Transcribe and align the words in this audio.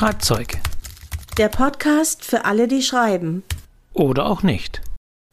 Schreibzeug. 0.00 0.56
Der 1.36 1.50
Podcast 1.50 2.24
für 2.24 2.46
alle, 2.46 2.68
die 2.68 2.80
schreiben. 2.80 3.42
Oder 3.92 4.24
auch 4.24 4.42
nicht. 4.42 4.80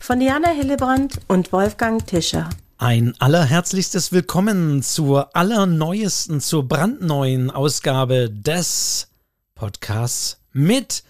Von 0.03 0.19
Diana 0.19 0.49
Hillebrand 0.49 1.21
und 1.29 1.53
Wolfgang 1.53 2.05
Tischer. 2.05 2.49
Ein 2.77 3.13
allerherzlichstes 3.19 4.11
Willkommen 4.11 4.83
zur 4.83 5.33
allerneuesten, 5.37 6.41
zur 6.41 6.67
brandneuen 6.67 7.49
Ausgabe 7.49 8.29
des 8.29 9.07
Podcasts 9.55 10.41
mit 10.51 11.05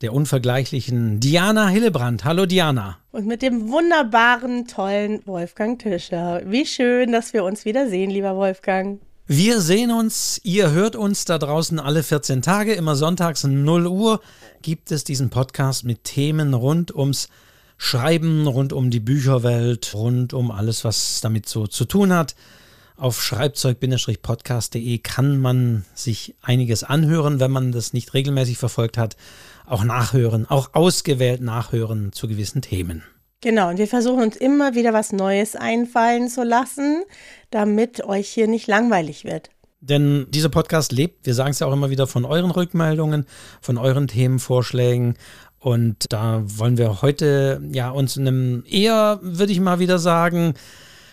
der 0.00 0.14
unvergleichlichen 0.14 1.20
Diana 1.20 1.68
Hillebrand. 1.68 2.24
Hallo 2.24 2.46
Diana. 2.46 2.96
Und 3.12 3.26
mit 3.26 3.42
dem 3.42 3.68
wunderbaren, 3.68 4.66
tollen 4.66 5.20
Wolfgang 5.26 5.78
Tischer. 5.78 6.40
Wie 6.46 6.64
schön, 6.64 7.12
dass 7.12 7.34
wir 7.34 7.44
uns 7.44 7.66
wiedersehen, 7.66 8.10
lieber 8.10 8.34
Wolfgang. 8.34 8.98
Wir 9.26 9.62
sehen 9.62 9.90
uns, 9.90 10.38
ihr 10.44 10.72
hört 10.72 10.96
uns 10.96 11.24
da 11.24 11.38
draußen 11.38 11.80
alle 11.80 12.02
14 12.02 12.42
Tage, 12.42 12.74
immer 12.74 12.94
sonntags 12.94 13.42
0 13.42 13.86
Uhr 13.86 14.20
gibt 14.60 14.92
es 14.92 15.02
diesen 15.02 15.30
Podcast 15.30 15.84
mit 15.84 16.04
Themen 16.04 16.52
rund 16.52 16.94
ums 16.94 17.30
Schreiben, 17.78 18.46
rund 18.46 18.74
um 18.74 18.90
die 18.90 19.00
Bücherwelt, 19.00 19.94
rund 19.94 20.34
um 20.34 20.50
alles, 20.50 20.84
was 20.84 21.22
damit 21.22 21.48
so 21.48 21.66
zu 21.66 21.86
tun 21.86 22.12
hat. 22.12 22.34
Auf 22.98 23.22
schreibzeug-podcast.de 23.22 24.98
kann 24.98 25.38
man 25.38 25.86
sich 25.94 26.34
einiges 26.42 26.84
anhören, 26.84 27.40
wenn 27.40 27.50
man 27.50 27.72
das 27.72 27.94
nicht 27.94 28.12
regelmäßig 28.12 28.58
verfolgt 28.58 28.98
hat. 28.98 29.16
Auch 29.64 29.84
nachhören, 29.84 30.44
auch 30.50 30.74
ausgewählt 30.74 31.40
nachhören 31.40 32.12
zu 32.12 32.28
gewissen 32.28 32.60
Themen. 32.60 33.02
Genau, 33.44 33.68
und 33.68 33.76
wir 33.76 33.86
versuchen 33.86 34.22
uns 34.22 34.36
immer 34.36 34.74
wieder 34.74 34.94
was 34.94 35.12
Neues 35.12 35.54
einfallen 35.54 36.30
zu 36.30 36.44
lassen, 36.44 37.02
damit 37.50 38.02
euch 38.02 38.26
hier 38.30 38.48
nicht 38.48 38.66
langweilig 38.68 39.26
wird. 39.26 39.50
Denn 39.82 40.26
dieser 40.30 40.48
Podcast 40.48 40.92
lebt, 40.92 41.26
wir 41.26 41.34
sagen 41.34 41.50
es 41.50 41.58
ja 41.58 41.66
auch 41.66 41.72
immer 41.74 41.90
wieder, 41.90 42.06
von 42.06 42.24
euren 42.24 42.50
Rückmeldungen, 42.50 43.26
von 43.60 43.76
euren 43.76 44.08
Themenvorschlägen. 44.08 45.18
Und 45.58 46.10
da 46.10 46.42
wollen 46.46 46.78
wir 46.78 47.02
heute 47.02 47.60
ja 47.70 47.90
uns 47.90 48.16
einem 48.16 48.64
eher, 48.66 49.18
würde 49.20 49.52
ich 49.52 49.60
mal 49.60 49.78
wieder 49.78 49.98
sagen, 49.98 50.54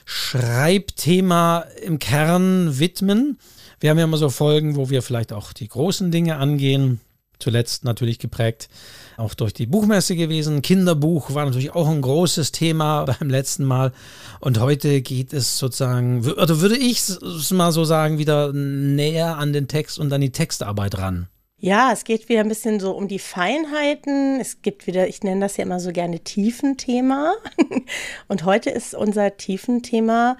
Schreibthema 0.06 1.66
im 1.84 2.00
Kern 2.00 2.80
widmen. 2.80 3.40
Wir 3.82 3.90
haben 3.90 3.98
ja 3.98 4.06
immer 4.06 4.16
so 4.16 4.30
Folgen, 4.30 4.78
wo 4.78 4.90
wir 4.90 5.02
vielleicht 5.02 5.34
auch 5.34 5.52
die 5.52 5.68
großen 5.68 6.12
Dinge 6.12 6.38
angehen. 6.38 7.02
Zuletzt 7.42 7.84
natürlich 7.84 8.20
geprägt 8.20 8.70
auch 9.18 9.34
durch 9.34 9.54
die 9.54 9.66
Buchmesse 9.66 10.16
gewesen. 10.16 10.62
Kinderbuch 10.62 11.34
war 11.34 11.46
natürlich 11.46 11.74
auch 11.74 11.88
ein 11.88 12.02
großes 12.02 12.52
Thema 12.52 13.06
beim 13.20 13.30
letzten 13.30 13.64
Mal. 13.64 13.92
Und 14.40 14.60
heute 14.60 15.02
geht 15.02 15.34
es 15.34 15.58
sozusagen, 15.58 16.26
oder 16.26 16.60
würde 16.60 16.78
ich 16.78 17.00
es 17.00 17.52
mal 17.52 17.72
so 17.72 17.86
sagen, 17.86 18.18
wieder 18.18 18.52
näher 18.54 19.38
an 19.38 19.54
den 19.54 19.68
Text 19.68 20.00
und 20.00 20.12
an 20.12 20.22
die 20.22 20.32
Textarbeit 20.32 20.98
ran. 20.98 21.28
Ja, 21.64 21.92
es 21.94 22.06
geht 22.06 22.28
wieder 22.28 22.40
ein 22.40 22.50
bisschen 22.50 22.80
so 22.80 22.92
um 22.92 23.08
die 23.08 23.20
Feinheiten. 23.20 24.40
Es 24.40 24.64
gibt 24.64 24.88
wieder, 24.88 25.08
ich 25.08 25.22
nenne 25.22 25.42
das 25.42 25.58
ja 25.58 25.64
immer 25.64 25.80
so 25.80 25.92
gerne 25.92 26.20
Tiefenthema. 26.20 27.36
Und 28.28 28.46
heute 28.46 28.72
ist 28.72 28.96
unser 28.96 29.38
Tiefenthema 29.38 30.38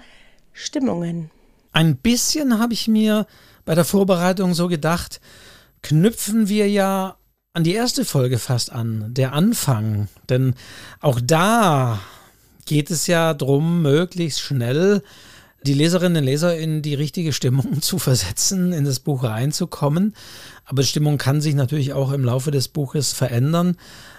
Stimmungen. 0.52 1.30
Ein 1.70 1.94
bisschen 1.96 2.58
habe 2.58 2.72
ich 2.72 2.88
mir 2.88 3.28
bei 3.64 3.76
der 3.76 3.84
Vorbereitung 3.84 4.54
so 4.54 4.66
gedacht, 4.66 5.20
knüpfen 5.82 6.48
wir 6.48 6.68
ja 6.68 7.16
an 7.54 7.64
die 7.64 7.74
erste 7.74 8.04
Folge 8.04 8.38
fast 8.38 8.72
an, 8.72 9.12
der 9.12 9.32
Anfang. 9.32 10.08
Denn 10.28 10.54
auch 11.00 11.20
da 11.22 12.00
geht 12.66 12.90
es 12.90 13.06
ja 13.06 13.34
darum, 13.34 13.82
möglichst 13.82 14.40
schnell 14.40 15.02
die 15.64 15.74
Leserinnen 15.74 16.22
und 16.22 16.24
Leser 16.24 16.56
in 16.56 16.82
die 16.82 16.94
richtige 16.94 17.32
Stimmung 17.32 17.82
zu 17.82 17.98
versetzen, 17.98 18.72
in 18.72 18.84
das 18.84 19.00
Buch 19.00 19.24
reinzukommen. 19.24 20.14
Aber 20.64 20.82
Stimmung 20.82 21.18
kann 21.18 21.40
sich 21.40 21.54
natürlich 21.54 21.92
auch 21.92 22.12
im 22.12 22.24
Laufe 22.24 22.50
des 22.50 22.68
Buches 22.68 23.12
verändern. 23.12 23.76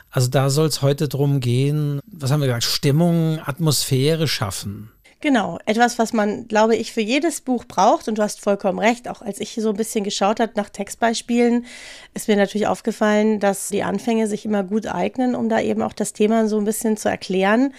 Also 0.09 0.29
da 0.29 0.49
soll 0.49 0.67
es 0.67 0.81
heute 0.81 1.07
darum 1.07 1.39
gehen, 1.39 1.99
was 2.05 2.31
haben 2.31 2.41
wir 2.41 2.47
gesagt, 2.47 2.65
Stimmung, 2.65 3.39
Atmosphäre 3.43 4.27
schaffen. 4.27 4.91
Genau, 5.23 5.57
etwas, 5.65 5.99
was 5.99 6.11
man, 6.11 6.49
glaube 6.49 6.75
ich, 6.75 6.91
für 6.91 6.99
jedes 6.99 7.39
Buch 7.39 7.63
braucht. 7.63 8.09
Und 8.09 8.17
du 8.17 8.21
hast 8.21 8.41
vollkommen 8.41 8.77
recht. 8.77 9.07
Auch 9.07 9.21
als 9.21 9.39
ich 9.39 9.53
so 9.55 9.69
ein 9.69 9.77
bisschen 9.77 10.03
geschaut 10.03 10.41
habe 10.41 10.51
nach 10.57 10.67
Textbeispielen, 10.67 11.65
ist 12.13 12.27
mir 12.27 12.35
natürlich 12.35 12.67
aufgefallen, 12.67 13.39
dass 13.39 13.69
die 13.69 13.83
Anfänge 13.83 14.27
sich 14.27 14.43
immer 14.43 14.65
gut 14.65 14.85
eignen, 14.85 15.33
um 15.33 15.47
da 15.47 15.61
eben 15.61 15.81
auch 15.81 15.93
das 15.93 16.11
Thema 16.11 16.49
so 16.49 16.57
ein 16.57 16.65
bisschen 16.65 16.97
zu 16.97 17.07
erklären, 17.07 17.73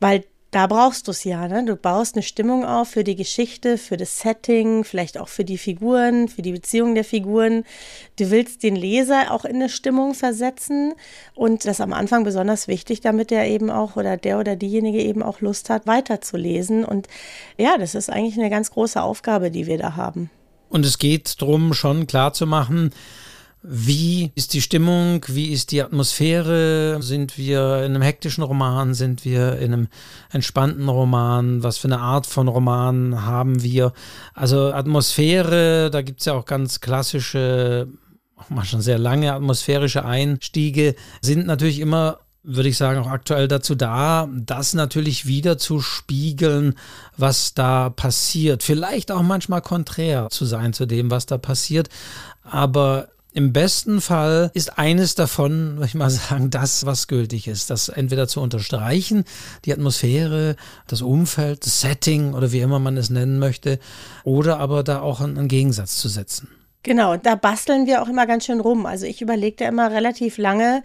weil 0.00 0.24
da 0.56 0.66
brauchst 0.66 1.06
du 1.06 1.10
es 1.10 1.22
ja. 1.24 1.48
Ne? 1.48 1.66
Du 1.66 1.76
baust 1.76 2.16
eine 2.16 2.22
Stimmung 2.22 2.64
auf 2.64 2.88
für 2.88 3.04
die 3.04 3.14
Geschichte, 3.14 3.76
für 3.76 3.98
das 3.98 4.20
Setting, 4.20 4.84
vielleicht 4.84 5.18
auch 5.18 5.28
für 5.28 5.44
die 5.44 5.58
Figuren, 5.58 6.28
für 6.28 6.40
die 6.40 6.52
Beziehung 6.52 6.94
der 6.94 7.04
Figuren. 7.04 7.64
Du 8.18 8.30
willst 8.30 8.62
den 8.62 8.74
Leser 8.74 9.32
auch 9.32 9.44
in 9.44 9.56
eine 9.56 9.68
Stimmung 9.68 10.14
versetzen 10.14 10.94
und 11.34 11.66
das 11.66 11.72
ist 11.72 11.80
am 11.82 11.92
Anfang 11.92 12.24
besonders 12.24 12.68
wichtig, 12.68 13.02
damit 13.02 13.30
der 13.30 13.50
eben 13.50 13.68
auch 13.68 13.96
oder 13.96 14.16
der 14.16 14.38
oder 14.38 14.56
diejenige 14.56 15.02
eben 15.02 15.22
auch 15.22 15.42
Lust 15.42 15.68
hat, 15.68 15.86
weiterzulesen. 15.86 16.86
Und 16.86 17.06
ja, 17.58 17.76
das 17.76 17.94
ist 17.94 18.08
eigentlich 18.08 18.38
eine 18.38 18.48
ganz 18.48 18.70
große 18.70 19.02
Aufgabe, 19.02 19.50
die 19.50 19.66
wir 19.66 19.76
da 19.76 19.94
haben. 19.94 20.30
Und 20.70 20.86
es 20.86 20.98
geht 20.98 21.42
darum, 21.42 21.74
schon 21.74 22.06
klar 22.06 22.32
zu 22.32 22.46
machen, 22.46 22.92
wie 23.68 24.30
ist 24.36 24.54
die 24.54 24.62
Stimmung? 24.62 25.24
Wie 25.26 25.52
ist 25.52 25.72
die 25.72 25.82
Atmosphäre? 25.82 27.02
Sind 27.02 27.36
wir 27.36 27.78
in 27.78 27.96
einem 27.96 28.02
hektischen 28.02 28.44
Roman? 28.44 28.94
Sind 28.94 29.24
wir 29.24 29.58
in 29.58 29.72
einem 29.72 29.88
entspannten 30.30 30.88
Roman? 30.88 31.64
Was 31.64 31.78
für 31.78 31.88
eine 31.88 31.98
Art 31.98 32.26
von 32.26 32.46
Roman 32.46 33.24
haben 33.24 33.64
wir? 33.64 33.92
Also 34.34 34.72
Atmosphäre, 34.72 35.90
da 35.90 36.02
gibt 36.02 36.20
es 36.20 36.26
ja 36.26 36.34
auch 36.34 36.44
ganz 36.44 36.80
klassische, 36.80 37.88
auch 38.36 38.50
mal 38.50 38.64
schon 38.64 38.82
sehr 38.82 38.98
lange 38.98 39.32
atmosphärische 39.32 40.04
Einstiege, 40.04 40.94
sind 41.20 41.46
natürlich 41.46 41.80
immer 41.80 42.20
würde 42.48 42.68
ich 42.68 42.76
sagen, 42.76 43.00
auch 43.00 43.08
aktuell 43.08 43.48
dazu 43.48 43.74
da, 43.74 44.28
das 44.32 44.72
natürlich 44.72 45.26
wieder 45.26 45.58
zu 45.58 45.80
spiegeln, 45.80 46.76
was 47.16 47.54
da 47.54 47.90
passiert. 47.90 48.62
Vielleicht 48.62 49.10
auch 49.10 49.22
manchmal 49.22 49.62
konträr 49.62 50.28
zu 50.30 50.44
sein 50.44 50.72
zu 50.72 50.86
dem, 50.86 51.10
was 51.10 51.26
da 51.26 51.38
passiert. 51.38 51.88
Aber 52.44 53.08
im 53.36 53.52
besten 53.52 54.00
Fall 54.00 54.50
ist 54.54 54.78
eines 54.78 55.14
davon, 55.14 55.74
würde 55.76 55.86
ich 55.86 55.94
mal 55.94 56.08
sagen, 56.08 56.48
das, 56.50 56.86
was 56.86 57.06
gültig 57.06 57.48
ist. 57.48 57.68
Das 57.68 57.90
entweder 57.90 58.26
zu 58.26 58.40
unterstreichen, 58.40 59.24
die 59.66 59.74
Atmosphäre, 59.74 60.56
das 60.88 61.02
Umfeld, 61.02 61.66
das 61.66 61.82
Setting 61.82 62.32
oder 62.32 62.50
wie 62.50 62.60
immer 62.60 62.78
man 62.78 62.96
es 62.96 63.10
nennen 63.10 63.38
möchte, 63.38 63.78
oder 64.24 64.58
aber 64.58 64.82
da 64.82 65.02
auch 65.02 65.20
einen 65.20 65.48
Gegensatz 65.48 65.98
zu 65.98 66.08
setzen. 66.08 66.48
Genau, 66.82 67.16
da 67.16 67.34
basteln 67.34 67.86
wir 67.86 68.00
auch 68.00 68.08
immer 68.08 68.26
ganz 68.26 68.46
schön 68.46 68.60
rum. 68.60 68.86
Also 68.86 69.04
ich 69.04 69.20
überlege 69.20 69.56
da 69.56 69.68
immer 69.68 69.90
relativ 69.90 70.38
lange, 70.38 70.82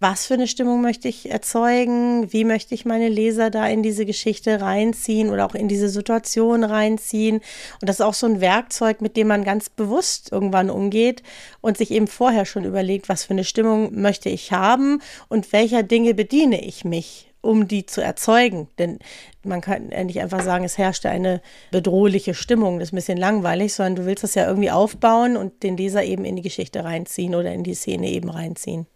was 0.00 0.26
für 0.26 0.34
eine 0.34 0.48
Stimmung 0.48 0.80
möchte 0.80 1.08
ich 1.08 1.30
erzeugen, 1.30 2.32
wie 2.32 2.44
möchte 2.44 2.74
ich 2.74 2.86
meine 2.86 3.08
Leser 3.08 3.50
da 3.50 3.68
in 3.68 3.82
diese 3.82 4.06
Geschichte 4.06 4.62
reinziehen 4.62 5.28
oder 5.28 5.44
auch 5.44 5.54
in 5.54 5.68
diese 5.68 5.90
Situation 5.90 6.64
reinziehen. 6.64 7.36
Und 7.80 7.88
das 7.88 7.96
ist 7.96 8.06
auch 8.06 8.14
so 8.14 8.26
ein 8.26 8.40
Werkzeug, 8.40 9.02
mit 9.02 9.18
dem 9.18 9.28
man 9.28 9.44
ganz 9.44 9.68
bewusst 9.68 10.32
irgendwann 10.32 10.70
umgeht 10.70 11.22
und 11.60 11.76
sich 11.76 11.90
eben 11.90 12.06
vorher 12.06 12.46
schon 12.46 12.64
überlegt, 12.64 13.10
was 13.10 13.24
für 13.24 13.34
eine 13.34 13.44
Stimmung 13.44 14.00
möchte 14.00 14.30
ich 14.30 14.52
haben 14.52 15.02
und 15.28 15.52
welcher 15.52 15.82
Dinge 15.82 16.14
bediene 16.14 16.64
ich 16.64 16.84
mich 16.84 17.26
um 17.42 17.68
die 17.68 17.86
zu 17.86 18.02
erzeugen. 18.02 18.68
Denn 18.78 18.98
man 19.44 19.60
kann 19.60 19.88
nicht 19.88 20.20
einfach 20.20 20.42
sagen, 20.42 20.64
es 20.64 20.78
herrschte 20.78 21.08
eine 21.08 21.40
bedrohliche 21.70 22.34
Stimmung, 22.34 22.78
das 22.78 22.88
ist 22.88 22.92
ein 22.92 22.96
bisschen 22.96 23.18
langweilig, 23.18 23.74
sondern 23.74 23.96
du 23.96 24.06
willst 24.06 24.24
das 24.24 24.34
ja 24.34 24.46
irgendwie 24.46 24.70
aufbauen 24.70 25.36
und 25.36 25.62
den 25.62 25.76
Leser 25.76 26.04
eben 26.04 26.24
in 26.24 26.36
die 26.36 26.42
Geschichte 26.42 26.84
reinziehen 26.84 27.34
oder 27.34 27.52
in 27.52 27.64
die 27.64 27.74
Szene 27.74 28.10
eben 28.10 28.28
reinziehen. 28.28 28.86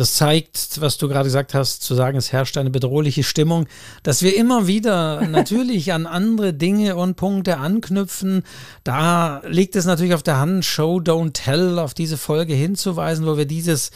Das 0.00 0.14
zeigt, 0.14 0.80
was 0.80 0.96
du 0.96 1.08
gerade 1.08 1.26
gesagt 1.26 1.52
hast, 1.52 1.82
zu 1.82 1.94
sagen, 1.94 2.16
es 2.16 2.32
herrscht 2.32 2.56
eine 2.56 2.70
bedrohliche 2.70 3.22
Stimmung, 3.22 3.66
dass 4.02 4.22
wir 4.22 4.34
immer 4.34 4.66
wieder 4.66 5.20
natürlich 5.28 5.92
an 5.92 6.06
andere 6.06 6.54
Dinge 6.54 6.96
und 6.96 7.16
Punkte 7.16 7.58
anknüpfen. 7.58 8.44
Da 8.82 9.42
liegt 9.46 9.76
es 9.76 9.84
natürlich 9.84 10.14
auf 10.14 10.22
der 10.22 10.38
Hand, 10.38 10.64
Show, 10.64 11.00
Don't 11.00 11.34
Tell, 11.34 11.78
auf 11.78 11.92
diese 11.92 12.16
Folge 12.16 12.54
hinzuweisen, 12.54 13.26
wo 13.26 13.36
wir 13.36 13.44
dieses 13.44 13.90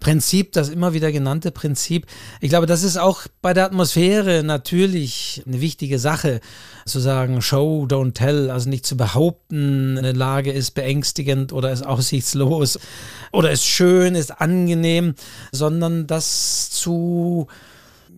Prinzip, 0.00 0.52
das 0.52 0.68
immer 0.68 0.92
wieder 0.92 1.12
genannte 1.12 1.50
Prinzip. 1.50 2.06
Ich 2.40 2.50
glaube, 2.50 2.66
das 2.66 2.82
ist 2.82 2.96
auch 2.96 3.22
bei 3.42 3.54
der 3.54 3.64
Atmosphäre 3.64 4.42
natürlich 4.44 5.42
eine 5.46 5.60
wichtige 5.60 5.98
Sache, 5.98 6.40
zu 6.84 7.00
sagen, 7.00 7.42
Show, 7.42 7.86
don't 7.88 8.14
tell, 8.14 8.50
also 8.50 8.70
nicht 8.70 8.86
zu 8.86 8.96
behaupten, 8.96 9.98
eine 9.98 10.12
Lage 10.12 10.52
ist 10.52 10.72
beängstigend 10.72 11.52
oder 11.52 11.72
ist 11.72 11.84
aussichtslos 11.84 12.78
oder 13.32 13.50
ist 13.50 13.64
schön, 13.64 14.14
ist 14.14 14.40
angenehm, 14.40 15.14
sondern 15.50 16.06
das 16.06 16.70
zu 16.70 17.48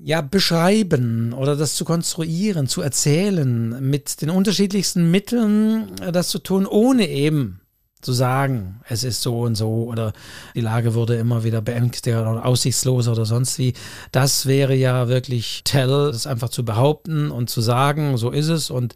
ja, 0.05 0.21
beschreiben 0.21 1.33
oder 1.33 1.57
das 1.57 1.75
zu 1.75 1.85
konstruieren, 1.85 2.67
zu 2.67 2.83
erzählen, 2.83 3.89
mit 3.89 4.21
den 4.23 4.31
unterschiedlichsten 4.31 5.11
Mitteln 5.11 5.93
das 6.13 6.29
zu 6.29 6.39
tun, 6.39 6.67
ohne 6.67 7.09
eben 7.09 7.61
zu 8.01 8.13
sagen, 8.13 8.81
es 8.89 9.05
ist 9.05 9.23
so 9.23 9.41
und 9.41 9.57
so 9.57 9.85
oder 9.85 10.13
die 10.55 10.61
Lage 10.61 10.95
wurde 10.95 11.17
immer 11.17 11.45
wieder 11.45 11.61
beängstigter 11.61 12.31
oder 12.31 12.47
aussichtsloser 12.47 13.13
oder 13.13 13.25
sonst 13.25 13.59
wie. 13.59 13.75
Das 14.13 14.47
wäre 14.47 14.75
ja 14.75 15.09
wirklich 15.09 15.63
Tell, 15.65 16.11
das 16.13 16.27
einfach 16.27 16.49
zu 16.49 16.65
behaupten 16.65 17.31
und 17.31 17.51
zu 17.51 17.61
sagen, 17.61 18.17
so 18.17 18.31
ist 18.31 18.49
es 18.49 18.71
und 18.71 18.95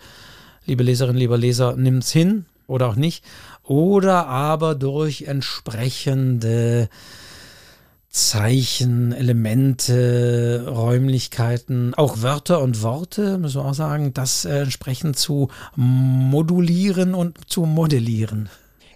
liebe 0.65 0.83
Leserinnen, 0.83 1.19
lieber 1.19 1.39
Leser, 1.39 1.77
nimmt's 1.77 2.13
hin 2.13 2.47
oder 2.67 2.89
auch 2.89 2.97
nicht. 2.97 3.25
Oder 3.65 4.27
aber 4.27 4.75
durch 4.75 5.23
entsprechende 5.23 6.89
Zeichen, 8.09 9.13
Elemente, 9.13 10.67
Räumlichkeiten, 10.69 11.95
auch 11.95 12.21
Wörter 12.21 12.61
und 12.61 12.83
Worte, 12.83 13.39
müssen 13.39 13.63
wir 13.63 13.65
auch 13.65 13.75
sagen, 13.75 14.13
das 14.13 14.45
äh, 14.45 14.61
entsprechend 14.61 15.17
zu 15.17 15.49
modulieren 15.77 17.15
und 17.15 17.51
zu 17.51 17.63
modellieren. 17.63 18.51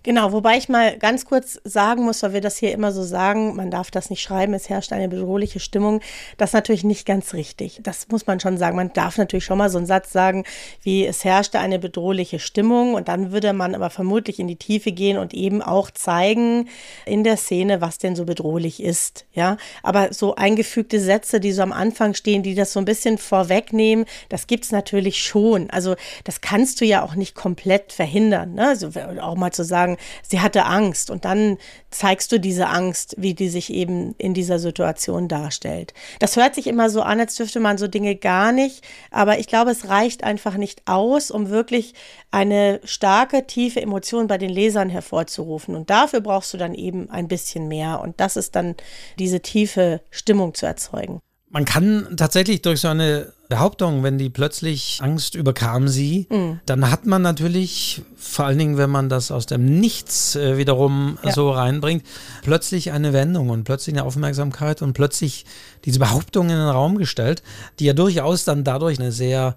Genau, 0.06 0.30
wobei 0.30 0.56
ich 0.56 0.68
mal 0.68 0.96
ganz 0.98 1.24
kurz 1.24 1.58
sagen 1.64 2.04
muss, 2.04 2.22
weil 2.22 2.32
wir 2.32 2.40
das 2.40 2.58
hier 2.58 2.70
immer 2.70 2.92
so 2.92 3.02
sagen, 3.02 3.56
man 3.56 3.72
darf 3.72 3.90
das 3.90 4.08
nicht 4.08 4.22
schreiben, 4.22 4.54
es 4.54 4.68
herrscht 4.68 4.92
eine 4.92 5.08
bedrohliche 5.08 5.58
Stimmung. 5.58 6.00
Das 6.36 6.50
ist 6.50 6.54
natürlich 6.54 6.84
nicht 6.84 7.06
ganz 7.06 7.34
richtig. 7.34 7.80
Das 7.82 8.06
muss 8.06 8.24
man 8.24 8.38
schon 8.38 8.56
sagen. 8.56 8.76
Man 8.76 8.92
darf 8.92 9.18
natürlich 9.18 9.44
schon 9.44 9.58
mal 9.58 9.68
so 9.68 9.78
einen 9.78 9.86
Satz 9.88 10.12
sagen, 10.12 10.44
wie 10.80 11.04
es 11.04 11.24
herrschte 11.24 11.58
eine 11.58 11.80
bedrohliche 11.80 12.38
Stimmung 12.38 12.94
und 12.94 13.08
dann 13.08 13.32
würde 13.32 13.52
man 13.52 13.74
aber 13.74 13.90
vermutlich 13.90 14.38
in 14.38 14.46
die 14.46 14.54
Tiefe 14.54 14.92
gehen 14.92 15.18
und 15.18 15.34
eben 15.34 15.60
auch 15.60 15.90
zeigen 15.90 16.68
in 17.04 17.24
der 17.24 17.36
Szene, 17.36 17.80
was 17.80 17.98
denn 17.98 18.14
so 18.14 18.24
bedrohlich 18.26 18.80
ist. 18.80 19.26
Ja, 19.32 19.56
aber 19.82 20.12
so 20.12 20.36
eingefügte 20.36 21.00
Sätze, 21.00 21.40
die 21.40 21.50
so 21.50 21.62
am 21.62 21.72
Anfang 21.72 22.14
stehen, 22.14 22.44
die 22.44 22.54
das 22.54 22.72
so 22.72 22.78
ein 22.78 22.84
bisschen 22.84 23.18
vorwegnehmen, 23.18 24.04
das 24.28 24.46
gibt's 24.46 24.70
natürlich 24.70 25.20
schon. 25.20 25.68
Also 25.70 25.96
das 26.22 26.40
kannst 26.40 26.80
du 26.80 26.84
ja 26.84 27.02
auch 27.02 27.16
nicht 27.16 27.34
komplett 27.34 27.92
verhindern. 27.92 28.54
Ne? 28.54 28.68
Also 28.68 28.90
auch 29.20 29.34
mal 29.34 29.50
zu 29.50 29.64
sagen, 29.64 29.95
sie 30.22 30.40
hatte 30.40 30.64
Angst 30.64 31.10
und 31.10 31.24
dann 31.24 31.58
zeigst 31.90 32.32
du 32.32 32.38
diese 32.38 32.68
Angst, 32.68 33.14
wie 33.18 33.34
die 33.34 33.48
sich 33.48 33.72
eben 33.72 34.14
in 34.18 34.34
dieser 34.34 34.58
Situation 34.58 35.28
darstellt. 35.28 35.94
Das 36.18 36.36
hört 36.36 36.54
sich 36.54 36.66
immer 36.66 36.90
so 36.90 37.02
an, 37.02 37.20
als 37.20 37.36
dürfte 37.36 37.60
man 37.60 37.78
so 37.78 37.88
Dinge 37.88 38.16
gar 38.16 38.52
nicht, 38.52 38.84
aber 39.10 39.38
ich 39.38 39.46
glaube, 39.46 39.70
es 39.70 39.88
reicht 39.88 40.24
einfach 40.24 40.56
nicht 40.56 40.82
aus, 40.86 41.30
um 41.30 41.50
wirklich 41.50 41.94
eine 42.30 42.80
starke, 42.84 43.46
tiefe 43.46 43.80
Emotion 43.80 44.26
bei 44.26 44.38
den 44.38 44.50
Lesern 44.50 44.90
hervorzurufen. 44.90 45.74
Und 45.74 45.90
dafür 45.90 46.20
brauchst 46.20 46.52
du 46.52 46.58
dann 46.58 46.74
eben 46.74 47.08
ein 47.10 47.28
bisschen 47.28 47.68
mehr. 47.68 48.00
Und 48.00 48.20
das 48.20 48.36
ist 48.36 48.56
dann 48.56 48.74
diese 49.18 49.40
tiefe 49.40 50.02
Stimmung 50.10 50.54
zu 50.54 50.66
erzeugen. 50.66 51.20
Man 51.48 51.64
kann 51.64 52.16
tatsächlich 52.16 52.62
durch 52.62 52.80
so 52.80 52.88
eine 52.88 53.32
Behauptung, 53.48 54.02
wenn 54.02 54.18
die 54.18 54.30
plötzlich 54.30 54.98
Angst 55.00 55.34
überkam 55.36 55.86
sie, 55.86 56.26
mhm. 56.30 56.60
dann 56.66 56.90
hat 56.90 57.06
man 57.06 57.22
natürlich, 57.22 58.02
vor 58.16 58.46
allen 58.46 58.58
Dingen, 58.58 58.76
wenn 58.76 58.90
man 58.90 59.08
das 59.08 59.30
aus 59.30 59.46
dem 59.46 59.78
Nichts 59.78 60.34
äh, 60.34 60.58
wiederum 60.58 61.18
ja. 61.22 61.32
so 61.32 61.50
reinbringt, 61.50 62.04
plötzlich 62.42 62.90
eine 62.90 63.12
Wendung 63.12 63.50
und 63.50 63.64
plötzlich 63.64 63.94
eine 63.94 64.04
Aufmerksamkeit 64.04 64.82
und 64.82 64.94
plötzlich 64.94 65.46
diese 65.84 66.00
Behauptung 66.00 66.50
in 66.50 66.56
den 66.56 66.68
Raum 66.68 66.98
gestellt, 66.98 67.42
die 67.78 67.84
ja 67.84 67.92
durchaus 67.92 68.44
dann 68.44 68.64
dadurch 68.64 68.98
eine 68.98 69.12
sehr 69.12 69.56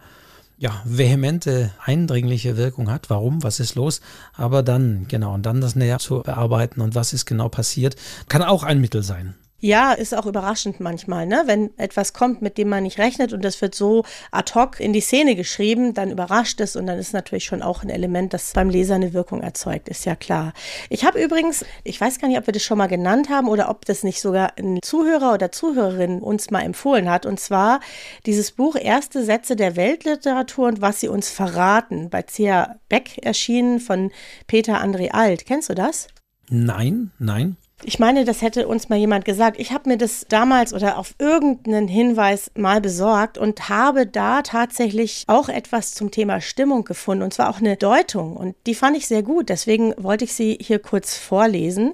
ja, 0.59 0.81
vehemente, 0.83 1.71
eindringliche 1.83 2.57
Wirkung 2.57 2.91
hat. 2.91 3.09
Warum? 3.09 3.41
Was 3.43 3.59
ist 3.59 3.75
los? 3.75 4.01
Aber 4.33 4.61
dann, 4.61 5.07
genau, 5.07 5.33
und 5.33 5.45
dann 5.45 5.61
das 5.61 5.75
näher 5.75 5.99
zu 5.99 6.21
bearbeiten 6.21 6.81
und 6.81 6.95
was 6.95 7.13
ist 7.13 7.25
genau 7.25 7.47
passiert, 7.47 7.95
kann 8.27 8.43
auch 8.43 8.63
ein 8.63 8.81
Mittel 8.81 9.01
sein. 9.01 9.35
Ja, 9.61 9.91
ist 9.91 10.15
auch 10.15 10.25
überraschend 10.25 10.79
manchmal, 10.79 11.25
ne? 11.25 11.43
Wenn 11.45 11.77
etwas 11.77 12.13
kommt, 12.13 12.41
mit 12.41 12.57
dem 12.57 12.69
man 12.69 12.83
nicht 12.83 12.97
rechnet 12.97 13.33
und 13.33 13.43
das 13.43 13.61
wird 13.61 13.75
so 13.75 14.05
ad 14.31 14.53
hoc 14.55 14.79
in 14.79 14.93
die 14.93 15.01
Szene 15.01 15.35
geschrieben, 15.35 15.93
dann 15.93 16.11
überrascht 16.11 16.61
es 16.61 16.77
und 16.77 16.87
dann 16.87 16.97
ist 16.97 17.13
natürlich 17.13 17.43
schon 17.43 17.61
auch 17.61 17.83
ein 17.83 17.89
Element, 17.89 18.33
das 18.33 18.53
beim 18.53 18.69
Leser 18.69 18.95
eine 18.95 19.13
Wirkung 19.13 19.41
erzeugt, 19.41 19.89
ist 19.89 20.05
ja 20.05 20.15
klar. 20.15 20.53
Ich 20.89 21.03
habe 21.03 21.21
übrigens, 21.21 21.65
ich 21.83 21.99
weiß 21.99 22.19
gar 22.19 22.29
nicht, 22.29 22.37
ob 22.37 22.47
wir 22.47 22.53
das 22.53 22.63
schon 22.63 22.77
mal 22.77 22.87
genannt 22.87 23.29
haben 23.29 23.49
oder 23.49 23.69
ob 23.69 23.83
das 23.83 24.03
nicht 24.03 24.21
sogar 24.21 24.53
ein 24.57 24.79
Zuhörer 24.81 25.33
oder 25.33 25.51
Zuhörerin 25.51 26.21
uns 26.21 26.51
mal 26.51 26.61
empfohlen 26.61 27.09
hat, 27.09 27.25
und 27.25 27.39
zwar 27.39 27.81
dieses 28.25 28.53
Buch 28.53 28.77
Erste 28.79 29.25
Sätze 29.25 29.57
der 29.57 29.75
Weltliteratur 29.75 30.67
und 30.67 30.81
was 30.81 31.01
sie 31.01 31.09
uns 31.09 31.29
verraten, 31.29 32.09
bei 32.09 32.21
C.A. 32.21 32.75
Beck 32.87 33.17
erschienen 33.25 33.81
von 33.81 34.11
Peter 34.47 34.81
André 34.81 35.11
Alt. 35.11 35.45
Kennst 35.45 35.69
du 35.69 35.75
das? 35.75 36.07
Nein, 36.49 37.11
nein. 37.19 37.57
Ich 37.83 37.97
meine, 37.97 38.25
das 38.25 38.41
hätte 38.41 38.67
uns 38.67 38.89
mal 38.89 38.97
jemand 38.97 39.23
gesagt. 39.23 39.57
Ich 39.57 39.71
habe 39.71 39.89
mir 39.89 39.97
das 39.97 40.25
damals 40.27 40.73
oder 40.73 40.97
auf 40.97 41.15
irgendeinen 41.17 41.87
Hinweis 41.87 42.51
mal 42.55 42.81
besorgt 42.81 43.37
und 43.37 43.69
habe 43.69 44.05
da 44.05 44.41
tatsächlich 44.41 45.23
auch 45.27 45.47
etwas 45.47 45.93
zum 45.93 46.11
Thema 46.11 46.41
Stimmung 46.41 46.83
gefunden 46.83 47.23
und 47.23 47.33
zwar 47.33 47.49
auch 47.49 47.59
eine 47.59 47.77
Deutung 47.77 48.35
und 48.35 48.55
die 48.67 48.75
fand 48.75 48.97
ich 48.97 49.07
sehr 49.07 49.23
gut. 49.23 49.47
Deswegen 49.47 49.93
wollte 49.97 50.25
ich 50.25 50.33
sie 50.33 50.57
hier 50.59 50.79
kurz 50.79 51.15
vorlesen. 51.15 51.93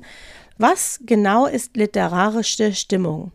Was 0.58 1.00
genau 1.06 1.46
ist 1.46 1.78
literarische 1.78 2.74
Stimmung? 2.74 3.32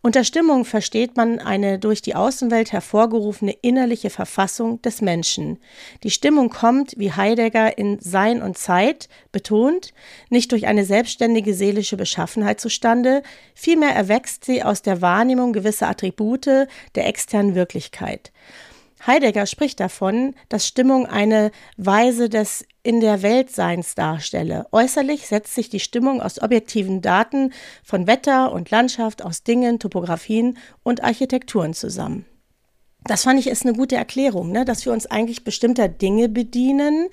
Unter 0.00 0.24
Stimmung 0.24 0.64
versteht 0.64 1.16
man 1.16 1.38
eine 1.38 1.78
durch 1.78 2.02
die 2.02 2.14
Außenwelt 2.14 2.72
hervorgerufene 2.72 3.52
innerliche 3.62 4.10
Verfassung 4.10 4.80
des 4.82 5.00
Menschen. 5.00 5.58
Die 6.02 6.10
Stimmung 6.10 6.50
kommt, 6.50 6.94
wie 6.96 7.12
Heidegger 7.12 7.78
in 7.78 7.98
Sein 8.00 8.42
und 8.42 8.58
Zeit 8.58 9.08
betont, 9.30 9.92
nicht 10.30 10.52
durch 10.52 10.66
eine 10.66 10.84
selbstständige 10.84 11.54
seelische 11.54 11.96
Beschaffenheit 11.96 12.60
zustande, 12.60 13.22
vielmehr 13.54 13.94
erwächst 13.94 14.44
sie 14.44 14.62
aus 14.62 14.82
der 14.82 15.02
Wahrnehmung 15.02 15.52
gewisser 15.52 15.88
Attribute 15.88 16.46
der 16.46 17.06
externen 17.06 17.54
Wirklichkeit. 17.54 18.32
Heidegger 19.06 19.46
spricht 19.46 19.80
davon, 19.80 20.34
dass 20.48 20.66
Stimmung 20.66 21.06
eine 21.06 21.50
Weise 21.76 22.28
des 22.28 22.64
in 22.82 23.00
der 23.00 23.22
Weltseins 23.22 23.94
darstelle. 23.94 24.66
Äußerlich 24.72 25.26
setzt 25.26 25.54
sich 25.54 25.68
die 25.68 25.80
Stimmung 25.80 26.20
aus 26.20 26.42
objektiven 26.42 27.00
Daten 27.00 27.52
von 27.84 28.06
Wetter 28.06 28.52
und 28.52 28.70
Landschaft, 28.70 29.24
aus 29.24 29.44
Dingen, 29.44 29.78
Topografien 29.78 30.58
und 30.82 31.04
Architekturen 31.04 31.74
zusammen. 31.74 32.26
Das 33.04 33.24
fand 33.24 33.40
ich 33.40 33.48
ist 33.48 33.66
eine 33.66 33.74
gute 33.74 33.96
Erklärung, 33.96 34.52
ne? 34.52 34.64
dass 34.64 34.84
wir 34.84 34.92
uns 34.92 35.06
eigentlich 35.06 35.42
bestimmter 35.42 35.88
Dinge 35.88 36.28
bedienen, 36.28 37.08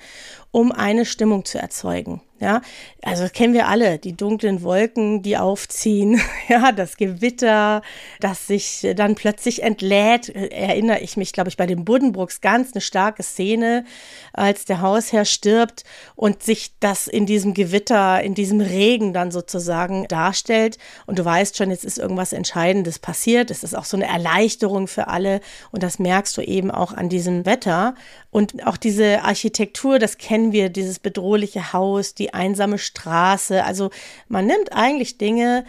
um 0.50 0.72
eine 0.72 1.04
Stimmung 1.04 1.44
zu 1.44 1.58
erzeugen. 1.58 2.20
Ja, 2.40 2.62
also 3.02 3.28
kennen 3.28 3.52
wir 3.52 3.68
alle, 3.68 3.98
die 3.98 4.16
dunklen 4.16 4.62
Wolken, 4.62 5.20
die 5.20 5.36
aufziehen, 5.36 6.22
ja, 6.48 6.72
das 6.72 6.96
Gewitter, 6.96 7.82
das 8.18 8.46
sich 8.46 8.94
dann 8.96 9.14
plötzlich 9.14 9.62
entlädt. 9.62 10.30
Erinnere 10.30 11.00
ich 11.00 11.18
mich, 11.18 11.34
glaube 11.34 11.50
ich, 11.50 11.58
bei 11.58 11.66
den 11.66 11.84
Buddenbrooks 11.84 12.40
ganz 12.40 12.72
eine 12.72 12.80
starke 12.80 13.22
Szene, 13.22 13.84
als 14.32 14.64
der 14.64 14.80
Hausherr 14.80 15.26
stirbt 15.26 15.84
und 16.16 16.42
sich 16.42 16.72
das 16.80 17.08
in 17.08 17.26
diesem 17.26 17.52
Gewitter, 17.52 18.22
in 18.22 18.34
diesem 18.34 18.62
Regen 18.62 19.12
dann 19.12 19.30
sozusagen 19.32 20.08
darstellt. 20.08 20.78
Und 21.04 21.18
du 21.18 21.24
weißt 21.26 21.58
schon, 21.58 21.70
jetzt 21.70 21.84
ist 21.84 21.98
irgendwas 21.98 22.32
Entscheidendes 22.32 22.98
passiert. 22.98 23.50
Es 23.50 23.62
ist 23.62 23.76
auch 23.76 23.84
so 23.84 23.98
eine 23.98 24.06
Erleichterung 24.06 24.88
für 24.88 25.08
alle. 25.08 25.42
Und 25.72 25.82
das 25.82 25.98
merkst 25.98 26.38
du 26.38 26.40
eben 26.40 26.70
auch 26.70 26.94
an 26.94 27.10
diesem 27.10 27.44
Wetter. 27.44 27.94
Und 28.30 28.66
auch 28.66 28.78
diese 28.78 29.24
Architektur, 29.24 29.98
das 29.98 30.16
kennen 30.16 30.39
wir, 30.52 30.70
dieses 30.70 30.98
bedrohliche 30.98 31.72
Haus, 31.72 32.14
die 32.14 32.34
einsame 32.34 32.78
Straße. 32.78 33.64
Also 33.64 33.90
man 34.28 34.46
nimmt 34.46 34.72
eigentlich 34.72 35.18
Dinge 35.18 35.64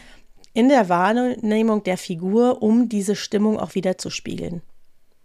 in 0.54 0.70
der 0.70 0.90
Wahrnehmung 0.90 1.84
der 1.84 1.98
Figur, 1.98 2.62
um 2.62 2.90
diese 2.90 3.16
Stimmung 3.16 3.60
auch 3.60 3.76
wieder 3.76 3.98
zu 3.98 4.10
spiegeln. 4.10 4.62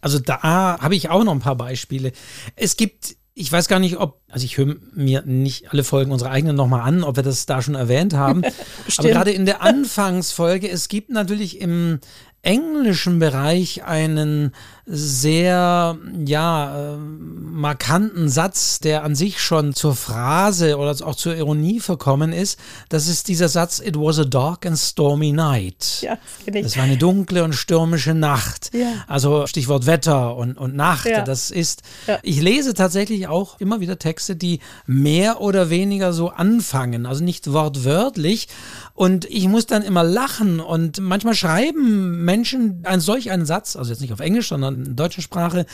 Also 0.00 0.18
da 0.18 0.78
habe 0.80 0.94
ich 0.94 1.08
auch 1.08 1.24
noch 1.24 1.32
ein 1.32 1.40
paar 1.40 1.56
Beispiele. 1.56 2.12
Es 2.54 2.76
gibt, 2.76 3.16
ich 3.34 3.50
weiß 3.50 3.66
gar 3.66 3.80
nicht, 3.80 3.96
ob, 3.96 4.20
also 4.28 4.44
ich 4.44 4.56
höre 4.56 4.76
mir 4.94 5.22
nicht 5.22 5.72
alle 5.72 5.82
Folgen 5.84 6.12
unserer 6.12 6.30
eigenen 6.30 6.54
nochmal 6.54 6.82
an, 6.82 7.02
ob 7.02 7.16
wir 7.16 7.22
das 7.22 7.46
da 7.46 7.60
schon 7.60 7.74
erwähnt 7.74 8.14
haben. 8.14 8.42
Aber 8.98 9.08
gerade 9.08 9.30
in 9.32 9.46
der 9.46 9.62
Anfangsfolge, 9.62 10.68
es 10.68 10.88
gibt 10.88 11.10
natürlich 11.10 11.60
im 11.60 11.98
englischen 12.42 13.18
Bereich 13.18 13.82
einen 13.84 14.52
sehr, 14.88 15.98
ja, 16.24 16.94
äh, 16.94 16.96
markanten 16.96 18.28
Satz, 18.28 18.78
der 18.78 19.02
an 19.02 19.16
sich 19.16 19.40
schon 19.40 19.74
zur 19.74 19.96
Phrase 19.96 20.76
oder 20.78 20.94
auch 21.04 21.16
zur 21.16 21.34
Ironie 21.34 21.80
verkommen 21.80 22.32
ist. 22.32 22.58
Das 22.88 23.08
ist 23.08 23.26
dieser 23.26 23.48
Satz, 23.48 23.80
It 23.80 23.96
was 23.96 24.20
a 24.20 24.24
dark 24.24 24.64
and 24.64 24.78
stormy 24.78 25.32
night. 25.32 26.02
Ja, 26.02 26.18
das, 26.46 26.62
das 26.62 26.76
war 26.76 26.84
eine 26.84 26.98
dunkle 26.98 27.42
und 27.42 27.54
stürmische 27.54 28.14
Nacht. 28.14 28.70
Ja. 28.74 29.04
Also 29.08 29.48
Stichwort 29.48 29.86
Wetter 29.86 30.36
und, 30.36 30.56
und 30.56 30.76
Nacht. 30.76 31.06
Ja. 31.06 31.22
Das 31.22 31.50
ist, 31.50 31.82
ich 32.22 32.40
lese 32.40 32.74
tatsächlich 32.74 33.26
auch 33.26 33.58
immer 33.58 33.80
wieder 33.80 33.98
Texte, 33.98 34.36
die 34.36 34.60
mehr 34.86 35.40
oder 35.40 35.68
weniger 35.68 36.12
so 36.12 36.28
anfangen. 36.28 37.06
Also 37.06 37.24
nicht 37.24 37.52
wortwörtlich. 37.52 38.46
Und 38.94 39.24
ich 39.26 39.48
muss 39.48 39.66
dann 39.66 39.82
immer 39.82 40.04
lachen 40.04 40.60
und 40.60 41.00
manchmal 41.00 41.34
schreiben 41.34 42.24
Menschen 42.24 42.82
einen 42.84 43.00
solch 43.00 43.30
einen 43.30 43.46
Satz, 43.46 43.76
also 43.76 43.90
jetzt 43.90 44.00
nicht 44.00 44.12
auf 44.12 44.20
Englisch, 44.20 44.48
sondern 44.48 44.75
in 44.84 44.96
deutscher 44.96 45.22
Sprache. 45.22 45.66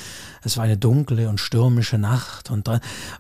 Es 0.45 0.57
war 0.57 0.65
eine 0.65 0.77
dunkle 0.77 1.29
und 1.29 1.39
stürmische 1.39 1.99
Nacht 1.99 2.51
und, 2.51 2.69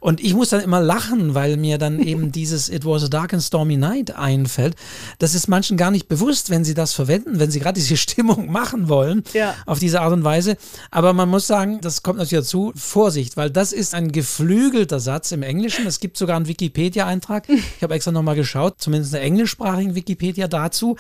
und 0.00 0.20
ich 0.20 0.34
muss 0.34 0.50
dann 0.50 0.60
immer 0.60 0.80
lachen, 0.80 1.34
weil 1.34 1.56
mir 1.56 1.78
dann 1.78 2.00
eben 2.02 2.32
dieses 2.32 2.68
It 2.68 2.84
was 2.84 3.04
a 3.04 3.08
dark 3.08 3.32
and 3.32 3.42
stormy 3.42 3.76
night 3.76 4.14
einfällt. 4.14 4.76
Das 5.18 5.34
ist 5.34 5.48
manchen 5.48 5.76
gar 5.76 5.90
nicht 5.90 6.08
bewusst, 6.08 6.50
wenn 6.50 6.64
sie 6.64 6.74
das 6.74 6.92
verwenden, 6.92 7.38
wenn 7.38 7.50
sie 7.50 7.60
gerade 7.60 7.78
diese 7.80 7.96
Stimmung 8.02 8.50
machen 8.50 8.88
wollen, 8.88 9.22
ja. 9.32 9.54
auf 9.66 9.78
diese 9.78 10.00
Art 10.00 10.12
und 10.12 10.24
Weise. 10.24 10.56
Aber 10.90 11.12
man 11.12 11.28
muss 11.28 11.46
sagen, 11.46 11.80
das 11.80 12.02
kommt 12.02 12.18
natürlich 12.18 12.44
dazu, 12.44 12.72
Vorsicht, 12.76 13.36
weil 13.36 13.50
das 13.50 13.72
ist 13.72 13.94
ein 13.94 14.12
geflügelter 14.12 15.00
Satz 15.00 15.32
im 15.32 15.42
Englischen. 15.42 15.86
Es 15.86 16.00
gibt 16.00 16.16
sogar 16.16 16.36
einen 16.36 16.48
Wikipedia-Eintrag. 16.48 17.48
Ich 17.76 17.82
habe 17.82 17.94
extra 17.94 18.12
nochmal 18.12 18.36
geschaut, 18.36 18.76
zumindest 18.78 19.14
einen 19.14 19.24
englischsprachigen 19.24 19.94
Wikipedia 19.94 20.46
dazu. 20.46 20.96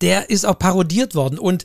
Der 0.00 0.28
ist 0.28 0.44
auch 0.44 0.58
parodiert 0.58 1.14
worden 1.14 1.38
und 1.38 1.64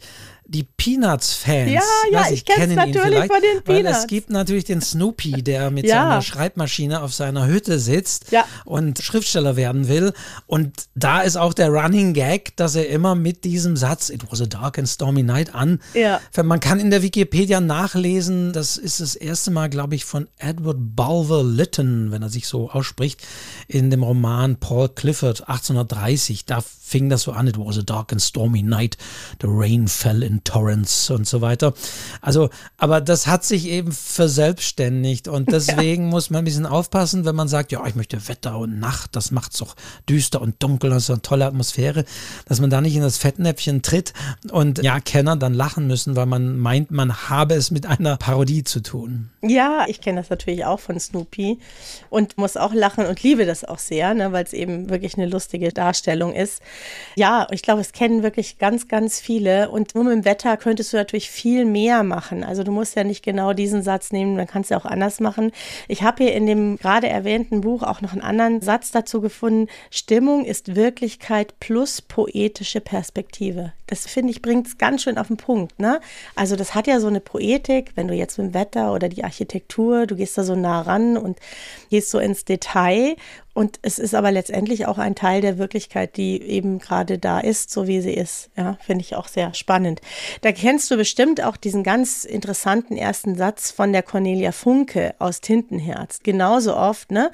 die 0.52 0.64
Peanuts-Fans. 0.64 1.72
Ja, 1.72 1.82
ja, 2.12 2.26
ich, 2.28 2.34
ich 2.34 2.46
kenne 2.46 2.76
natürlich 2.76 3.26
von 3.26 3.42
den 3.42 3.64
Peanuts. 3.64 3.68
Weil 3.68 3.86
es 3.86 4.08
gibt 4.08 4.30
natürlich 4.30 4.66
den 4.66 4.82
Snoopy, 4.82 5.44
der 5.44 5.72
mit 5.72 5.86
ja. 5.86 6.04
seiner 6.04 6.22
Schreibmaschine 6.22 7.02
auf 7.02 7.14
seiner 7.14 7.48
Hütte 7.48 7.80
sitzt 7.80 8.32
ja. 8.32 8.46
und 8.66 9.00
Schriftsteller 9.00 9.56
werden 9.56 9.88
will. 9.88 10.12
Und 10.48 10.74
da 10.94 11.22
ist 11.22 11.38
auch 11.38 11.54
der 11.54 11.70
Running 11.70 12.14
Gag, 12.14 12.58
dass 12.58 12.76
er 12.76 12.90
immer 12.90 13.16
mit 13.16 13.46
diesem 13.46 13.78
Satz, 13.78 14.10
It 14.10 14.30
was 14.30 14.42
a 14.42 14.46
dark 14.46 14.78
and 14.78 14.90
stormy 14.90 15.24
night, 15.24 15.56
an. 15.56 15.80
Ja. 15.94 16.20
Man 16.44 16.60
kann 16.60 16.82
in 16.82 16.92
der 16.92 17.02
Wikipedia 17.02 17.62
nachlesen, 17.62 18.52
das 18.52 18.76
ist 18.76 19.00
das 19.00 19.16
erste 19.16 19.52
Mal, 19.52 19.70
glaube 19.70 19.96
ich, 19.96 20.04
von 20.04 20.28
Edward 20.38 20.78
Bulwer 20.80 21.44
Lytton, 21.44 22.12
wenn 22.12 22.22
er 22.22 22.30
sich 22.30 22.48
so 22.48 22.70
ausspricht, 22.70 23.22
in 23.70 23.90
dem 23.90 24.04
Roman 24.04 24.58
Paul 24.58 24.90
Clifford 24.90 25.48
1830. 25.48 26.46
Da 26.46 26.62
fing 26.92 27.10
das 27.10 27.24
so 27.24 27.32
an, 27.32 27.48
it 27.48 27.58
was 27.58 27.78
a 27.78 27.82
dark 27.82 28.12
and 28.12 28.22
stormy 28.22 28.62
night, 28.62 28.98
the 29.42 29.48
rain 29.48 29.88
fell 29.88 30.24
in 30.24 30.44
torrents 30.44 31.10
und 31.10 31.26
so 31.26 31.42
weiter. 31.42 31.74
Also, 32.20 32.50
aber 32.78 33.00
das 33.00 33.28
hat 33.28 33.46
sich 33.46 33.68
eben 33.68 33.92
verselbstständigt 33.92 35.28
und 35.30 35.52
deswegen 35.52 36.04
ja. 36.04 36.10
muss 36.10 36.30
man 36.30 36.40
ein 36.40 36.46
bisschen 36.46 36.66
aufpassen, 36.66 37.26
wenn 37.26 37.36
man 37.36 37.48
sagt, 37.48 37.72
ja, 37.72 37.86
ich 37.86 37.96
möchte 37.96 38.28
Wetter 38.28 38.58
und 38.58 38.80
Nacht, 38.80 39.16
das 39.16 39.32
macht 39.32 39.54
es 39.54 39.60
doch 39.60 39.76
düster 40.10 40.42
und 40.42 40.62
dunkel, 40.62 40.90
das 40.90 41.04
ist 41.04 41.10
eine 41.10 41.22
tolle 41.22 41.46
Atmosphäre, 41.46 42.04
dass 42.46 42.60
man 42.60 42.70
da 42.70 42.82
nicht 42.82 42.96
in 42.96 43.02
das 43.02 43.18
Fettnäpfchen 43.18 43.82
tritt 43.82 44.14
und 44.52 44.84
ja, 44.84 45.00
Kenner 45.00 45.38
dann 45.38 45.54
lachen 45.54 45.88
müssen, 45.88 46.16
weil 46.16 46.26
man 46.26 46.58
meint, 46.58 46.92
man 46.92 47.30
habe 47.30 47.56
es 47.56 47.72
mit 47.72 47.86
einer 47.86 48.18
Parodie 48.18 48.64
zu 48.66 48.82
tun. 48.82 49.30
Ja, 49.42 49.86
ich 49.88 50.02
kenne 50.02 50.20
das 50.20 50.30
natürlich 50.30 50.66
auch 50.66 50.80
von 50.80 51.00
Snoopy 51.00 51.60
und 52.10 52.38
muss 52.38 52.58
auch 52.58 52.74
lachen 52.74 53.06
und 53.06 53.24
liebe 53.24 53.46
das 53.46 53.64
auch 53.64 53.80
sehr, 53.80 54.14
ne, 54.14 54.32
weil 54.32 54.44
es 54.44 54.54
eben 54.54 54.90
wirklich 54.90 55.16
eine 55.16 55.28
lustige 55.28 55.70
Darstellung 55.70 56.34
ist. 56.34 56.62
Ja, 57.16 57.48
ich 57.52 57.62
glaube, 57.62 57.82
es 57.82 57.94
kennen 57.94 58.24
wirklich 58.24 58.58
ganz, 58.58 58.88
ganz 58.88 59.20
viele. 59.20 59.70
Und 59.70 59.96
nur 59.96 60.04
mit 60.04 60.14
dem 60.14 60.26
Wetter 60.26 60.58
könntest 60.58 60.94
du 60.94 60.98
natürlich 60.98 61.30
viel 61.30 61.66
mehr 61.66 62.04
machen. 62.04 62.44
Also 62.44 62.64
du 62.64 62.72
musst 62.72 62.96
ja 62.96 63.04
nicht 63.04 63.24
genau 63.24 63.54
diesen 63.54 63.84
Satz 63.84 64.12
nehmen, 64.12 64.36
man 64.36 64.48
kann 64.48 64.62
es 64.62 64.70
ja 64.70 64.78
auch 64.78 64.86
anders 64.86 65.20
machen. 65.20 65.52
Ich 65.88 66.04
habe 66.04 66.24
hier 66.24 66.34
in 66.34 66.46
dem 66.46 66.78
gerade 66.78 67.10
erwähnten 67.10 67.62
Buch 67.62 67.84
auch 67.84 68.02
noch 68.02 68.14
einen 68.14 68.22
anderen 68.22 68.62
Satz 68.62 68.92
dazu 68.92 69.22
gefunden. 69.22 69.68
Stimmung 69.90 70.46
ist 70.46 70.76
Wirklichkeit 70.76 71.60
plus 71.60 72.02
poetische 72.02 72.82
Perspektive. 72.82 73.74
Das 73.88 74.08
finde 74.08 74.32
ich 74.32 74.42
bringt 74.42 74.68
es 74.68 74.78
ganz 74.78 75.04
schön 75.04 75.18
auf 75.18 75.28
den 75.28 75.36
Punkt. 75.36 75.78
Ne? 75.80 76.00
Also 76.36 76.56
das 76.56 76.74
hat 76.74 76.88
ja 76.88 77.02
so 77.02 77.08
eine 77.08 77.20
Poetik, 77.20 77.92
wenn 77.96 78.08
du 78.08 78.14
jetzt 78.14 78.38
mit 78.38 78.48
dem 78.48 78.54
Wetter 78.54 78.94
oder 78.94 79.10
die 79.10 79.26
Architektur, 79.26 80.08
du 80.08 80.16
gehst 80.16 80.38
da 80.38 80.44
so 80.44 80.56
nah 80.56 80.82
ran 80.82 81.18
und 81.18 81.40
gehst 81.90 82.10
so 82.10 82.20
ins 82.20 82.46
Detail 82.46 83.18
und 83.54 83.80
es 83.82 84.00
ist 84.00 84.16
aber 84.16 84.32
letztendlich 84.32 84.86
auch 84.86 84.98
ein 84.98 85.14
Teil 85.14 85.42
der 85.42 85.58
Wirklichkeit, 85.58 86.16
die 86.16 86.42
eben 86.42 86.80
gerade 86.80 87.20
da 87.20 87.40
ist, 87.40 87.70
so 87.70 87.86
wie 87.86 88.00
sie 88.00 88.14
ist. 88.14 88.50
Ja, 88.56 88.78
finde 88.80 89.04
ich 89.04 89.16
auch 89.16 89.28
sehr 89.28 89.54
spannend. 89.54 90.00
Da 90.42 90.54
kennst 90.54 90.90
du 90.90 90.96
bestimmt 90.96 91.44
auch 91.44 91.58
diesen 91.58 91.84
ganz 91.84 92.24
interessanten 92.24 92.96
ersten 92.96 93.36
Satz 93.36 93.70
von 93.72 93.92
der 93.92 94.04
Cornelia 94.04 94.54
Funke 94.54 95.16
aus 95.20 95.42
Tintenherz. 95.42 96.20
Genauso 96.24 96.78
oft, 96.78 97.12
ne? 97.12 97.30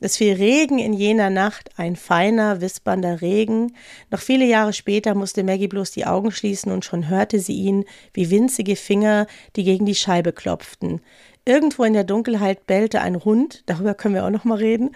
Es 0.00 0.18
fiel 0.18 0.34
Regen 0.34 0.78
in 0.78 0.92
jener 0.92 1.30
Nacht, 1.30 1.70
ein 1.78 1.96
feiner, 1.96 2.60
wispernder 2.60 3.22
Regen. 3.22 3.74
Noch 4.10 4.20
viele 4.20 4.44
Jahre 4.44 4.74
später 4.74 5.14
musste 5.14 5.42
Maggie 5.42 5.68
bloß 5.68 5.90
die 5.92 6.04
Augen 6.04 6.32
schließen 6.32 6.70
und 6.70 6.84
schon 6.84 7.08
hörte 7.08 7.38
sie 7.38 7.54
ihn 7.54 7.86
wie 8.12 8.30
winzige 8.30 8.76
Finger, 8.76 9.26
die 9.56 9.64
gegen 9.64 9.86
die 9.86 9.94
Scheibe 9.94 10.32
klopften. 10.32 11.00
Irgendwo 11.46 11.82
in 11.84 11.94
der 11.94 12.04
Dunkelheit 12.04 12.66
bellte 12.66 13.00
ein 13.00 13.24
Hund, 13.24 13.64
darüber 13.66 13.94
können 13.94 14.14
wir 14.14 14.24
auch 14.24 14.30
noch 14.30 14.44
mal 14.44 14.58
reden, 14.58 14.94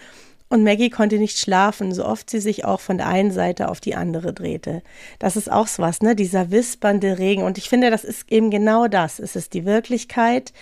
und 0.49 0.63
Maggie 0.63 0.91
konnte 0.91 1.19
nicht 1.19 1.39
schlafen, 1.39 1.93
so 1.93 2.05
oft 2.05 2.31
sie 2.31 2.41
sich 2.41 2.65
auch 2.65 2.81
von 2.81 2.99
der 2.99 3.09
einen 3.09 3.33
Seite 3.33 3.69
auf 3.69 3.81
die 3.81 3.97
andere 3.97 4.33
drehte. 4.33 4.83
Das 5.19 5.37
ist 5.37 5.51
auch 5.51 5.67
so 5.67 5.83
was, 5.83 6.03
ne? 6.03 6.15
Dieser 6.15 6.51
wispernde 6.53 7.19
Regen. 7.19 7.43
Und 7.43 7.59
ich 7.59 7.69
finde, 7.69 7.91
das 7.91 8.05
ist 8.05 8.31
eben 8.31 8.51
genau 8.51 8.87
das. 8.87 9.19
Es 9.19 9.35
ist 9.35 9.55
die 9.55 9.65
Wirklichkeit, 9.65 10.53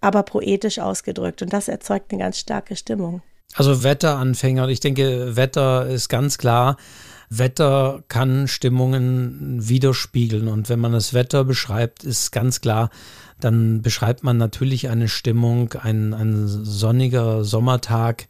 aber 0.00 0.24
poetisch 0.24 0.80
ausgedrückt. 0.80 1.40
Und 1.42 1.52
das 1.52 1.68
erzeugt 1.68 2.10
eine 2.10 2.20
ganz 2.20 2.38
starke 2.38 2.74
Stimmung. 2.74 3.22
Also 3.54 3.84
Wetteranfänger. 3.84 4.68
Ich 4.68 4.80
denke, 4.80 5.36
Wetter 5.36 5.86
ist 5.86 6.08
ganz 6.08 6.38
klar. 6.38 6.76
Wetter 7.30 8.02
kann 8.08 8.48
Stimmungen 8.48 9.68
widerspiegeln. 9.68 10.48
Und 10.48 10.68
wenn 10.68 10.80
man 10.80 10.92
das 10.92 11.14
Wetter 11.14 11.44
beschreibt, 11.44 12.02
ist 12.02 12.32
ganz 12.32 12.60
klar, 12.60 12.90
dann 13.38 13.82
beschreibt 13.82 14.24
man 14.24 14.36
natürlich 14.36 14.88
eine 14.88 15.08
Stimmung, 15.08 15.74
ein, 15.74 16.12
ein 16.12 16.48
sonniger 16.48 17.44
Sommertag 17.44 18.26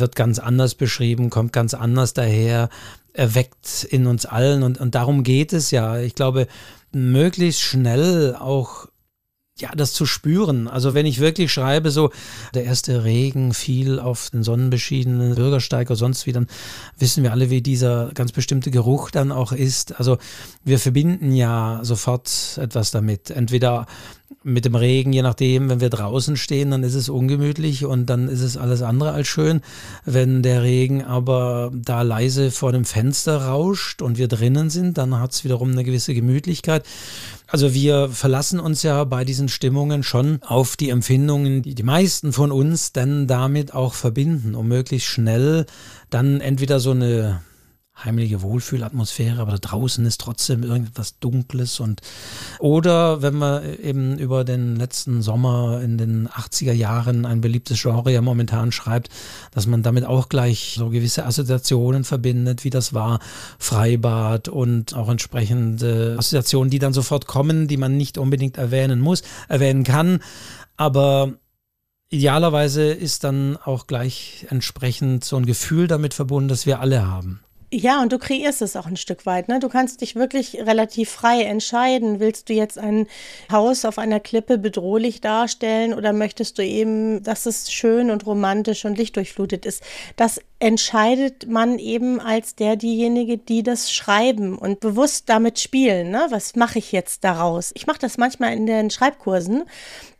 wird 0.00 0.16
ganz 0.16 0.38
anders 0.38 0.74
beschrieben, 0.74 1.30
kommt 1.30 1.52
ganz 1.52 1.74
anders 1.74 2.14
daher, 2.14 2.68
erweckt 3.12 3.84
in 3.84 4.06
uns 4.06 4.26
allen 4.26 4.62
und, 4.62 4.78
und 4.78 4.94
darum 4.94 5.22
geht 5.22 5.52
es 5.52 5.70
ja. 5.70 5.98
Ich 5.98 6.14
glaube, 6.14 6.46
möglichst 6.92 7.60
schnell 7.60 8.34
auch 8.34 8.86
ja, 9.60 9.70
das 9.74 9.92
zu 9.92 10.06
spüren. 10.06 10.68
Also 10.68 10.94
wenn 10.94 11.06
ich 11.06 11.20
wirklich 11.20 11.52
schreibe, 11.52 11.90
so 11.90 12.10
der 12.54 12.64
erste 12.64 13.04
Regen 13.04 13.54
fiel 13.54 13.98
auf 13.98 14.30
den 14.30 14.42
sonnenbeschiedenen 14.42 15.34
Bürgersteig 15.34 15.88
oder 15.88 15.96
sonst 15.96 16.26
wie, 16.26 16.32
dann 16.32 16.46
wissen 16.98 17.22
wir 17.22 17.32
alle, 17.32 17.50
wie 17.50 17.62
dieser 17.62 18.10
ganz 18.14 18.32
bestimmte 18.32 18.70
Geruch 18.70 19.10
dann 19.10 19.32
auch 19.32 19.52
ist. 19.52 19.98
Also 19.98 20.18
wir 20.64 20.78
verbinden 20.78 21.32
ja 21.32 21.80
sofort 21.82 22.58
etwas 22.60 22.90
damit. 22.90 23.30
Entweder 23.30 23.86
mit 24.42 24.64
dem 24.64 24.74
Regen, 24.74 25.12
je 25.12 25.22
nachdem, 25.22 25.68
wenn 25.68 25.80
wir 25.80 25.90
draußen 25.90 26.36
stehen, 26.36 26.70
dann 26.70 26.82
ist 26.82 26.94
es 26.94 27.08
ungemütlich 27.08 27.84
und 27.84 28.06
dann 28.06 28.28
ist 28.28 28.40
es 28.40 28.56
alles 28.56 28.80
andere 28.80 29.12
als 29.12 29.28
schön. 29.28 29.60
Wenn 30.04 30.42
der 30.42 30.62
Regen 30.62 31.04
aber 31.04 31.70
da 31.74 32.02
leise 32.02 32.50
vor 32.50 32.72
dem 32.72 32.84
Fenster 32.84 33.46
rauscht 33.46 34.00
und 34.00 34.18
wir 34.18 34.28
drinnen 34.28 34.70
sind, 34.70 34.96
dann 34.96 35.18
hat 35.18 35.32
es 35.32 35.44
wiederum 35.44 35.72
eine 35.72 35.84
gewisse 35.84 36.14
Gemütlichkeit. 36.14 36.86
Also 37.50 37.74
wir 37.74 38.08
verlassen 38.10 38.60
uns 38.60 38.84
ja 38.84 39.02
bei 39.02 39.24
diesen 39.24 39.48
Stimmungen 39.48 40.04
schon 40.04 40.40
auf 40.42 40.76
die 40.76 40.90
Empfindungen, 40.90 41.62
die 41.62 41.74
die 41.74 41.82
meisten 41.82 42.32
von 42.32 42.52
uns 42.52 42.92
dann 42.92 43.26
damit 43.26 43.74
auch 43.74 43.94
verbinden, 43.94 44.54
um 44.54 44.68
möglichst 44.68 45.08
schnell 45.08 45.66
dann 46.10 46.40
entweder 46.40 46.78
so 46.78 46.92
eine 46.92 47.40
heimliche 48.04 48.42
Wohlfühlatmosphäre, 48.42 49.40
aber 49.40 49.52
da 49.52 49.58
draußen 49.58 50.04
ist 50.06 50.20
trotzdem 50.20 50.62
irgendetwas 50.62 51.18
Dunkles 51.18 51.80
und 51.80 52.00
oder 52.58 53.22
wenn 53.22 53.34
man 53.34 53.62
eben 53.80 54.18
über 54.18 54.44
den 54.44 54.76
letzten 54.76 55.22
Sommer 55.22 55.80
in 55.82 55.98
den 55.98 56.28
80er 56.28 56.72
Jahren 56.72 57.26
ein 57.26 57.40
beliebtes 57.40 57.80
Genre 57.80 58.12
ja 58.12 58.20
momentan 58.20 58.72
schreibt, 58.72 59.08
dass 59.52 59.66
man 59.66 59.82
damit 59.82 60.04
auch 60.04 60.28
gleich 60.28 60.74
so 60.76 60.90
gewisse 60.90 61.26
Assoziationen 61.26 62.04
verbindet, 62.04 62.64
wie 62.64 62.70
das 62.70 62.94
war, 62.94 63.20
Freibad 63.58 64.48
und 64.48 64.94
auch 64.94 65.08
entsprechende 65.08 66.16
Assoziationen, 66.18 66.70
die 66.70 66.78
dann 66.78 66.92
sofort 66.92 67.26
kommen, 67.26 67.68
die 67.68 67.76
man 67.76 67.96
nicht 67.96 68.18
unbedingt 68.18 68.56
erwähnen 68.56 69.00
muss, 69.00 69.22
erwähnen 69.48 69.84
kann, 69.84 70.20
aber 70.76 71.34
Idealerweise 72.12 72.90
ist 72.92 73.22
dann 73.22 73.56
auch 73.56 73.86
gleich 73.86 74.44
entsprechend 74.50 75.24
so 75.24 75.36
ein 75.36 75.46
Gefühl 75.46 75.86
damit 75.86 76.12
verbunden, 76.12 76.48
das 76.48 76.66
wir 76.66 76.80
alle 76.80 77.06
haben. 77.06 77.40
Ja, 77.72 78.02
und 78.02 78.12
du 78.12 78.18
kreierst 78.18 78.62
es 78.62 78.74
auch 78.74 78.86
ein 78.86 78.96
Stück 78.96 79.26
weit. 79.26 79.46
Ne? 79.46 79.60
Du 79.60 79.68
kannst 79.68 80.00
dich 80.00 80.16
wirklich 80.16 80.56
relativ 80.56 81.08
frei 81.08 81.42
entscheiden. 81.42 82.18
Willst 82.18 82.48
du 82.48 82.52
jetzt 82.52 82.78
ein 82.78 83.06
Haus 83.50 83.84
auf 83.84 83.96
einer 83.98 84.18
Klippe 84.18 84.58
bedrohlich 84.58 85.20
darstellen 85.20 85.94
oder 85.94 86.12
möchtest 86.12 86.58
du 86.58 86.64
eben, 86.64 87.22
dass 87.22 87.46
es 87.46 87.72
schön 87.72 88.10
und 88.10 88.26
romantisch 88.26 88.84
und 88.84 88.98
lichtdurchflutet 88.98 89.66
ist? 89.66 89.84
Das 90.16 90.40
entscheidet 90.60 91.48
man 91.48 91.78
eben 91.78 92.20
als 92.20 92.54
der, 92.54 92.76
diejenige, 92.76 93.38
die 93.38 93.62
das 93.62 93.92
schreiben 93.92 94.56
und 94.56 94.80
bewusst 94.80 95.28
damit 95.28 95.58
spielen. 95.58 96.10
Ne? 96.10 96.26
Was 96.30 96.54
mache 96.54 96.78
ich 96.78 96.92
jetzt 96.92 97.24
daraus? 97.24 97.72
Ich 97.74 97.86
mache 97.86 97.98
das 97.98 98.18
manchmal 98.18 98.52
in 98.52 98.66
den 98.66 98.90
Schreibkursen 98.90 99.64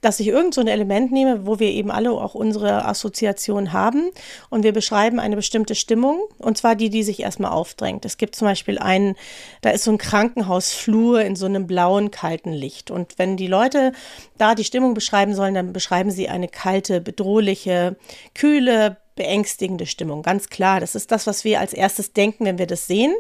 dass 0.01 0.21
ich 0.21 0.29
irgend 0.29 0.55
so 0.55 0.61
ein 0.61 0.67
Element 0.67 1.13
nehme, 1.13 1.47
wo 1.47 1.59
wir 1.59 1.69
eben 1.69 1.91
alle 1.91 2.11
auch 2.11 2.35
unsere 2.35 2.87
Assoziation 2.87 3.73
haben 3.73 4.11
und 4.49 4.65
wir 4.65 4.73
beschreiben 4.73 5.21
eine 5.21 5.37
bestimmte 5.37 5.75
Stimmung 5.75 6.21
und 6.39 6.57
zwar 6.57 6.75
die, 6.75 6.91
die 6.91 7.03
sich 7.03 7.21
erstmal 7.21 7.53
aufdrängt. 7.53 8.05
Es 8.05 8.17
gibt 8.17 8.35
zum 8.35 8.49
Beispiel 8.49 8.79
einen, 8.79 9.17
da 9.61 9.71
ist 9.71 9.85
so 9.85 9.91
ein 9.91 9.99
Krankenhausflur 9.99 11.23
in 11.23 11.37
so 11.37 11.47
einem 11.47 11.67
blauen, 11.67 12.11
kalten 12.11 12.53
Licht 12.53 12.91
und 12.91 13.19
wenn 13.19 13.37
die 13.37 13.47
Leute 13.47 13.93
da 14.39 14.55
die 14.55 14.65
Stimmung 14.65 14.95
beschreiben 14.95 15.35
sollen, 15.35 15.55
dann 15.55 15.73
beschreiben 15.73 16.11
sie 16.11 16.29
eine 16.29 16.49
kalte, 16.49 17.01
bedrohliche, 17.01 17.97
kühle, 18.35 18.97
beängstigende 19.21 19.85
Stimmung. 19.85 20.23
Ganz 20.23 20.49
klar, 20.49 20.81
das 20.81 20.95
ist 20.95 21.13
das, 21.13 21.27
was 21.27 21.45
wir 21.45 21.61
als 21.61 21.75
erstes 21.75 22.15
denken, 22.15 22.47
wenn 22.47 22.57
wir 22.57 22.67
das 22.67 22.87
sehen. 22.87 23.15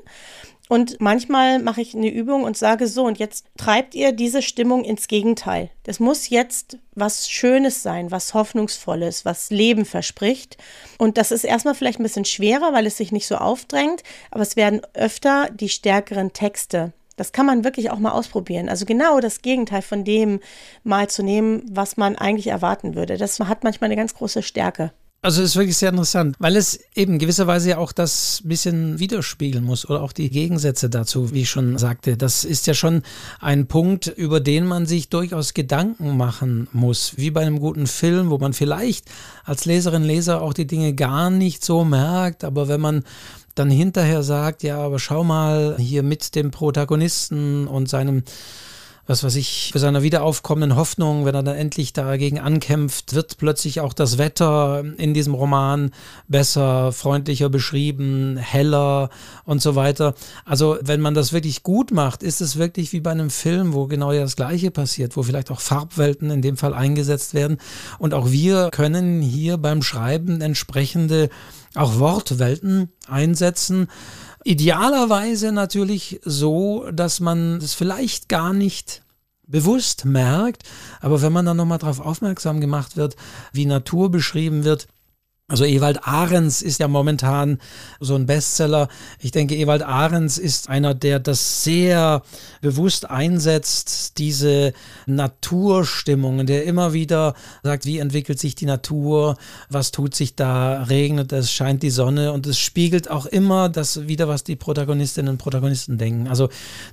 Und 0.66 0.98
manchmal 0.98 1.58
mache 1.58 1.82
ich 1.82 1.94
eine 1.94 2.08
Übung 2.08 2.44
und 2.44 2.56
sage 2.56 2.86
so, 2.86 3.04
und 3.04 3.18
jetzt 3.18 3.44
treibt 3.58 3.94
ihr 3.94 4.12
diese 4.12 4.40
Stimmung 4.40 4.82
ins 4.82 5.08
Gegenteil. 5.08 5.68
Das 5.82 6.00
muss 6.00 6.30
jetzt 6.30 6.78
was 6.94 7.28
Schönes 7.28 7.82
sein, 7.82 8.10
was 8.10 8.32
Hoffnungsvolles, 8.32 9.26
was 9.26 9.50
Leben 9.50 9.84
verspricht. 9.84 10.56
Und 10.96 11.18
das 11.18 11.32
ist 11.32 11.44
erstmal 11.44 11.74
vielleicht 11.74 12.00
ein 12.00 12.04
bisschen 12.04 12.24
schwerer, 12.24 12.72
weil 12.72 12.86
es 12.86 12.96
sich 12.96 13.12
nicht 13.12 13.26
so 13.26 13.34
aufdrängt, 13.34 14.02
aber 14.30 14.42
es 14.42 14.56
werden 14.56 14.80
öfter 14.94 15.50
die 15.52 15.68
stärkeren 15.68 16.32
Texte. 16.32 16.94
Das 17.16 17.32
kann 17.32 17.44
man 17.44 17.64
wirklich 17.64 17.90
auch 17.90 17.98
mal 17.98 18.12
ausprobieren. 18.12 18.70
Also 18.70 18.86
genau 18.86 19.20
das 19.20 19.42
Gegenteil 19.42 19.82
von 19.82 20.04
dem 20.04 20.40
mal 20.82 21.10
zu 21.10 21.22
nehmen, 21.22 21.62
was 21.70 21.98
man 21.98 22.16
eigentlich 22.16 22.46
erwarten 22.46 22.94
würde. 22.94 23.18
Das 23.18 23.38
hat 23.40 23.64
manchmal 23.64 23.88
eine 23.88 23.96
ganz 23.96 24.14
große 24.14 24.42
Stärke. 24.42 24.92
Also 25.22 25.42
es 25.42 25.50
ist 25.50 25.56
wirklich 25.56 25.76
sehr 25.76 25.90
interessant, 25.90 26.36
weil 26.38 26.56
es 26.56 26.80
eben 26.94 27.18
gewisserweise 27.18 27.70
ja 27.70 27.78
auch 27.78 27.92
das 27.92 28.40
bisschen 28.42 28.98
widerspiegeln 28.98 29.62
muss 29.62 29.86
oder 29.88 30.02
auch 30.02 30.12
die 30.12 30.30
Gegensätze 30.30 30.88
dazu, 30.88 31.34
wie 31.34 31.42
ich 31.42 31.50
schon 31.50 31.76
sagte. 31.76 32.16
Das 32.16 32.46
ist 32.46 32.66
ja 32.66 32.72
schon 32.72 33.02
ein 33.38 33.66
Punkt, 33.66 34.06
über 34.06 34.40
den 34.40 34.64
man 34.64 34.86
sich 34.86 35.10
durchaus 35.10 35.52
Gedanken 35.52 36.16
machen 36.16 36.68
muss, 36.72 37.18
wie 37.18 37.30
bei 37.30 37.42
einem 37.42 37.60
guten 37.60 37.86
Film, 37.86 38.30
wo 38.30 38.38
man 38.38 38.54
vielleicht 38.54 39.10
als 39.44 39.66
Leserin, 39.66 40.04
Leser 40.04 40.40
auch 40.40 40.54
die 40.54 40.66
Dinge 40.66 40.94
gar 40.94 41.28
nicht 41.28 41.62
so 41.62 41.84
merkt, 41.84 42.42
aber 42.42 42.68
wenn 42.68 42.80
man 42.80 43.04
dann 43.54 43.68
hinterher 43.68 44.22
sagt, 44.22 44.62
ja, 44.62 44.78
aber 44.78 44.98
schau 44.98 45.22
mal 45.22 45.76
hier 45.78 46.02
mit 46.02 46.34
dem 46.34 46.50
Protagonisten 46.50 47.66
und 47.66 47.90
seinem 47.90 48.22
was 49.06 49.24
weiß 49.24 49.34
ich, 49.36 49.70
für 49.72 49.78
seine 49.78 50.02
wiederaufkommenden 50.02 50.76
Hoffnung, 50.76 51.24
wenn 51.24 51.34
er 51.34 51.42
dann 51.42 51.56
endlich 51.56 51.92
dagegen 51.92 52.38
ankämpft, 52.38 53.14
wird 53.14 53.38
plötzlich 53.38 53.80
auch 53.80 53.92
das 53.92 54.18
Wetter 54.18 54.84
in 54.98 55.14
diesem 55.14 55.34
Roman 55.34 55.90
besser, 56.28 56.92
freundlicher 56.92 57.48
beschrieben, 57.48 58.36
heller 58.36 59.10
und 59.44 59.62
so 59.62 59.74
weiter. 59.74 60.14
Also 60.44 60.78
wenn 60.82 61.00
man 61.00 61.14
das 61.14 61.32
wirklich 61.32 61.62
gut 61.62 61.90
macht, 61.90 62.22
ist 62.22 62.40
es 62.40 62.56
wirklich 62.56 62.92
wie 62.92 63.00
bei 63.00 63.10
einem 63.10 63.30
Film, 63.30 63.72
wo 63.72 63.86
genau 63.86 64.12
das 64.12 64.36
Gleiche 64.36 64.70
passiert, 64.70 65.16
wo 65.16 65.22
vielleicht 65.22 65.50
auch 65.50 65.60
Farbwelten 65.60 66.30
in 66.30 66.42
dem 66.42 66.56
Fall 66.56 66.74
eingesetzt 66.74 67.34
werden. 67.34 67.58
Und 67.98 68.14
auch 68.14 68.30
wir 68.30 68.70
können 68.70 69.22
hier 69.22 69.56
beim 69.56 69.82
Schreiben 69.82 70.40
entsprechende 70.40 71.30
auch 71.74 71.98
Wortwelten 71.98 72.90
einsetzen. 73.06 73.88
Idealerweise 74.44 75.52
natürlich 75.52 76.20
so, 76.24 76.90
dass 76.92 77.20
man 77.20 77.58
es 77.58 77.74
vielleicht 77.74 78.28
gar 78.28 78.52
nicht 78.52 79.02
bewusst 79.46 80.04
merkt, 80.04 80.62
aber 81.00 81.20
wenn 81.22 81.32
man 81.32 81.44
dann 81.44 81.56
nochmal 81.56 81.78
darauf 81.78 82.00
aufmerksam 82.00 82.60
gemacht 82.60 82.96
wird, 82.96 83.16
wie 83.52 83.66
Natur 83.66 84.10
beschrieben 84.10 84.64
wird, 84.64 84.86
also 85.50 85.64
Ewald 85.64 86.06
Ahrens 86.06 86.62
ist 86.62 86.78
ja 86.78 86.86
momentan 86.86 87.58
so 87.98 88.14
ein 88.14 88.26
Bestseller. 88.26 88.86
Ich 89.18 89.32
denke, 89.32 89.56
Ewald 89.56 89.82
Ahrens 89.82 90.38
ist 90.38 90.68
einer, 90.68 90.94
der 90.94 91.18
das 91.18 91.64
sehr 91.64 92.22
bewusst 92.60 93.10
einsetzt, 93.10 94.18
diese 94.18 94.72
Naturstimmungen, 95.06 96.46
der 96.46 96.66
immer 96.66 96.92
wieder 96.92 97.34
sagt, 97.64 97.84
wie 97.84 97.98
entwickelt 97.98 98.38
sich 98.38 98.54
die 98.54 98.66
Natur, 98.66 99.36
was 99.68 99.90
tut 99.90 100.14
sich 100.14 100.36
da, 100.36 100.84
regnet 100.84 101.32
es, 101.32 101.50
scheint 101.50 101.82
die 101.82 101.90
Sonne 101.90 102.32
und 102.32 102.46
es 102.46 102.60
spiegelt 102.60 103.10
auch 103.10 103.26
immer 103.26 103.68
das 103.68 104.06
wieder, 104.06 104.28
was 104.28 104.44
die 104.44 104.54
Protagonistinnen 104.54 105.32
und 105.32 105.38
Protagonisten 105.38 105.98
denken. 105.98 106.28
Also 106.28 106.48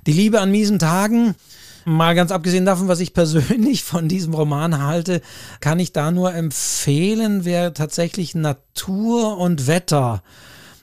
die 0.08 0.12
Liebe 0.12 0.40
an 0.40 0.50
miesen 0.50 0.80
Tagen, 0.80 1.36
Mal 1.88 2.14
ganz 2.14 2.32
abgesehen 2.32 2.66
davon, 2.66 2.86
was 2.88 3.00
ich 3.00 3.14
persönlich 3.14 3.82
von 3.82 4.08
diesem 4.08 4.34
Roman 4.34 4.82
halte, 4.82 5.22
kann 5.60 5.80
ich 5.80 5.92
da 5.92 6.10
nur 6.10 6.34
empfehlen, 6.34 7.46
wer 7.46 7.72
tatsächlich 7.72 8.34
Natur 8.34 9.38
und 9.38 9.66
Wetter 9.66 10.22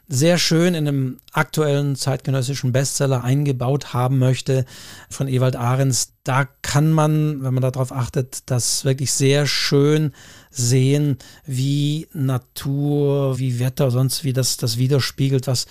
sehr 0.08 0.40
schön 0.40 0.74
in 0.74 0.88
einem 0.88 1.18
aktuellen 1.32 1.96
zeitgenössischen 1.96 2.72
Bestseller 2.72 3.24
eingebaut 3.24 3.94
haben 3.94 4.18
möchte 4.18 4.66
von 5.08 5.28
Ewald 5.28 5.56
Ahrens. 5.56 6.14
Da 6.24 6.46
kann 6.64 6.92
man, 6.92 7.44
wenn 7.44 7.54
man 7.54 7.62
darauf 7.62 7.92
achtet, 7.92 8.50
das 8.50 8.84
wirklich 8.84 9.12
sehr 9.12 9.46
schön 9.46 10.12
sehen, 10.50 11.20
wie 11.46 12.08
Natur, 12.14 13.38
wie 13.38 13.60
Wetter, 13.60 13.92
sonst 13.92 14.24
wie 14.24 14.34
das, 14.34 14.58
das 14.58 14.80
widerspiegelt, 14.80 15.46
was 15.46 15.68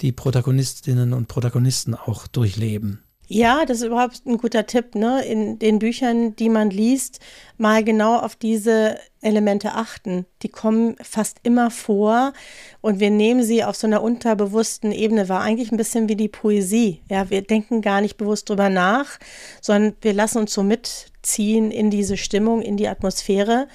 die 0.00 0.12
Protagonistinnen 0.12 1.12
und 1.12 1.28
Protagonisten 1.28 1.94
auch 1.94 2.26
durchleben. 2.26 3.02
Ja, 3.30 3.66
das 3.66 3.78
ist 3.78 3.86
überhaupt 3.86 4.24
ein 4.24 4.38
guter 4.38 4.64
Tipp, 4.64 4.94
ne? 4.94 5.22
In 5.22 5.58
den 5.58 5.78
Büchern, 5.78 6.34
die 6.36 6.48
man 6.48 6.70
liest, 6.70 7.20
mal 7.58 7.84
genau 7.84 8.16
auf 8.16 8.36
diese 8.36 8.98
Elemente 9.20 9.74
achten. 9.74 10.24
Die 10.42 10.48
kommen 10.48 10.96
fast 11.02 11.36
immer 11.42 11.70
vor 11.70 12.32
und 12.80 13.00
wir 13.00 13.10
nehmen 13.10 13.42
sie 13.42 13.64
auf 13.64 13.76
so 13.76 13.86
einer 13.86 14.02
unterbewussten 14.02 14.92
Ebene 14.92 15.28
wahr. 15.28 15.42
Eigentlich 15.42 15.70
ein 15.70 15.76
bisschen 15.76 16.08
wie 16.08 16.16
die 16.16 16.28
Poesie. 16.28 17.02
Ja, 17.10 17.28
wir 17.28 17.42
denken 17.42 17.82
gar 17.82 18.00
nicht 18.00 18.16
bewusst 18.16 18.48
drüber 18.48 18.70
nach, 18.70 19.18
sondern 19.60 19.94
wir 20.00 20.14
lassen 20.14 20.38
uns 20.38 20.54
so 20.54 20.62
mitziehen 20.62 21.70
in 21.70 21.90
diese 21.90 22.16
Stimmung, 22.16 22.62
in 22.62 22.78
die 22.78 22.88
Atmosphäre. 22.88 23.68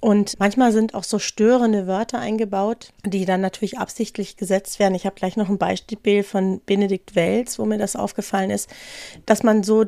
Und 0.00 0.38
manchmal 0.38 0.72
sind 0.72 0.94
auch 0.94 1.04
so 1.04 1.18
störende 1.18 1.86
Wörter 1.86 2.20
eingebaut, 2.20 2.92
die 3.04 3.24
dann 3.24 3.40
natürlich 3.40 3.78
absichtlich 3.78 4.36
gesetzt 4.36 4.78
werden. 4.78 4.94
Ich 4.94 5.06
habe 5.06 5.16
gleich 5.16 5.36
noch 5.36 5.48
ein 5.48 5.58
Beispiel 5.58 6.22
von 6.22 6.60
Benedikt 6.64 7.16
Welz, 7.16 7.58
wo 7.58 7.64
mir 7.64 7.78
das 7.78 7.96
aufgefallen 7.96 8.50
ist, 8.50 8.70
dass 9.26 9.42
man 9.42 9.62
so 9.62 9.86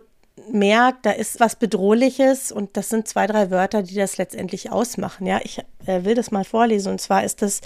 merkt, 0.50 1.07
da 1.07 1.11
ist 1.11 1.38
was 1.38 1.57
Bedrohliches 1.57 2.50
und 2.50 2.76
das 2.76 2.89
sind 2.89 3.06
zwei, 3.06 3.26
drei 3.26 3.50
Wörter, 3.50 3.82
die 3.82 3.95
das 3.95 4.17
letztendlich 4.17 4.71
ausmachen. 4.71 5.26
Ja, 5.26 5.41
ich 5.43 5.58
äh, 5.87 6.04
will 6.04 6.15
das 6.15 6.30
mal 6.30 6.45
vorlesen 6.45 6.93
und 6.93 7.00
zwar 7.00 7.25
ist 7.25 7.43
das 7.43 7.61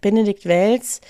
Benedikt 0.00 0.46
Welz, 0.46 1.00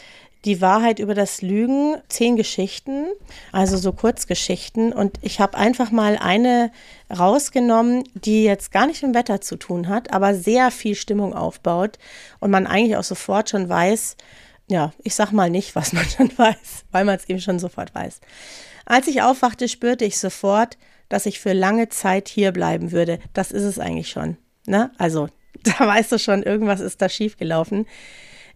die 0.45 0.61
Wahrheit 0.61 0.99
über 0.99 1.15
das 1.15 1.43
Lügen, 1.43 1.97
zehn 2.09 2.37
Geschichten, 2.37 3.07
also 3.53 3.77
so 3.77 3.93
Kurzgeschichten. 3.93 4.93
Und 4.93 5.19
ich 5.23 5.41
habe 5.41 5.59
einfach 5.59 5.91
mal 5.91 6.17
eine 6.17 6.71
rausgenommen, 7.17 8.05
die 8.15 8.45
jetzt 8.45 8.71
gar 8.71 8.87
nicht 8.87 9.03
mit 9.03 9.15
dem 9.15 9.19
Wetter 9.19 9.41
zu 9.41 9.57
tun 9.57 9.89
hat, 9.89 10.13
aber 10.13 10.35
sehr 10.35 10.71
viel 10.71 10.95
Stimmung 10.95 11.35
aufbaut 11.35 11.99
und 12.41 12.51
man 12.51 12.67
eigentlich 12.67 12.97
auch 12.97 13.05
sofort 13.05 13.51
schon 13.51 13.69
weiß, 13.69 14.17
ja, 14.71 14.93
ich 15.03 15.15
sag 15.15 15.33
mal 15.33 15.51
nicht, 15.51 15.75
was 15.75 15.93
man 15.93 16.05
schon 16.17 16.31
weiß, 16.37 16.85
weil 16.93 17.05
man 17.05 17.17
es 17.17 17.29
eben 17.29 17.41
schon 17.41 17.59
sofort 17.59 17.95
weiß. 17.95 18.21
Als 18.87 19.07
ich 19.07 19.23
aufwachte, 19.23 19.69
spürte 19.69 20.05
ich 20.05 20.19
sofort, 20.19 20.79
dass 21.09 21.27
ich 21.27 21.41
für 21.41 21.53
lange 21.53 21.89
Zeit 21.89 22.29
hier 22.29 22.53
bleiben 22.53 22.93
würde. 22.93 23.19
Das 23.33 23.51
ist 23.51 23.65
es 23.65 23.79
eigentlich 23.79 24.09
schon. 24.09 24.37
Ne? 24.67 24.93
Also, 24.99 25.29
da 25.65 25.87
weißt 25.87 26.13
du 26.13 26.19
schon, 26.19 26.43
irgendwas 26.43 26.81
ist 26.81 27.03
da 27.03 27.09
schiefgelaufen. 27.09 27.87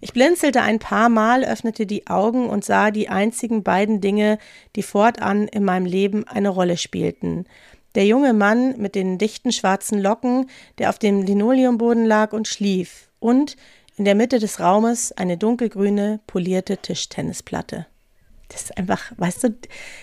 Ich 0.05 0.13
blinzelte 0.13 0.63
ein 0.63 0.81
paar 0.81 1.09
Mal, 1.09 1.45
öffnete 1.45 1.87
die 1.87 2.09
Augen 2.09 2.51
und 2.51 2.65
sah 2.65 2.91
die 2.91 3.09
einzigen 3.09 3.63
beiden 3.63 4.01
Dinge, 4.01 4.39
die 4.75 4.83
fortan 4.83 5.47
in 5.47 5.65
meinem 5.65 5.87
Leben 5.87 6.27
eine 6.27 6.49
Rolle 6.49 6.77
spielten. 6.77 7.47
Der 7.95 8.05
junge 8.05 8.33
Mann 8.33 8.77
mit 8.79 8.97
den 8.97 9.17
dichten 9.17 9.53
schwarzen 9.53 10.01
Locken, 10.01 10.51
der 10.79 10.89
auf 10.89 10.99
dem 10.99 11.23
Linoleumboden 11.23 12.05
lag 12.05 12.33
und 12.33 12.49
schlief, 12.49 13.11
und 13.21 13.57
in 13.97 14.05
der 14.05 14.17
Mitte 14.17 14.41
des 14.41 14.59
Raumes 14.59 15.13
eine 15.13 15.39
dunkelgrüne, 15.39 16.19
polierte 16.27 16.79
Tischtennisplatte. 16.79 17.87
Das 18.49 18.63
ist 18.63 18.77
einfach, 18.77 19.13
weißt 19.19 19.45
du, 19.45 19.55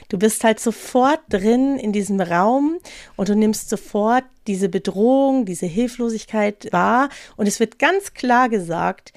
du 0.08 0.18
bist 0.18 0.46
halt 0.46 0.62
sofort 0.62 1.20
drin 1.28 1.78
in 1.78 1.92
diesem 1.92 2.22
Raum 2.22 2.80
und 3.18 3.28
du 3.28 3.36
nimmst 3.36 3.70
sofort 3.70 4.24
diese 4.48 4.70
Bedrohung, 4.70 5.46
diese 5.46 5.66
Hilflosigkeit 5.66 6.70
wahr 6.72 7.10
und 7.36 7.48
es 7.48 7.60
wird 7.60 7.80
ganz 7.80 8.14
klar 8.14 8.48
gesagt, 8.48 9.12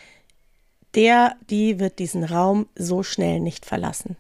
der, 0.95 1.35
die 1.51 1.81
wird 1.81 1.99
diesen 1.99 2.25
Raum 2.25 2.67
so 2.77 3.03
schnell 3.03 3.41
nicht 3.41 3.67
verlassen. 3.67 4.17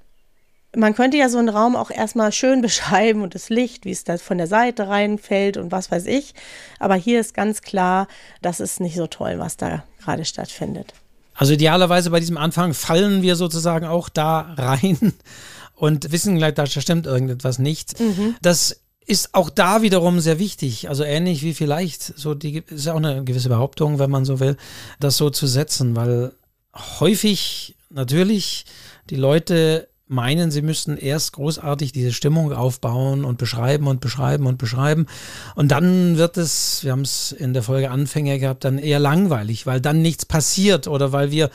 Man 0.74 0.94
könnte 0.94 1.18
ja 1.18 1.28
so 1.28 1.38
einen 1.38 1.50
Raum 1.50 1.76
auch 1.76 1.90
erstmal 1.90 2.32
schön 2.32 2.62
beschreiben 2.62 3.22
und 3.22 3.34
das 3.34 3.50
Licht, 3.50 3.84
wie 3.84 3.90
es 3.90 4.04
da 4.04 4.16
von 4.18 4.38
der 4.38 4.46
Seite 4.46 4.88
reinfällt 4.88 5.56
und 5.56 5.70
was 5.70 5.90
weiß 5.90 6.06
ich. 6.06 6.34
Aber 6.78 6.94
hier 6.94 7.20
ist 7.20 7.34
ganz 7.34 7.62
klar, 7.62 8.08
das 8.40 8.60
ist 8.60 8.80
nicht 8.80 8.96
so 8.96 9.06
toll, 9.06 9.38
was 9.38 9.56
da 9.56 9.84
gerade 10.02 10.24
stattfindet. 10.24 10.94
Also 11.34 11.54
idealerweise 11.54 12.10
bei 12.10 12.20
diesem 12.20 12.36
Anfang 12.36 12.74
fallen 12.74 13.22
wir 13.22 13.36
sozusagen 13.36 13.86
auch 13.86 14.08
da 14.08 14.54
rein 14.56 15.12
und 15.74 16.12
wissen 16.12 16.36
gleich, 16.36 16.54
da 16.54 16.66
stimmt 16.66 17.06
irgendetwas 17.06 17.58
nicht. 17.58 17.98
Mhm. 18.00 18.36
Das 18.42 18.82
ist 19.04 19.34
auch 19.34 19.50
da 19.50 19.82
wiederum 19.82 20.20
sehr 20.20 20.38
wichtig. 20.38 20.88
Also 20.88 21.04
ähnlich 21.04 21.42
wie 21.42 21.54
vielleicht, 21.54 22.02
so 22.02 22.34
die 22.34 22.62
ist 22.68 22.86
ja 22.86 22.92
auch 22.92 22.98
eine 22.98 23.24
gewisse 23.24 23.48
Behauptung, 23.48 23.98
wenn 23.98 24.10
man 24.10 24.24
so 24.24 24.40
will, 24.40 24.56
das 25.00 25.16
so 25.16 25.30
zu 25.30 25.46
setzen, 25.46 25.96
weil 25.96 26.32
häufig 26.74 27.76
natürlich 27.90 28.64
die 29.10 29.16
Leute 29.16 29.88
meinen, 30.08 30.50
sie 30.50 30.62
müssten 30.62 30.96
erst 30.96 31.32
großartig 31.32 31.92
diese 31.92 32.12
Stimmung 32.12 32.52
aufbauen 32.52 33.24
und 33.24 33.38
beschreiben 33.38 33.86
und 33.86 34.00
beschreiben 34.00 34.46
und 34.46 34.58
beschreiben. 34.58 35.06
Und 35.54 35.68
dann 35.72 36.18
wird 36.18 36.36
es, 36.36 36.84
wir 36.84 36.92
haben 36.92 37.02
es 37.02 37.32
in 37.32 37.54
der 37.54 37.62
Folge 37.62 37.90
Anfänger 37.90 38.38
gehabt, 38.38 38.64
dann 38.64 38.78
eher 38.78 38.98
langweilig, 38.98 39.66
weil 39.66 39.80
dann 39.80 40.02
nichts 40.02 40.26
passiert 40.26 40.86
oder 40.86 41.12
weil 41.12 41.30
wir 41.30 41.50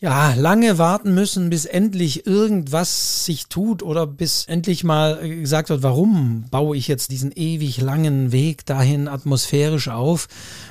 ja, 0.00 0.32
lange 0.34 0.78
warten 0.78 1.14
müssen, 1.14 1.50
bis 1.50 1.66
endlich 1.66 2.26
irgendwas 2.26 3.26
sich 3.26 3.46
tut 3.46 3.82
oder 3.82 4.06
bis 4.06 4.46
endlich 4.46 4.82
mal 4.82 5.16
gesagt 5.28 5.68
wird, 5.68 5.82
warum 5.82 6.44
baue 6.50 6.76
ich 6.76 6.88
jetzt 6.88 7.10
diesen 7.10 7.32
ewig 7.32 7.80
langen 7.82 8.32
Weg 8.32 8.64
dahin 8.64 9.08
atmosphärisch 9.08 9.88
auf. 9.88 10.28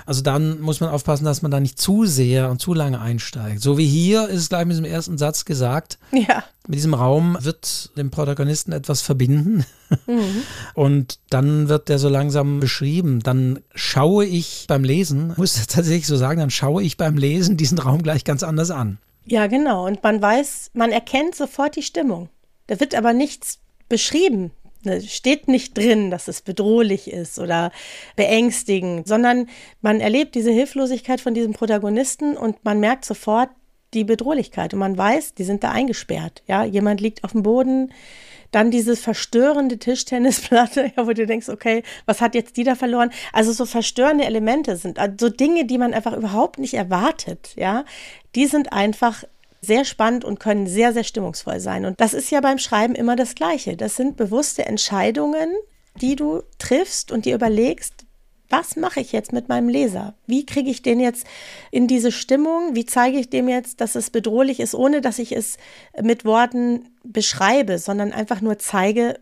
Also 0.08 0.24
dann 0.24 0.60
muss 0.62 0.80
man 0.80 0.90
aufpassen, 0.90 1.26
dass 1.26 1.44
man 1.44 1.52
da 1.52 1.60
nicht 1.60 1.80
zu 1.80 2.06
sehr 2.06 2.50
und 2.50 2.60
zu 2.60 2.74
lange 2.74 3.00
einsteigt. 3.00 3.62
So 3.62 3.78
wie 3.78 3.86
hier 3.86 4.28
ist 4.30 4.42
es 4.42 4.50
gleich 4.50 4.66
mit 4.66 4.78
dem 4.78 4.86
ersten 4.86 5.20
Satz 5.20 5.46
gesagt. 5.46 6.00
Ja. 6.12 6.44
Mit 6.68 6.78
diesem 6.78 6.96
Raum 6.96 7.38
wird 7.40 7.92
dem 7.98 8.10
Protagonisten 8.10 8.72
etwas 8.72 9.02
verbinden. 9.02 9.64
Mhm. 10.08 10.42
Und 10.74 11.20
dann 11.30 11.68
wird 11.68 11.90
der 11.90 12.00
so 12.00 12.10
langsam 12.10 12.60
beschrieben. 12.60 13.22
Dann 13.22 13.60
schaue 13.76 14.26
ich 14.26 14.66
beim 14.68 14.84
Lesen, 14.84 15.34
muss 15.38 15.54
tatsächlich 15.68 16.08
so 16.08 16.18
sagen, 16.18 16.40
dann 16.40 16.52
schaue 16.52 16.82
ich 16.84 16.98
beim 16.98 17.18
Lesen 17.18 17.58
diesen 17.58 17.78
Raum 17.78 18.02
gleich 18.02 18.24
ganz 18.24 18.42
anders 18.44 18.72
an. 18.72 18.98
Ja, 19.30 19.46
genau. 19.46 19.86
Und 19.86 20.02
man 20.02 20.22
weiß, 20.22 20.72
man 20.74 20.92
erkennt 20.92 21.36
sofort 21.36 21.76
die 21.76 21.84
Stimmung. 21.84 22.30
Da 22.68 22.80
wird 22.80 22.96
aber 22.96 23.14
nichts 23.14 23.60
beschrieben. 23.88 24.52
Ne, 24.84 25.02
steht 25.02 25.50
nicht 25.50 25.78
drin, 25.78 26.10
dass 26.10 26.30
es 26.30 26.42
bedrohlich 26.42 27.12
ist 27.12 27.38
oder 27.38 27.72
beängstigend, 28.16 29.08
sondern 29.08 29.50
man 29.82 30.00
erlebt 30.00 30.36
diese 30.36 30.52
Hilflosigkeit 30.52 31.20
von 31.20 31.34
diesem 31.34 31.52
Protagonisten 31.52 32.38
und 32.38 32.64
man 32.64 32.80
merkt 32.80 33.04
sofort 33.04 33.50
die 33.94 34.06
Bedrohlichkeit 34.06 34.74
und 34.74 34.80
man 34.80 34.98
weiß, 34.98 35.34
die 35.34 35.44
sind 35.44 35.66
da 35.66 35.72
eingesperrt. 35.72 36.44
Ja, 36.48 36.64
jemand 36.64 37.02
liegt 37.02 37.26
auf 37.26 37.34
dem 37.34 37.44
Boden, 37.44 37.92
dann 38.52 38.72
dieses 38.72 39.00
verstörende 39.00 39.78
Tischtennisplatte, 39.78 40.92
wo 40.98 41.12
du 41.14 41.26
denkst, 41.26 41.50
okay, 41.50 41.84
was 42.06 42.22
hat 42.22 42.36
jetzt 42.36 42.58
die 42.58 42.64
da 42.64 42.76
verloren? 42.76 43.12
Also 43.34 43.52
so 43.52 43.66
verstörende 43.66 44.26
Elemente 44.26 44.76
sind, 44.76 45.00
also 45.00 45.30
Dinge, 45.30 45.66
die 45.66 45.78
man 45.78 45.94
einfach 45.94 46.16
überhaupt 46.16 46.60
nicht 46.60 46.74
erwartet, 46.74 47.54
ja, 47.56 47.86
die 48.36 48.48
sind 48.48 48.74
einfach 48.74 49.24
sehr 49.62 49.84
spannend 49.86 50.24
und 50.24 50.40
können 50.40 50.68
sehr, 50.68 50.94
sehr 50.94 51.04
stimmungsvoll 51.04 51.60
sein. 51.60 51.86
Und 51.86 52.00
das 52.00 52.14
ist 52.14 52.32
ja 52.32 52.40
beim 52.40 52.60
Schreiben 52.60 52.96
immer 52.96 53.16
das 53.16 53.36
Gleiche. 53.36 53.76
Das 53.76 53.96
sind 53.96 54.16
bewusste 54.16 54.66
Entscheidungen, 54.66 55.50
die 56.02 56.16
du 56.16 56.44
triffst 56.60 57.12
und 57.12 57.26
dir 57.26 57.36
überlegst, 57.36 58.06
was 58.50 58.76
mache 58.76 59.00
ich 59.00 59.12
jetzt 59.12 59.32
mit 59.32 59.48
meinem 59.48 59.70
Leser? 59.70 60.16
Wie 60.26 60.46
kriege 60.46 60.70
ich 60.70 60.82
den 60.82 61.00
jetzt 61.00 61.26
in 61.72 61.88
diese 61.88 62.12
Stimmung? 62.12 62.76
Wie 62.76 62.86
zeige 62.86 63.20
ich 63.20 63.30
dem 63.30 63.48
jetzt, 63.48 63.80
dass 63.82 63.96
es 63.96 64.10
bedrohlich 64.10 64.60
ist, 64.60 64.76
ohne 64.76 65.02
dass 65.02 65.20
ich 65.20 65.32
es 65.32 65.58
mit 66.02 66.26
Worten 66.26 66.90
beschreibe, 67.04 67.78
sondern 67.78 68.12
einfach 68.12 68.42
nur 68.42 68.58
zeige, 68.58 69.20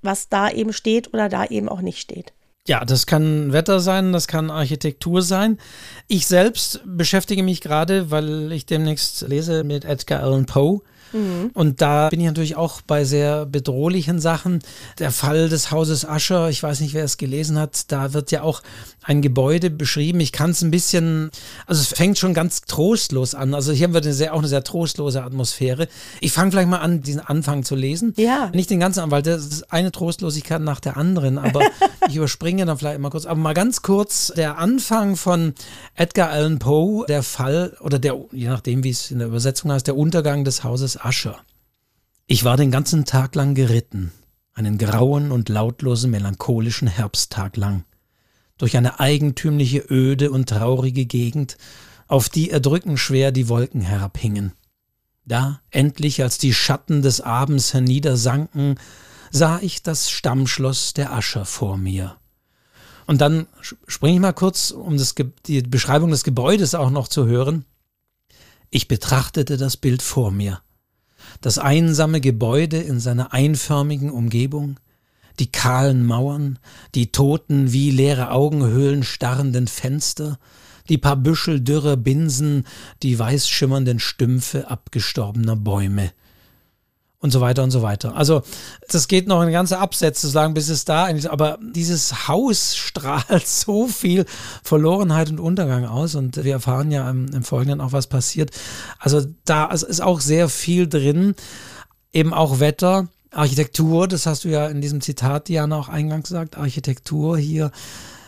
was 0.00 0.28
da 0.28 0.50
eben 0.50 0.72
steht 0.72 1.12
oder 1.12 1.28
da 1.28 1.44
eben 1.44 1.68
auch 1.68 1.82
nicht 1.82 1.98
steht? 1.98 2.32
Ja, 2.66 2.84
das 2.84 3.06
kann 3.06 3.52
Wetter 3.52 3.80
sein, 3.80 4.12
das 4.12 4.28
kann 4.28 4.50
Architektur 4.50 5.22
sein. 5.22 5.58
Ich 6.06 6.28
selbst 6.28 6.80
beschäftige 6.84 7.42
mich 7.42 7.60
gerade, 7.60 8.12
weil 8.12 8.52
ich 8.52 8.66
demnächst 8.66 9.22
lese 9.22 9.64
mit 9.64 9.84
Edgar 9.84 10.22
Allan 10.22 10.46
Poe 10.46 10.80
Mhm. 11.12 11.50
Und 11.54 11.80
da 11.80 12.08
bin 12.08 12.20
ich 12.20 12.26
natürlich 12.26 12.56
auch 12.56 12.80
bei 12.82 13.04
sehr 13.04 13.46
bedrohlichen 13.46 14.20
Sachen. 14.20 14.60
Der 14.98 15.10
Fall 15.10 15.48
des 15.48 15.70
Hauses 15.70 16.04
Ascher, 16.04 16.48
ich 16.48 16.62
weiß 16.62 16.80
nicht, 16.80 16.94
wer 16.94 17.04
es 17.04 17.16
gelesen 17.16 17.58
hat, 17.58 17.90
da 17.92 18.12
wird 18.12 18.30
ja 18.30 18.42
auch 18.42 18.62
ein 19.02 19.22
Gebäude 19.22 19.70
beschrieben. 19.70 20.20
Ich 20.20 20.32
kann 20.32 20.50
es 20.50 20.62
ein 20.62 20.70
bisschen, 20.70 21.30
also 21.66 21.80
es 21.80 21.88
fängt 21.88 22.18
schon 22.18 22.34
ganz 22.34 22.62
trostlos 22.62 23.34
an. 23.34 23.54
Also 23.54 23.72
hier 23.72 23.86
haben 23.86 23.94
wir 23.94 24.02
eine 24.02 24.12
sehr, 24.12 24.34
auch 24.34 24.38
eine 24.38 24.48
sehr 24.48 24.64
trostlose 24.64 25.22
Atmosphäre. 25.22 25.88
Ich 26.20 26.32
fange 26.32 26.52
vielleicht 26.52 26.68
mal 26.68 26.78
an, 26.78 27.02
diesen 27.02 27.20
Anfang 27.20 27.64
zu 27.64 27.74
lesen. 27.74 28.14
Ja. 28.16 28.50
Nicht 28.54 28.70
den 28.70 28.80
ganzen, 28.80 29.10
weil 29.10 29.22
das 29.22 29.46
ist 29.46 29.72
eine 29.72 29.92
Trostlosigkeit 29.92 30.62
nach 30.62 30.80
der 30.80 30.96
anderen, 30.96 31.38
aber 31.38 31.60
ich 32.08 32.16
überspringe 32.16 32.66
dann 32.66 32.78
vielleicht 32.78 33.00
mal 33.00 33.10
kurz. 33.10 33.26
Aber 33.26 33.38
mal 33.38 33.54
ganz 33.54 33.82
kurz, 33.82 34.32
der 34.36 34.58
Anfang 34.58 35.16
von 35.16 35.54
Edgar 35.94 36.30
Allan 36.30 36.58
Poe, 36.58 37.06
der 37.06 37.22
Fall, 37.22 37.76
oder 37.80 37.98
der, 37.98 38.18
je 38.32 38.48
nachdem, 38.48 38.84
wie 38.84 38.90
es 38.90 39.10
in 39.10 39.18
der 39.18 39.28
Übersetzung 39.28 39.72
heißt, 39.72 39.86
der 39.86 39.96
Untergang 39.96 40.44
des 40.44 40.64
Hauses 40.64 40.98
Ascher. 41.00 41.40
Ich 42.26 42.44
war 42.44 42.56
den 42.56 42.70
ganzen 42.70 43.04
Tag 43.04 43.34
lang 43.34 43.54
geritten, 43.54 44.12
einen 44.54 44.78
grauen 44.78 45.32
und 45.32 45.48
lautlosen 45.48 46.10
melancholischen 46.10 46.88
Herbsttag 46.88 47.56
lang, 47.56 47.84
durch 48.58 48.76
eine 48.76 49.00
eigentümliche 49.00 49.84
öde 49.90 50.30
und 50.30 50.48
traurige 50.48 51.06
Gegend, 51.06 51.56
auf 52.08 52.28
die 52.28 52.50
erdrückend 52.50 52.98
schwer 52.98 53.32
die 53.32 53.48
Wolken 53.48 53.80
herabhingen. 53.80 54.52
Da, 55.24 55.60
endlich, 55.70 56.22
als 56.22 56.38
die 56.38 56.52
Schatten 56.52 57.02
des 57.02 57.20
Abends 57.20 57.74
herniedersanken, 57.74 58.76
sah 59.32 59.58
ich 59.60 59.82
das 59.82 60.10
Stammschloss 60.10 60.94
der 60.94 61.12
Ascher 61.12 61.44
vor 61.44 61.76
mir. 61.76 62.16
Und 63.06 63.20
dann 63.20 63.48
springe 63.88 64.14
ich 64.14 64.20
mal 64.20 64.32
kurz, 64.32 64.70
um 64.70 64.96
das, 64.96 65.16
die 65.46 65.62
Beschreibung 65.62 66.10
des 66.10 66.22
Gebäudes 66.22 66.76
auch 66.76 66.90
noch 66.90 67.08
zu 67.08 67.26
hören. 67.26 67.64
Ich 68.70 68.86
betrachtete 68.86 69.56
das 69.56 69.76
Bild 69.76 70.02
vor 70.02 70.30
mir 70.30 70.62
das 71.40 71.58
einsame 71.58 72.20
Gebäude 72.20 72.78
in 72.78 73.00
seiner 73.00 73.32
einförmigen 73.32 74.10
Umgebung, 74.10 74.78
die 75.38 75.50
kahlen 75.50 76.04
Mauern, 76.04 76.58
die 76.94 77.10
toten, 77.10 77.72
wie 77.72 77.90
leere 77.90 78.30
Augenhöhlen 78.30 79.02
starrenden 79.02 79.66
Fenster, 79.66 80.38
die 80.88 80.98
paar 80.98 81.16
Büschel 81.16 81.60
dürrer 81.60 81.96
Binsen, 81.96 82.64
die 83.02 83.18
weiß 83.18 83.48
schimmernden 83.48 83.98
Stümpfe 83.98 84.68
abgestorbener 84.68 85.56
Bäume 85.56 86.12
und 87.22 87.30
so 87.30 87.40
weiter 87.40 87.62
und 87.62 87.70
so 87.70 87.82
weiter. 87.82 88.16
Also 88.16 88.42
das 88.88 89.06
geht 89.06 89.28
noch 89.28 89.40
eine 89.40 89.52
ganze 89.52 89.78
Absätze 89.78 90.28
sagen, 90.28 90.54
bis 90.54 90.68
es 90.68 90.84
da 90.84 91.06
ist. 91.06 91.28
Aber 91.28 91.58
dieses 91.62 92.26
Haus 92.28 92.76
strahlt 92.76 93.46
so 93.46 93.86
viel 93.86 94.26
Verlorenheit 94.64 95.30
und 95.30 95.38
Untergang 95.38 95.86
aus 95.86 96.16
und 96.16 96.44
wir 96.44 96.52
erfahren 96.52 96.90
ja 96.90 97.08
im, 97.08 97.28
im 97.32 97.44
Folgenden 97.44 97.80
auch, 97.80 97.92
was 97.92 98.08
passiert. 98.08 98.50
Also 98.98 99.22
da 99.44 99.66
ist 99.66 100.02
auch 100.02 100.20
sehr 100.20 100.48
viel 100.48 100.88
drin, 100.88 101.34
eben 102.12 102.34
auch 102.34 102.58
Wetter. 102.58 103.06
Architektur, 103.30 104.08
das 104.08 104.26
hast 104.26 104.44
du 104.44 104.48
ja 104.48 104.66
in 104.66 104.82
diesem 104.82 105.00
Zitat, 105.00 105.48
Diana, 105.48 105.78
auch 105.78 105.88
eingangs 105.88 106.28
gesagt, 106.28 106.58
Architektur 106.58 107.38
hier 107.38 107.70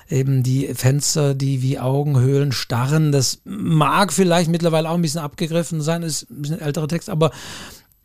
eben 0.08 0.42
die 0.42 0.72
Fenster, 0.74 1.34
die 1.34 1.62
wie 1.62 1.80
Augenhöhlen 1.80 2.52
starren. 2.52 3.10
Das 3.10 3.40
mag 3.44 4.12
vielleicht 4.12 4.50
mittlerweile 4.50 4.88
auch 4.88 4.94
ein 4.94 5.02
bisschen 5.02 5.20
abgegriffen 5.20 5.80
sein, 5.80 6.02
ist 6.02 6.30
ein 6.30 6.42
bisschen 6.42 6.60
älterer 6.60 6.88
Text, 6.88 7.10
aber 7.10 7.32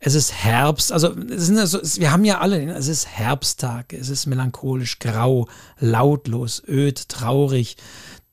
es 0.02 0.14
ist 0.14 0.32
Herbst, 0.32 0.92
also, 0.92 1.08
also 1.08 1.80
wir 2.00 2.10
haben 2.10 2.24
ja 2.24 2.38
alle, 2.38 2.72
es 2.72 2.88
ist 2.88 3.06
Herbsttag, 3.06 3.92
es 3.92 4.08
ist 4.08 4.26
melancholisch, 4.26 4.98
grau, 4.98 5.46
lautlos, 5.78 6.62
öd, 6.66 7.06
traurig, 7.10 7.76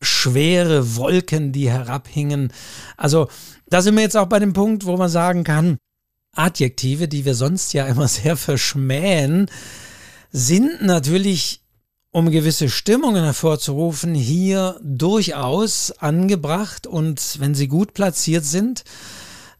schwere 0.01 0.95
Wolken, 0.95 1.51
die 1.51 1.69
herabhingen. 1.69 2.53
Also 2.95 3.27
da 3.69 3.81
sind 3.81 3.95
wir 3.95 4.03
jetzt 4.03 4.15
auch 4.15 4.27
bei 4.27 4.39
dem 4.39 4.53
Punkt, 4.53 4.85
wo 4.85 4.95
man 4.95 5.09
sagen 5.09 5.43
kann, 5.43 5.77
Adjektive, 6.33 7.09
die 7.09 7.25
wir 7.25 7.35
sonst 7.35 7.73
ja 7.73 7.85
immer 7.85 8.07
sehr 8.07 8.37
verschmähen, 8.37 9.51
sind 10.31 10.81
natürlich, 10.81 11.63
um 12.11 12.31
gewisse 12.31 12.69
Stimmungen 12.69 13.25
hervorzurufen, 13.25 14.15
hier 14.15 14.79
durchaus 14.81 15.91
angebracht 15.91 16.87
und 16.87 17.39
wenn 17.39 17.55
sie 17.55 17.67
gut 17.67 17.93
platziert 17.93 18.45
sind, 18.45 18.85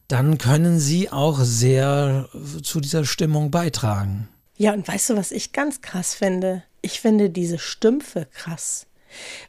dann 0.08 0.38
können 0.38 0.80
sie 0.80 1.10
auch 1.10 1.38
sehr 1.40 2.28
zu 2.62 2.80
dieser 2.80 3.04
Stimmung 3.04 3.50
beitragen. 3.50 4.28
Ja, 4.56 4.72
und 4.72 4.88
weißt 4.88 5.10
du, 5.10 5.16
was 5.16 5.30
ich 5.30 5.52
ganz 5.52 5.82
krass 5.82 6.14
finde? 6.14 6.64
Ich 6.82 7.00
finde 7.00 7.30
diese 7.30 7.58
Stümpfe 7.58 8.26
krass. 8.32 8.86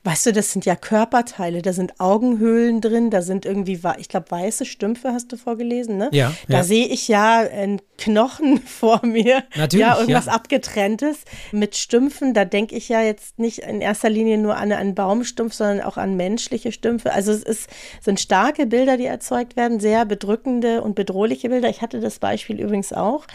Weißt 0.03 0.25
du, 0.25 0.33
das 0.33 0.51
sind 0.51 0.65
ja 0.65 0.75
Körperteile, 0.75 1.61
da 1.61 1.73
sind 1.73 1.99
Augenhöhlen 1.99 2.81
drin, 2.81 3.09
da 3.09 3.21
sind 3.21 3.45
irgendwie, 3.45 3.79
ich 3.97 4.09
glaube, 4.09 4.31
weiße 4.31 4.65
Stümpfe 4.65 5.13
hast 5.13 5.31
du 5.31 5.37
vorgelesen, 5.37 5.97
ne? 5.97 6.09
Ja. 6.11 6.33
Da 6.47 6.57
ja. 6.57 6.63
sehe 6.63 6.87
ich 6.87 7.07
ja 7.07 7.39
einen 7.39 7.81
Knochen 7.97 8.59
vor 8.65 9.05
mir. 9.05 9.43
Natürlich. 9.55 9.85
Ja, 9.85 9.99
irgendwas 9.99 10.25
ja. 10.27 10.33
abgetrenntes. 10.33 11.19
Mit 11.51 11.75
Stümpfen, 11.75 12.33
da 12.33 12.45
denke 12.45 12.75
ich 12.75 12.89
ja 12.89 13.01
jetzt 13.01 13.39
nicht 13.39 13.59
in 13.59 13.81
erster 13.81 14.09
Linie 14.09 14.37
nur 14.37 14.55
an 14.57 14.71
einen 14.71 14.95
Baumstumpf, 14.95 15.53
sondern 15.53 15.81
auch 15.81 15.97
an 15.97 16.15
menschliche 16.15 16.71
Stümpfe. 16.71 17.13
Also 17.13 17.31
es 17.31 17.43
ist, 17.43 17.69
sind 18.01 18.19
starke 18.19 18.65
Bilder, 18.65 18.97
die 18.97 19.05
erzeugt 19.05 19.55
werden, 19.55 19.79
sehr 19.79 20.05
bedrückende 20.05 20.81
und 20.81 20.95
bedrohliche 20.95 21.49
Bilder. 21.49 21.69
Ich 21.69 21.81
hatte 21.81 21.99
das 21.99 22.19
Beispiel 22.19 22.59
übrigens 22.59 22.93
auch. 22.93 23.25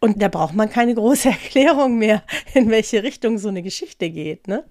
Und 0.00 0.22
da 0.22 0.28
braucht 0.28 0.54
man 0.54 0.70
keine 0.70 0.94
große 0.94 1.28
Erklärung 1.30 1.98
mehr, 1.98 2.22
in 2.54 2.70
welche 2.70 3.02
Richtung 3.02 3.38
so 3.38 3.48
eine 3.48 3.62
Geschichte 3.62 4.10
geht, 4.10 4.48
ne? 4.48 4.64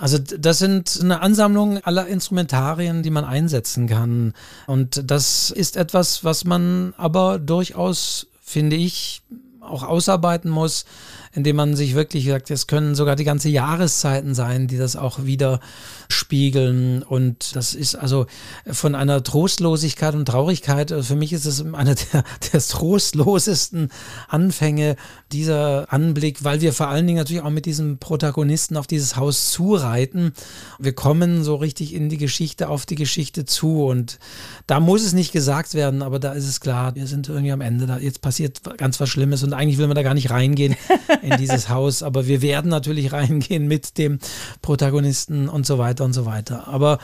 Also 0.00 0.16
das 0.18 0.58
sind 0.58 1.00
eine 1.02 1.20
Ansammlung 1.20 1.78
aller 1.78 2.06
Instrumentarien, 2.06 3.02
die 3.02 3.10
man 3.10 3.24
einsetzen 3.24 3.88
kann. 3.88 4.32
Und 4.68 5.10
das 5.10 5.50
ist 5.50 5.76
etwas, 5.76 6.22
was 6.22 6.44
man 6.44 6.94
aber 6.96 7.40
durchaus, 7.40 8.28
finde 8.40 8.76
ich, 8.76 9.22
auch 9.60 9.82
ausarbeiten 9.82 10.52
muss, 10.52 10.84
indem 11.32 11.56
man 11.56 11.76
sich 11.76 11.94
wirklich 11.94 12.26
sagt, 12.26 12.50
es 12.50 12.66
können 12.66 12.94
sogar 12.94 13.16
die 13.16 13.24
ganze 13.24 13.48
Jahreszeiten 13.48 14.34
sein, 14.34 14.68
die 14.68 14.76
das 14.76 14.96
auch 14.96 15.24
wieder 15.24 15.60
spiegeln. 16.08 17.02
Und 17.02 17.54
das 17.54 17.74
ist 17.74 17.94
also 17.94 18.26
von 18.66 18.94
einer 18.94 19.22
Trostlosigkeit 19.22 20.14
und 20.14 20.26
Traurigkeit, 20.26 20.92
also 20.92 21.04
für 21.04 21.16
mich 21.16 21.32
ist 21.32 21.44
es 21.44 21.64
einer 21.74 21.94
der, 21.94 22.24
der 22.52 22.60
trostlosesten 22.60 23.90
Anfänge, 24.28 24.96
dieser 25.32 25.92
Anblick, 25.92 26.44
weil 26.44 26.60
wir 26.60 26.72
vor 26.72 26.88
allen 26.88 27.06
Dingen 27.06 27.18
natürlich 27.18 27.42
auch 27.42 27.50
mit 27.50 27.66
diesem 27.66 27.98
Protagonisten 27.98 28.76
auf 28.76 28.86
dieses 28.86 29.16
Haus 29.16 29.50
zureiten. 29.50 30.32
Wir 30.78 30.94
kommen 30.94 31.44
so 31.44 31.56
richtig 31.56 31.94
in 31.94 32.08
die 32.08 32.16
Geschichte, 32.16 32.68
auf 32.68 32.86
die 32.86 32.94
Geschichte 32.94 33.44
zu. 33.44 33.84
Und 33.84 34.18
da 34.66 34.80
muss 34.80 35.04
es 35.04 35.12
nicht 35.12 35.32
gesagt 35.32 35.74
werden, 35.74 36.02
aber 36.02 36.18
da 36.18 36.32
ist 36.32 36.48
es 36.48 36.60
klar, 36.60 36.94
wir 36.94 37.06
sind 37.06 37.28
irgendwie 37.28 37.52
am 37.52 37.60
Ende, 37.60 37.86
da 37.86 37.98
jetzt 37.98 38.20
passiert 38.20 38.60
ganz 38.78 38.98
was 39.00 39.08
Schlimmes 39.08 39.42
und 39.42 39.52
eigentlich 39.52 39.78
will 39.78 39.86
man 39.86 39.96
da 39.96 40.02
gar 40.02 40.14
nicht 40.14 40.30
reingehen 40.30 40.76
in 41.22 41.36
dieses 41.36 41.68
Haus, 41.68 42.02
aber 42.02 42.26
wir 42.26 42.42
werden 42.42 42.70
natürlich 42.70 43.12
reingehen 43.12 43.66
mit 43.66 43.98
dem 43.98 44.18
Protagonisten 44.62 45.48
und 45.48 45.66
so 45.66 45.78
weiter 45.78 46.04
und 46.04 46.12
so 46.12 46.26
weiter. 46.26 46.68
Aber 46.68 46.98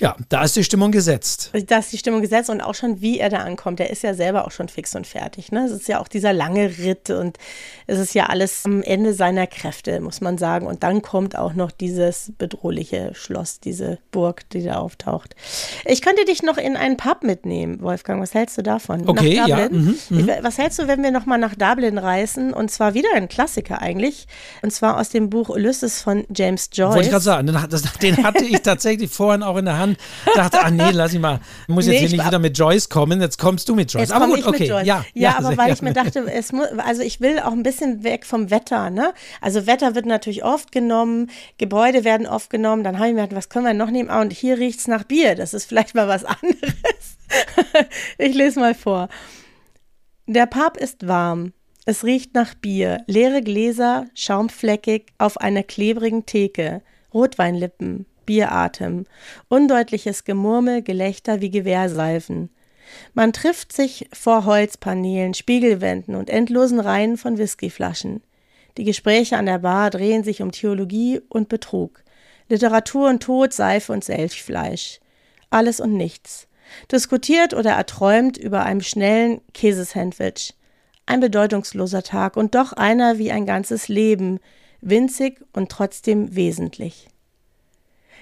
Ja, 0.00 0.16
da 0.30 0.44
ist 0.44 0.56
die 0.56 0.64
Stimmung 0.64 0.92
gesetzt. 0.92 1.50
Da 1.66 1.78
ist 1.78 1.92
die 1.92 1.98
Stimmung 1.98 2.22
gesetzt 2.22 2.48
und 2.48 2.62
auch 2.62 2.74
schon, 2.74 3.02
wie 3.02 3.18
er 3.18 3.28
da 3.28 3.38
ankommt. 3.38 3.78
Der 3.78 3.90
ist 3.90 4.02
ja 4.02 4.14
selber 4.14 4.46
auch 4.46 4.50
schon 4.50 4.68
fix 4.68 4.94
und 4.96 5.06
fertig. 5.06 5.52
Ne? 5.52 5.66
Es 5.66 5.72
ist 5.72 5.88
ja 5.88 6.00
auch 6.00 6.08
dieser 6.08 6.32
lange 6.32 6.78
Ritt 6.78 7.10
und 7.10 7.36
es 7.86 7.98
ist 7.98 8.14
ja 8.14 8.26
alles 8.26 8.62
am 8.64 8.82
Ende 8.82 9.12
seiner 9.12 9.46
Kräfte, 9.46 10.00
muss 10.00 10.22
man 10.22 10.38
sagen. 10.38 10.66
Und 10.66 10.82
dann 10.82 11.02
kommt 11.02 11.36
auch 11.36 11.52
noch 11.52 11.70
dieses 11.70 12.32
bedrohliche 12.38 13.12
Schloss, 13.14 13.60
diese 13.60 13.98
Burg, 14.10 14.48
die 14.50 14.62
da 14.62 14.78
auftaucht. 14.78 15.36
Ich 15.84 16.00
könnte 16.00 16.24
dich 16.24 16.42
noch 16.42 16.56
in 16.56 16.76
einen 16.76 16.96
Pub 16.96 17.22
mitnehmen, 17.22 17.82
Wolfgang. 17.82 18.22
Was 18.22 18.32
hältst 18.32 18.56
du 18.56 18.62
davon? 18.62 19.06
Okay, 19.06 19.34
ja. 19.34 19.68
Mhm, 19.68 19.98
mhm. 20.08 20.30
Was 20.40 20.56
hältst 20.56 20.78
du, 20.78 20.88
wenn 20.88 21.02
wir 21.02 21.10
nochmal 21.10 21.38
nach 21.38 21.54
Dublin 21.54 21.98
reisen? 21.98 22.54
Und 22.54 22.70
zwar 22.70 22.94
wieder 22.94 23.10
ein 23.14 23.28
Klassiker 23.28 23.82
eigentlich. 23.82 24.26
Und 24.62 24.72
zwar 24.72 24.98
aus 24.98 25.10
dem 25.10 25.28
Buch 25.28 25.50
Ulysses 25.50 26.00
von 26.00 26.24
James 26.34 26.70
Joyce. 26.72 26.94
Wollte 26.94 27.04
ich 27.04 27.10
gerade 27.10 27.24
sagen, 27.24 27.46
den 28.02 28.24
hatte 28.24 28.44
ich 28.46 28.62
tatsächlich 28.62 29.10
vorhin 29.10 29.42
auch 29.42 29.58
in 29.58 29.66
der 29.66 29.78
Hand 29.78 29.89
dann 30.26 30.34
dachte, 30.34 30.60
ah 30.62 30.70
nee, 30.70 30.90
lass 30.92 31.12
ich 31.12 31.20
mal. 31.20 31.40
Ich 31.68 31.74
muss 31.74 31.86
jetzt 31.86 31.94
nee, 31.94 32.08
hier 32.08 32.16
nicht 32.16 32.26
wieder 32.26 32.38
mit 32.38 32.56
Joyce 32.56 32.88
kommen, 32.88 33.20
jetzt 33.20 33.38
kommst 33.38 33.68
du 33.68 33.74
mit 33.74 33.92
Joyce. 33.92 34.08
Jetzt 34.08 34.12
aber 34.12 34.26
gut, 34.26 34.46
okay. 34.46 34.66
Ja, 34.66 34.82
ja, 34.82 35.04
ja, 35.14 35.38
aber 35.38 35.56
weil 35.56 35.72
ich 35.72 35.82
mir 35.82 35.92
dachte, 35.92 36.30
es 36.32 36.52
muss, 36.52 36.66
also 36.78 37.02
ich 37.02 37.20
will 37.20 37.38
auch 37.40 37.52
ein 37.52 37.62
bisschen 37.62 38.02
weg 38.04 38.26
vom 38.26 38.50
Wetter, 38.50 38.90
ne? 38.90 39.12
Also 39.40 39.66
Wetter 39.66 39.94
wird 39.94 40.06
natürlich 40.06 40.44
oft 40.44 40.72
genommen, 40.72 41.30
Gebäude 41.58 42.04
werden 42.04 42.26
oft 42.26 42.50
genommen, 42.50 42.84
dann 42.84 42.98
habe 42.98 43.08
ich 43.08 43.14
mir 43.14 43.22
gedacht, 43.22 43.36
was 43.36 43.48
können 43.48 43.66
wir 43.66 43.74
noch 43.74 43.90
nehmen? 43.90 44.10
Ah, 44.10 44.20
und 44.20 44.32
hier 44.32 44.58
riecht 44.58 44.80
es 44.80 44.88
nach 44.88 45.04
Bier, 45.04 45.34
das 45.34 45.54
ist 45.54 45.66
vielleicht 45.66 45.94
mal 45.94 46.08
was 46.08 46.24
anderes. 46.24 47.18
ich 48.18 48.34
lese 48.34 48.60
mal 48.60 48.74
vor. 48.74 49.08
Der 50.26 50.46
Pub 50.46 50.76
ist 50.76 51.08
warm. 51.08 51.52
Es 51.86 52.04
riecht 52.04 52.34
nach 52.34 52.54
Bier, 52.54 53.02
leere 53.06 53.42
Gläser, 53.42 54.06
schaumfleckig 54.14 55.06
auf 55.18 55.38
einer 55.38 55.62
klebrigen 55.62 56.26
Theke, 56.26 56.82
Rotweinlippen, 57.12 58.06
Bieratem, 58.30 59.06
undeutliches 59.48 60.22
Gemurmel, 60.22 60.82
Gelächter 60.82 61.40
wie 61.40 61.50
Gewehrsalven. 61.50 62.48
Man 63.12 63.32
trifft 63.32 63.72
sich 63.72 64.08
vor 64.12 64.44
Holzpaneelen, 64.44 65.34
Spiegelwänden 65.34 66.14
und 66.14 66.30
endlosen 66.30 66.78
Reihen 66.78 67.16
von 67.16 67.38
Whiskyflaschen. 67.38 68.22
Die 68.76 68.84
Gespräche 68.84 69.36
an 69.36 69.46
der 69.46 69.58
Bar 69.58 69.90
drehen 69.90 70.22
sich 70.22 70.42
um 70.42 70.52
Theologie 70.52 71.20
und 71.28 71.48
Betrug, 71.48 72.04
Literatur 72.48 73.08
und 73.08 73.20
Tod, 73.20 73.52
Seife 73.52 73.92
und 73.92 74.04
Selchfleisch. 74.04 75.00
Alles 75.50 75.80
und 75.80 75.94
nichts. 75.94 76.46
Diskutiert 76.92 77.52
oder 77.52 77.72
erträumt 77.72 78.36
über 78.36 78.62
einem 78.64 78.82
schnellen 78.82 79.40
Käsesandwich. 79.54 80.54
Ein 81.04 81.18
bedeutungsloser 81.18 82.04
Tag 82.04 82.36
und 82.36 82.54
doch 82.54 82.74
einer 82.74 83.18
wie 83.18 83.32
ein 83.32 83.44
ganzes 83.44 83.88
Leben, 83.88 84.38
winzig 84.80 85.44
und 85.52 85.68
trotzdem 85.68 86.36
wesentlich 86.36 87.09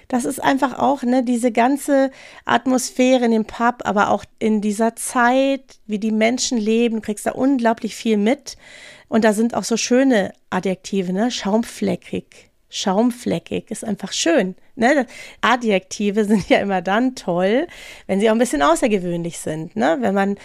das 0.09 0.25
ist 0.25 0.43
einfach 0.43 0.77
auch 0.77 1.03
ne, 1.03 1.23
diese 1.23 1.51
ganze 1.51 2.09
Atmosphäre 2.43 3.25
in 3.25 3.31
dem 3.31 3.45
Pub, 3.45 3.83
aber 3.85 4.09
auch 4.09 4.25
in 4.39 4.59
dieser 4.59 4.95
Zeit, 4.95 5.79
wie 5.85 5.99
die 5.99 6.11
Menschen 6.11 6.57
leben, 6.57 7.01
kriegst 7.01 7.27
da 7.27 7.31
unglaublich 7.31 7.95
viel 7.95 8.17
mit. 8.17 8.57
Und 9.07 9.23
da 9.23 9.33
sind 9.33 9.53
auch 9.53 9.63
so 9.63 9.77
schöne 9.77 10.33
Adjektive, 10.49 11.13
ne? 11.13 11.29
Schaumfleckig. 11.31 12.49
Schaumfleckig 12.69 13.69
ist 13.69 13.85
einfach 13.85 14.11
schön. 14.11 14.55
Ne? 14.75 15.05
Adjektive 15.41 16.25
sind 16.25 16.49
ja 16.49 16.59
immer 16.59 16.81
dann 16.81 17.15
toll, 17.15 17.67
wenn 18.07 18.19
sie 18.19 18.29
auch 18.29 18.33
ein 18.33 18.39
bisschen 18.39 18.61
außergewöhnlich 18.61 19.39
sind. 19.39 19.75
Ne? 19.75 19.97
Wenn 20.01 20.13
man 20.13 20.37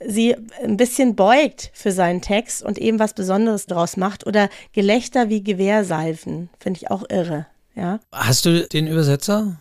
sie 0.00 0.36
ein 0.62 0.76
bisschen 0.76 1.14
beugt 1.16 1.70
für 1.72 1.92
seinen 1.92 2.20
Text 2.20 2.62
und 2.62 2.78
eben 2.78 2.98
was 2.98 3.14
Besonderes 3.14 3.66
draus 3.66 3.96
macht. 3.96 4.26
Oder 4.26 4.48
Gelächter 4.72 5.28
wie 5.28 5.42
Gewehrsalven, 5.42 6.48
finde 6.58 6.78
ich 6.78 6.90
auch 6.90 7.04
irre. 7.08 7.46
Ja. 7.74 8.00
Hast 8.12 8.46
du 8.46 8.66
den 8.68 8.86
Übersetzer? 8.86 9.60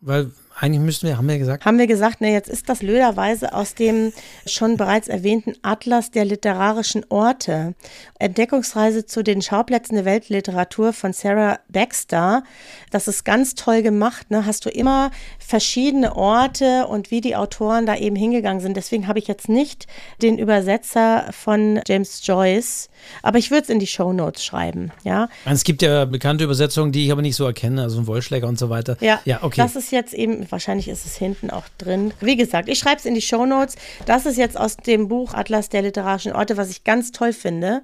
Weil 0.00 0.30
eigentlich 0.58 0.80
müssten 0.80 1.06
wir, 1.06 1.16
haben 1.16 1.28
wir 1.28 1.38
gesagt. 1.38 1.64
Haben 1.64 1.78
wir 1.78 1.86
gesagt, 1.86 2.20
ne, 2.20 2.32
jetzt 2.32 2.48
ist 2.48 2.68
das 2.68 2.80
blöderweise 2.80 3.54
aus 3.54 3.74
dem 3.74 4.12
schon 4.46 4.76
bereits 4.76 5.08
erwähnten 5.08 5.54
Atlas 5.62 6.10
der 6.10 6.24
literarischen 6.24 7.06
Orte. 7.08 7.74
Entdeckungsreise 8.18 9.06
zu 9.06 9.22
den 9.22 9.40
Schauplätzen 9.40 9.94
der 9.94 10.04
Weltliteratur 10.04 10.92
von 10.92 11.12
Sarah 11.12 11.60
Baxter. 11.68 12.42
Das 12.90 13.08
ist 13.08 13.24
ganz 13.24 13.54
toll 13.54 13.82
gemacht. 13.82 14.30
Ne? 14.30 14.44
Hast 14.44 14.66
du 14.66 14.70
immer 14.70 15.10
verschiedene 15.38 16.14
Orte 16.14 16.86
und 16.86 17.10
wie 17.10 17.20
die 17.20 17.36
Autoren 17.36 17.86
da 17.86 17.96
eben 17.96 18.16
hingegangen 18.16 18.60
sind. 18.60 18.76
Deswegen 18.76 19.06
habe 19.06 19.18
ich 19.18 19.28
jetzt 19.28 19.48
nicht 19.48 19.86
den 20.20 20.38
Übersetzer 20.38 21.26
von 21.32 21.80
James 21.86 22.20
Joyce, 22.24 22.90
aber 23.22 23.38
ich 23.38 23.50
würde 23.50 23.62
es 23.62 23.68
in 23.68 23.78
die 23.78 23.86
Show 23.86 24.12
Notes 24.12 24.44
schreiben. 24.44 24.92
Ja. 25.04 25.28
Es 25.44 25.64
gibt 25.64 25.82
ja 25.82 26.04
bekannte 26.04 26.44
Übersetzungen, 26.44 26.92
die 26.92 27.06
ich 27.06 27.12
aber 27.12 27.22
nicht 27.22 27.36
so 27.36 27.46
erkenne, 27.46 27.82
also 27.82 27.98
ein 27.98 28.06
Wollschläger 28.06 28.46
und 28.46 28.58
so 28.58 28.70
weiter. 28.70 28.96
Ja, 29.00 29.20
ja 29.24 29.42
okay. 29.42 29.60
Das 29.60 29.74
ist 29.74 29.90
jetzt 29.90 30.12
eben 30.12 30.39
wahrscheinlich 30.50 30.88
ist 30.88 31.06
es 31.06 31.16
hinten 31.16 31.50
auch 31.50 31.64
drin. 31.78 32.14
Wie 32.20 32.36
gesagt, 32.36 32.68
ich 32.68 32.78
schreibe 32.78 32.98
es 32.98 33.04
in 33.04 33.14
die 33.14 33.22
Show 33.22 33.46
Notes. 33.46 33.76
Das 34.06 34.26
ist 34.26 34.36
jetzt 34.36 34.58
aus 34.58 34.76
dem 34.76 35.08
Buch 35.08 35.34
Atlas 35.34 35.68
der 35.68 35.82
literarischen 35.82 36.32
Orte, 36.32 36.56
was 36.56 36.70
ich 36.70 36.84
ganz 36.84 37.12
toll 37.12 37.32
finde. 37.32 37.82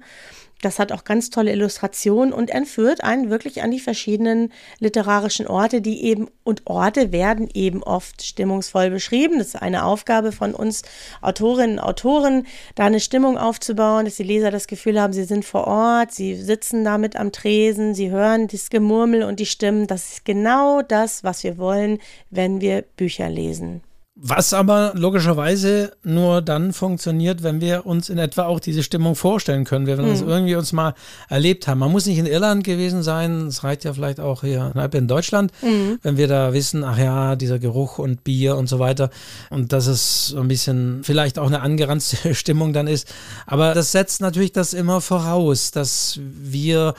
Das 0.61 0.79
hat 0.79 0.91
auch 0.91 1.03
ganz 1.03 1.29
tolle 1.29 1.51
Illustrationen 1.51 2.33
und 2.33 2.49
entführt 2.49 3.03
einen 3.03 3.29
wirklich 3.29 3.61
an 3.61 3.69
die 3.69 3.79
verschiedenen 3.79 4.51
literarischen 4.79 5.47
Orte, 5.47 5.81
die 5.81 6.03
eben, 6.03 6.29
und 6.43 6.63
Orte 6.65 7.11
werden 7.11 7.47
eben 7.53 7.83
oft 7.83 8.23
stimmungsvoll 8.23 8.89
beschrieben. 8.89 9.37
Das 9.37 9.49
ist 9.49 9.61
eine 9.61 9.85
Aufgabe 9.85 10.31
von 10.31 10.55
uns 10.55 10.81
Autorinnen 11.21 11.77
und 11.77 11.83
Autoren, 11.83 12.47
da 12.75 12.85
eine 12.85 12.99
Stimmung 12.99 13.37
aufzubauen, 13.37 14.05
dass 14.05 14.15
die 14.15 14.23
Leser 14.23 14.49
das 14.49 14.67
Gefühl 14.67 14.99
haben, 14.99 15.13
sie 15.13 15.25
sind 15.25 15.45
vor 15.45 15.67
Ort, 15.67 16.11
sie 16.11 16.35
sitzen 16.35 16.83
damit 16.83 17.15
am 17.15 17.31
Tresen, 17.31 17.93
sie 17.93 18.09
hören 18.09 18.47
das 18.47 18.69
Gemurmel 18.69 19.23
und 19.23 19.39
die 19.39 19.45
Stimmen. 19.45 19.87
Das 19.87 20.13
ist 20.13 20.25
genau 20.25 20.81
das, 20.81 21.23
was 21.23 21.43
wir 21.43 21.57
wollen, 21.57 21.99
wenn 22.31 22.61
wir 22.61 22.81
Bücher 22.81 23.29
lesen. 23.29 23.81
Was 24.19 24.51
aber 24.51 24.93
logischerweise 24.95 25.91
nur 26.01 26.41
dann 26.41 26.73
funktioniert, 26.73 27.43
wenn 27.43 27.61
wir 27.61 27.85
uns 27.85 28.09
in 28.09 28.17
etwa 28.17 28.45
auch 28.45 28.59
diese 28.59 28.81
Stimmung 28.81 29.15
vorstellen 29.15 29.63
können, 29.63 29.85
wenn 29.85 29.99
wir 29.99 30.05
mhm. 30.05 30.09
das 30.09 30.21
irgendwie 30.21 30.55
uns 30.55 30.73
mal 30.73 30.95
erlebt 31.29 31.67
haben. 31.67 31.77
Man 31.77 31.91
muss 31.91 32.07
nicht 32.07 32.17
in 32.17 32.25
Irland 32.25 32.63
gewesen 32.63 33.03
sein, 33.03 33.45
es 33.45 33.63
reicht 33.63 33.83
ja 33.83 33.93
vielleicht 33.93 34.19
auch 34.19 34.41
hier 34.41 34.73
in 34.93 35.07
Deutschland, 35.07 35.51
mhm. 35.61 35.99
wenn 36.01 36.17
wir 36.17 36.27
da 36.27 36.51
wissen, 36.51 36.83
ach 36.83 36.97
ja, 36.97 37.35
dieser 37.35 37.59
Geruch 37.59 37.99
und 37.99 38.23
Bier 38.23 38.57
und 38.57 38.67
so 38.67 38.79
weiter 38.79 39.11
und 39.51 39.71
dass 39.71 39.85
es 39.85 40.29
so 40.29 40.39
ein 40.39 40.47
bisschen 40.47 41.01
vielleicht 41.03 41.37
auch 41.37 41.47
eine 41.47 41.61
angeranzte 41.61 42.33
Stimmung 42.33 42.73
dann 42.73 42.87
ist. 42.87 43.13
Aber 43.45 43.75
das 43.75 43.91
setzt 43.91 44.19
natürlich 44.21 44.51
das 44.51 44.73
immer 44.73 44.99
voraus, 44.99 45.69
dass 45.69 46.19
wir 46.23 46.95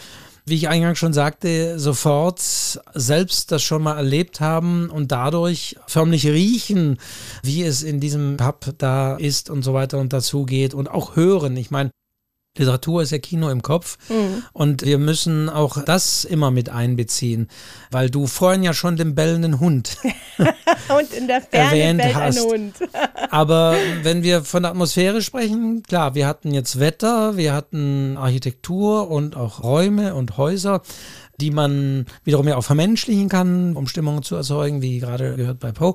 wie 0.48 0.54
ich 0.54 0.68
eingangs 0.68 0.98
schon 0.98 1.12
sagte, 1.12 1.78
sofort 1.78 2.40
selbst 2.40 3.52
das 3.52 3.62
schon 3.62 3.82
mal 3.82 3.96
erlebt 3.96 4.40
haben 4.40 4.90
und 4.90 5.12
dadurch 5.12 5.76
förmlich 5.86 6.26
riechen, 6.26 6.98
wie 7.42 7.62
es 7.62 7.82
in 7.82 8.00
diesem 8.00 8.36
Pub 8.36 8.74
da 8.78 9.16
ist 9.16 9.50
und 9.50 9.62
so 9.62 9.74
weiter 9.74 9.98
und 9.98 10.12
dazu 10.12 10.44
geht 10.44 10.74
und 10.74 10.88
auch 10.90 11.16
hören. 11.16 11.56
Ich 11.56 11.70
meine, 11.70 11.90
Literatur 12.56 13.02
ist 13.02 13.12
ja 13.12 13.18
Kino 13.18 13.50
im 13.50 13.62
Kopf 13.62 13.98
mhm. 14.08 14.42
und 14.52 14.84
wir 14.84 14.98
müssen 14.98 15.48
auch 15.48 15.82
das 15.84 16.24
immer 16.24 16.50
mit 16.50 16.68
einbeziehen, 16.68 17.48
weil 17.90 18.10
du 18.10 18.26
vorhin 18.26 18.62
ja 18.62 18.74
schon 18.74 18.96
den 18.96 19.14
bellenden 19.14 19.60
Hund 19.60 19.96
und 20.88 21.12
in 21.12 21.28
der 21.28 21.40
Ferne 21.40 21.68
erwähnt 21.68 22.14
hast. 22.14 22.40
Hund. 22.40 22.74
Aber 23.30 23.76
wenn 24.02 24.22
wir 24.22 24.42
von 24.42 24.62
der 24.62 24.72
Atmosphäre 24.72 25.22
sprechen, 25.22 25.82
klar, 25.84 26.14
wir 26.14 26.26
hatten 26.26 26.52
jetzt 26.52 26.80
Wetter, 26.80 27.36
wir 27.36 27.52
hatten 27.52 28.16
Architektur 28.16 29.10
und 29.10 29.36
auch 29.36 29.62
Räume 29.62 30.14
und 30.14 30.36
Häuser 30.36 30.82
die 31.40 31.50
man 31.50 32.06
wiederum 32.24 32.48
ja 32.48 32.56
auch 32.56 32.64
vermenschlichen 32.64 33.28
kann, 33.28 33.76
um 33.76 33.86
Stimmungen 33.86 34.22
zu 34.22 34.34
erzeugen, 34.34 34.82
wie 34.82 34.98
gerade 34.98 35.36
gehört 35.36 35.60
bei 35.60 35.72
Poe. 35.72 35.94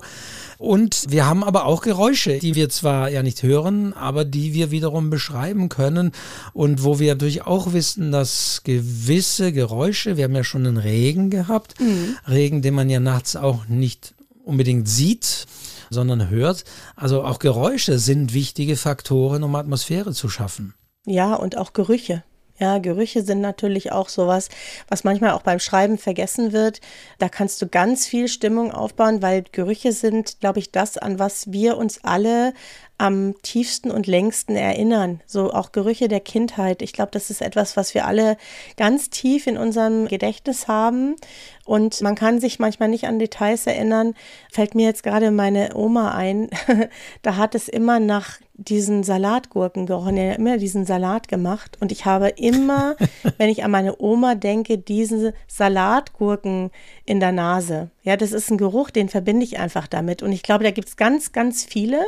Und 0.58 1.04
wir 1.08 1.26
haben 1.26 1.44
aber 1.44 1.66
auch 1.66 1.82
Geräusche, 1.82 2.38
die 2.38 2.54
wir 2.54 2.68
zwar 2.70 3.10
ja 3.10 3.22
nicht 3.22 3.42
hören, 3.42 3.92
aber 3.92 4.24
die 4.24 4.54
wir 4.54 4.70
wiederum 4.70 5.10
beschreiben 5.10 5.68
können 5.68 6.12
und 6.52 6.82
wo 6.82 6.98
wir 6.98 7.12
natürlich 7.14 7.42
auch 7.42 7.72
wissen, 7.72 8.10
dass 8.10 8.62
gewisse 8.64 9.52
Geräusche, 9.52 10.16
wir 10.16 10.24
haben 10.24 10.34
ja 10.34 10.44
schon 10.44 10.66
einen 10.66 10.78
Regen 10.78 11.30
gehabt, 11.30 11.80
mhm. 11.80 12.16
Regen, 12.26 12.62
den 12.62 12.74
man 12.74 12.88
ja 12.88 13.00
nachts 13.00 13.36
auch 13.36 13.66
nicht 13.68 14.14
unbedingt 14.44 14.88
sieht, 14.88 15.46
sondern 15.90 16.30
hört. 16.30 16.64
Also 16.96 17.22
auch 17.24 17.38
Geräusche 17.38 17.98
sind 17.98 18.34
wichtige 18.34 18.76
Faktoren, 18.76 19.42
um 19.42 19.54
Atmosphäre 19.54 20.12
zu 20.12 20.28
schaffen. 20.28 20.74
Ja, 21.06 21.34
und 21.34 21.56
auch 21.58 21.72
Gerüche. 21.72 22.24
Ja, 22.58 22.78
Gerüche 22.78 23.22
sind 23.22 23.40
natürlich 23.40 23.90
auch 23.90 24.08
sowas, 24.08 24.48
was 24.88 25.02
manchmal 25.02 25.32
auch 25.32 25.42
beim 25.42 25.58
Schreiben 25.58 25.98
vergessen 25.98 26.52
wird. 26.52 26.80
Da 27.18 27.28
kannst 27.28 27.60
du 27.60 27.66
ganz 27.66 28.06
viel 28.06 28.28
Stimmung 28.28 28.70
aufbauen, 28.70 29.22
weil 29.22 29.42
Gerüche 29.50 29.92
sind, 29.92 30.38
glaube 30.38 30.60
ich, 30.60 30.70
das, 30.70 30.96
an 30.96 31.18
was 31.18 31.50
wir 31.50 31.76
uns 31.76 32.04
alle 32.04 32.54
am 32.96 33.34
tiefsten 33.42 33.90
und 33.90 34.06
längsten 34.06 34.54
erinnern. 34.54 35.20
So 35.26 35.52
auch 35.52 35.72
Gerüche 35.72 36.06
der 36.06 36.20
Kindheit. 36.20 36.80
Ich 36.80 36.92
glaube, 36.92 37.10
das 37.10 37.28
ist 37.28 37.42
etwas, 37.42 37.76
was 37.76 37.92
wir 37.92 38.06
alle 38.06 38.36
ganz 38.76 39.10
tief 39.10 39.48
in 39.48 39.56
unserem 39.56 40.06
Gedächtnis 40.06 40.68
haben. 40.68 41.16
Und 41.64 42.00
man 42.02 42.14
kann 42.14 42.40
sich 42.40 42.60
manchmal 42.60 42.88
nicht 42.88 43.06
an 43.06 43.18
Details 43.18 43.66
erinnern. 43.66 44.14
Fällt 44.52 44.76
mir 44.76 44.86
jetzt 44.86 45.02
gerade 45.02 45.32
meine 45.32 45.74
Oma 45.74 46.12
ein. 46.12 46.50
da 47.22 47.36
hat 47.36 47.56
es 47.56 47.68
immer 47.68 47.98
nach 47.98 48.38
diesen 48.54 49.02
Salatgurken 49.02 49.86
gerochen. 49.86 50.16
Er 50.16 50.32
hat 50.32 50.38
immer 50.38 50.58
diesen 50.58 50.86
Salat 50.86 51.28
gemacht. 51.28 51.76
Und 51.80 51.92
ich 51.92 52.04
habe 52.04 52.28
immer, 52.28 52.96
wenn 53.38 53.50
ich 53.50 53.64
an 53.64 53.70
meine 53.70 54.00
Oma 54.00 54.34
denke, 54.34 54.78
diese 54.78 55.34
Salatgurken 55.48 56.70
in 57.04 57.20
der 57.20 57.32
Nase. 57.32 57.90
Ja, 58.02 58.16
das 58.16 58.32
ist 58.32 58.50
ein 58.50 58.58
Geruch, 58.58 58.90
den 58.90 59.08
verbinde 59.08 59.44
ich 59.44 59.58
einfach 59.58 59.86
damit. 59.86 60.22
Und 60.22 60.32
ich 60.32 60.42
glaube, 60.42 60.64
da 60.64 60.70
gibt 60.70 60.88
es 60.88 60.96
ganz, 60.96 61.32
ganz 61.32 61.64
viele 61.64 62.04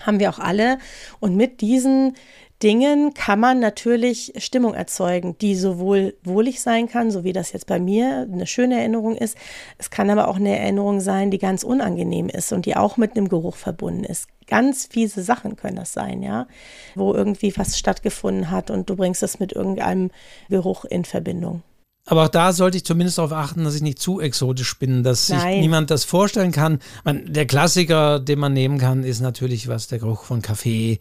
haben 0.00 0.20
wir 0.20 0.30
auch 0.30 0.38
alle. 0.38 0.78
Und 1.20 1.36
mit 1.36 1.60
diesen 1.60 2.14
Dingen 2.62 3.12
kann 3.14 3.40
man 3.40 3.60
natürlich 3.60 4.32
Stimmung 4.38 4.74
erzeugen, 4.74 5.36
die 5.38 5.54
sowohl 5.54 6.16
wohlig 6.22 6.60
sein 6.60 6.88
kann, 6.88 7.10
so 7.10 7.24
wie 7.24 7.32
das 7.32 7.52
jetzt 7.52 7.66
bei 7.66 7.78
mir 7.78 8.26
eine 8.30 8.46
schöne 8.46 8.78
Erinnerung 8.78 9.16
ist. 9.16 9.36
Es 9.76 9.90
kann 9.90 10.08
aber 10.08 10.28
auch 10.28 10.36
eine 10.36 10.58
Erinnerung 10.58 11.00
sein, 11.00 11.30
die 11.30 11.38
ganz 11.38 11.62
unangenehm 11.62 12.28
ist 12.28 12.52
und 12.52 12.66
die 12.66 12.76
auch 12.76 12.96
mit 12.96 13.16
einem 13.16 13.28
Geruch 13.28 13.56
verbunden 13.56 14.04
ist. 14.04 14.28
Ganz 14.46 14.86
fiese 14.86 15.22
Sachen 15.22 15.56
können 15.56 15.76
das 15.76 15.92
sein, 15.92 16.22
ja, 16.22 16.46
wo 16.94 17.12
irgendwie 17.12 17.52
was 17.56 17.78
stattgefunden 17.78 18.50
hat 18.50 18.70
und 18.70 18.88
du 18.88 18.96
bringst 18.96 19.22
es 19.22 19.40
mit 19.40 19.52
irgendeinem 19.52 20.10
Geruch 20.48 20.84
in 20.84 21.04
Verbindung. 21.04 21.62
Aber 22.06 22.24
auch 22.24 22.28
da 22.28 22.52
sollte 22.52 22.76
ich 22.76 22.84
zumindest 22.84 23.16
darauf 23.16 23.32
achten, 23.32 23.64
dass 23.64 23.74
ich 23.74 23.82
nicht 23.82 23.98
zu 23.98 24.20
exotisch 24.20 24.78
bin, 24.78 25.02
dass 25.02 25.30
Nein. 25.30 25.40
sich 25.40 25.60
niemand 25.60 25.90
das 25.90 26.04
vorstellen 26.04 26.52
kann. 26.52 26.80
Man, 27.02 27.32
der 27.32 27.46
Klassiker, 27.46 28.20
den 28.20 28.38
man 28.38 28.52
nehmen 28.52 28.78
kann, 28.78 29.04
ist 29.04 29.20
natürlich 29.20 29.68
was 29.68 29.88
der 29.88 29.98
Geruch 29.98 30.24
von 30.24 30.42
Kaffee 30.42 30.98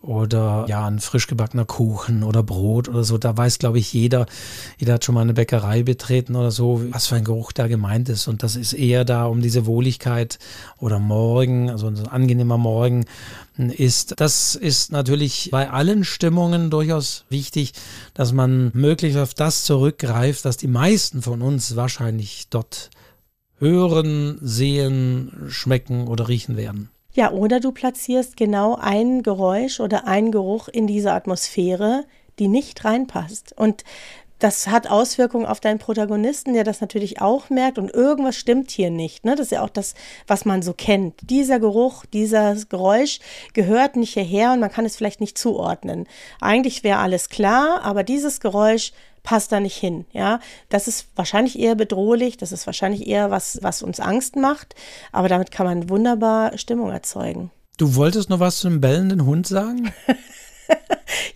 oder 0.00 0.66
ja, 0.68 0.86
ein 0.86 1.00
frisch 1.00 1.26
gebackener 1.26 1.64
Kuchen 1.64 2.22
oder 2.22 2.42
Brot 2.42 2.88
oder 2.88 3.02
so. 3.02 3.18
Da 3.18 3.36
weiß, 3.36 3.58
glaube 3.58 3.78
ich, 3.78 3.92
jeder, 3.92 4.26
jeder 4.78 4.94
hat 4.94 5.04
schon 5.04 5.14
mal 5.14 5.22
eine 5.22 5.34
Bäckerei 5.34 5.82
betreten 5.82 6.36
oder 6.36 6.50
so, 6.50 6.82
was 6.90 7.06
für 7.06 7.16
ein 7.16 7.24
Geruch 7.24 7.52
da 7.52 7.66
gemeint 7.66 8.08
ist. 8.08 8.28
Und 8.28 8.42
das 8.42 8.56
ist 8.56 8.72
eher 8.72 9.04
da 9.04 9.26
um 9.26 9.42
diese 9.42 9.66
Wohligkeit 9.66 10.38
oder 10.78 10.98
Morgen, 10.98 11.70
also 11.70 11.88
ein 11.88 12.06
angenehmer 12.06 12.58
Morgen 12.58 13.04
ist. 13.56 14.20
Das 14.20 14.54
ist 14.54 14.92
natürlich 14.92 15.48
bei 15.50 15.70
allen 15.70 16.04
Stimmungen 16.04 16.70
durchaus 16.70 17.24
wichtig, 17.28 17.72
dass 18.14 18.32
man 18.32 18.70
möglichst 18.74 19.18
auf 19.18 19.34
das 19.34 19.64
zurückgreift, 19.64 20.44
was 20.44 20.56
die 20.56 20.68
meisten 20.68 21.22
von 21.22 21.42
uns 21.42 21.74
wahrscheinlich 21.74 22.48
dort 22.50 22.90
hören, 23.58 24.38
sehen, 24.40 25.32
schmecken 25.48 26.06
oder 26.06 26.28
riechen 26.28 26.56
werden. 26.56 26.90
Ja, 27.16 27.32
oder 27.32 27.60
du 27.60 27.72
platzierst 27.72 28.36
genau 28.36 28.76
ein 28.78 29.22
Geräusch 29.22 29.80
oder 29.80 30.06
ein 30.06 30.30
Geruch 30.30 30.68
in 30.68 30.86
diese 30.86 31.12
Atmosphäre, 31.12 32.04
die 32.38 32.46
nicht 32.46 32.84
reinpasst. 32.84 33.54
Und 33.56 33.84
das 34.38 34.68
hat 34.68 34.88
Auswirkungen 34.88 35.46
auf 35.46 35.60
deinen 35.60 35.78
Protagonisten, 35.78 36.52
der 36.52 36.64
das 36.64 36.80
natürlich 36.80 37.20
auch 37.20 37.50
merkt 37.50 37.78
und 37.78 37.92
irgendwas 37.92 38.36
stimmt 38.36 38.70
hier 38.70 38.90
nicht. 38.90 39.24
Ne? 39.24 39.34
Das 39.34 39.46
ist 39.46 39.52
ja 39.52 39.62
auch 39.62 39.70
das, 39.70 39.94
was 40.26 40.44
man 40.44 40.62
so 40.62 40.72
kennt. 40.72 41.14
Dieser 41.30 41.58
Geruch, 41.58 42.04
dieses 42.06 42.68
Geräusch 42.68 43.20
gehört 43.54 43.96
nicht 43.96 44.14
hierher 44.14 44.52
und 44.52 44.60
man 44.60 44.70
kann 44.70 44.84
es 44.84 44.96
vielleicht 44.96 45.20
nicht 45.20 45.38
zuordnen. 45.38 46.06
Eigentlich 46.40 46.84
wäre 46.84 46.98
alles 46.98 47.28
klar, 47.28 47.82
aber 47.82 48.02
dieses 48.02 48.40
Geräusch 48.40 48.92
passt 49.22 49.52
da 49.52 49.60
nicht 49.60 49.76
hin. 49.76 50.06
Ja, 50.12 50.40
das 50.68 50.88
ist 50.88 51.08
wahrscheinlich 51.16 51.58
eher 51.58 51.74
bedrohlich, 51.74 52.36
das 52.36 52.52
ist 52.52 52.66
wahrscheinlich 52.66 53.06
eher 53.06 53.30
was, 53.30 53.58
was 53.60 53.82
uns 53.82 54.00
Angst 54.00 54.36
macht, 54.36 54.74
aber 55.12 55.28
damit 55.28 55.50
kann 55.50 55.66
man 55.66 55.90
wunderbar 55.90 56.56
Stimmung 56.56 56.90
erzeugen. 56.90 57.50
Du 57.76 57.94
wolltest 57.96 58.30
noch 58.30 58.40
was 58.40 58.58
zu 58.58 58.68
einem 58.68 58.80
bellenden 58.80 59.26
Hund 59.26 59.46
sagen? 59.46 59.92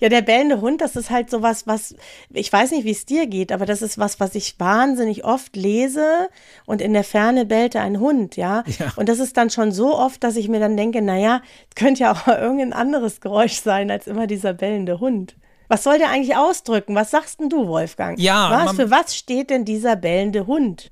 ja, 0.00 0.08
der 0.08 0.22
bellende 0.22 0.60
Hund, 0.60 0.80
das 0.80 0.96
ist 0.96 1.10
halt 1.10 1.30
sowas, 1.30 1.66
was, 1.66 1.94
ich 2.30 2.52
weiß 2.52 2.70
nicht, 2.72 2.84
wie 2.84 2.90
es 2.90 3.06
dir 3.06 3.26
geht, 3.26 3.52
aber 3.52 3.66
das 3.66 3.82
ist 3.82 3.98
was, 3.98 4.20
was 4.20 4.34
ich 4.34 4.58
wahnsinnig 4.58 5.24
oft 5.24 5.56
lese 5.56 6.28
und 6.66 6.80
in 6.80 6.92
der 6.92 7.04
Ferne 7.04 7.46
bellte 7.46 7.80
ein 7.80 8.00
Hund, 8.00 8.36
ja? 8.36 8.64
ja. 8.78 8.92
Und 8.96 9.08
das 9.08 9.18
ist 9.18 9.36
dann 9.36 9.50
schon 9.50 9.72
so 9.72 9.96
oft, 9.96 10.22
dass 10.24 10.36
ich 10.36 10.48
mir 10.48 10.60
dann 10.60 10.76
denke, 10.76 11.02
naja, 11.02 11.42
könnte 11.76 12.02
ja 12.02 12.12
auch 12.12 12.26
irgendein 12.26 12.72
anderes 12.72 13.20
Geräusch 13.20 13.60
sein 13.60 13.90
als 13.90 14.06
immer 14.06 14.26
dieser 14.26 14.52
bellende 14.52 15.00
Hund. 15.00 15.36
Was 15.68 15.84
soll 15.84 15.98
der 15.98 16.10
eigentlich 16.10 16.36
ausdrücken? 16.36 16.96
Was 16.96 17.12
sagst 17.12 17.38
denn 17.38 17.48
du, 17.48 17.68
Wolfgang? 17.68 18.18
Ja. 18.18 18.64
Was, 18.64 18.74
für 18.74 18.90
was 18.90 19.16
steht 19.16 19.50
denn 19.50 19.64
dieser 19.64 19.94
bellende 19.94 20.48
Hund? 20.48 20.90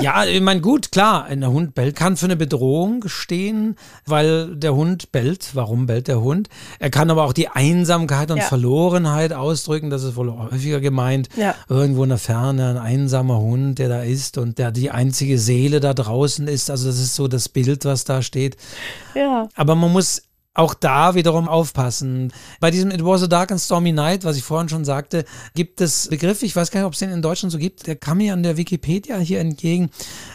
Ja, 0.00 0.24
ich 0.24 0.40
meine, 0.40 0.60
gut, 0.60 0.92
klar, 0.92 1.24
ein 1.24 1.46
Hund 1.46 1.74
bellt, 1.74 1.96
kann 1.96 2.16
für 2.16 2.26
eine 2.26 2.36
Bedrohung 2.36 3.08
stehen, 3.08 3.76
weil 4.06 4.56
der 4.56 4.74
Hund 4.74 5.12
bellt. 5.12 5.50
Warum 5.54 5.86
bellt 5.86 6.08
der 6.08 6.20
Hund? 6.20 6.48
Er 6.78 6.90
kann 6.90 7.10
aber 7.10 7.24
auch 7.24 7.32
die 7.32 7.48
Einsamkeit 7.48 8.30
und 8.30 8.38
ja. 8.38 8.44
Verlorenheit 8.44 9.32
ausdrücken, 9.32 9.90
das 9.90 10.02
ist 10.02 10.16
wohl 10.16 10.32
häufiger 10.32 10.80
gemeint. 10.80 11.28
Ja. 11.36 11.54
Irgendwo 11.68 12.02
in 12.02 12.10
der 12.10 12.18
Ferne 12.18 12.70
ein 12.70 12.78
einsamer 12.78 13.38
Hund, 13.38 13.78
der 13.78 13.88
da 13.88 14.02
ist 14.02 14.38
und 14.38 14.58
der 14.58 14.70
die 14.72 14.90
einzige 14.90 15.38
Seele 15.38 15.80
da 15.80 15.94
draußen 15.94 16.48
ist. 16.48 16.70
Also 16.70 16.86
das 16.86 16.98
ist 16.98 17.14
so 17.14 17.28
das 17.28 17.48
Bild, 17.48 17.84
was 17.84 18.04
da 18.04 18.22
steht. 18.22 18.56
Ja. 19.14 19.48
Aber 19.54 19.74
man 19.74 19.92
muss 19.92 20.22
auch 20.54 20.74
da 20.74 21.14
wiederum 21.14 21.48
aufpassen. 21.48 22.32
Bei 22.60 22.70
diesem 22.70 22.90
It 22.90 23.04
Was 23.04 23.22
a 23.22 23.26
Dark 23.26 23.50
and 23.50 23.60
Stormy 23.60 23.92
Night, 23.92 24.24
was 24.24 24.36
ich 24.36 24.42
vorhin 24.42 24.68
schon 24.68 24.84
sagte, 24.84 25.24
gibt 25.54 25.80
es 25.80 26.08
Begriff, 26.08 26.42
ich 26.42 26.54
weiß 26.54 26.70
gar 26.70 26.80
nicht, 26.80 26.86
ob 26.86 26.92
es 26.92 26.98
den 26.98 27.10
in 27.10 27.22
Deutschland 27.22 27.52
so 27.52 27.58
gibt, 27.58 27.86
der 27.86 27.96
kam 27.96 28.18
mir 28.18 28.34
an 28.34 28.42
der 28.42 28.56
Wikipedia 28.56 29.16
hier 29.18 29.40
entgegen, 29.40 29.90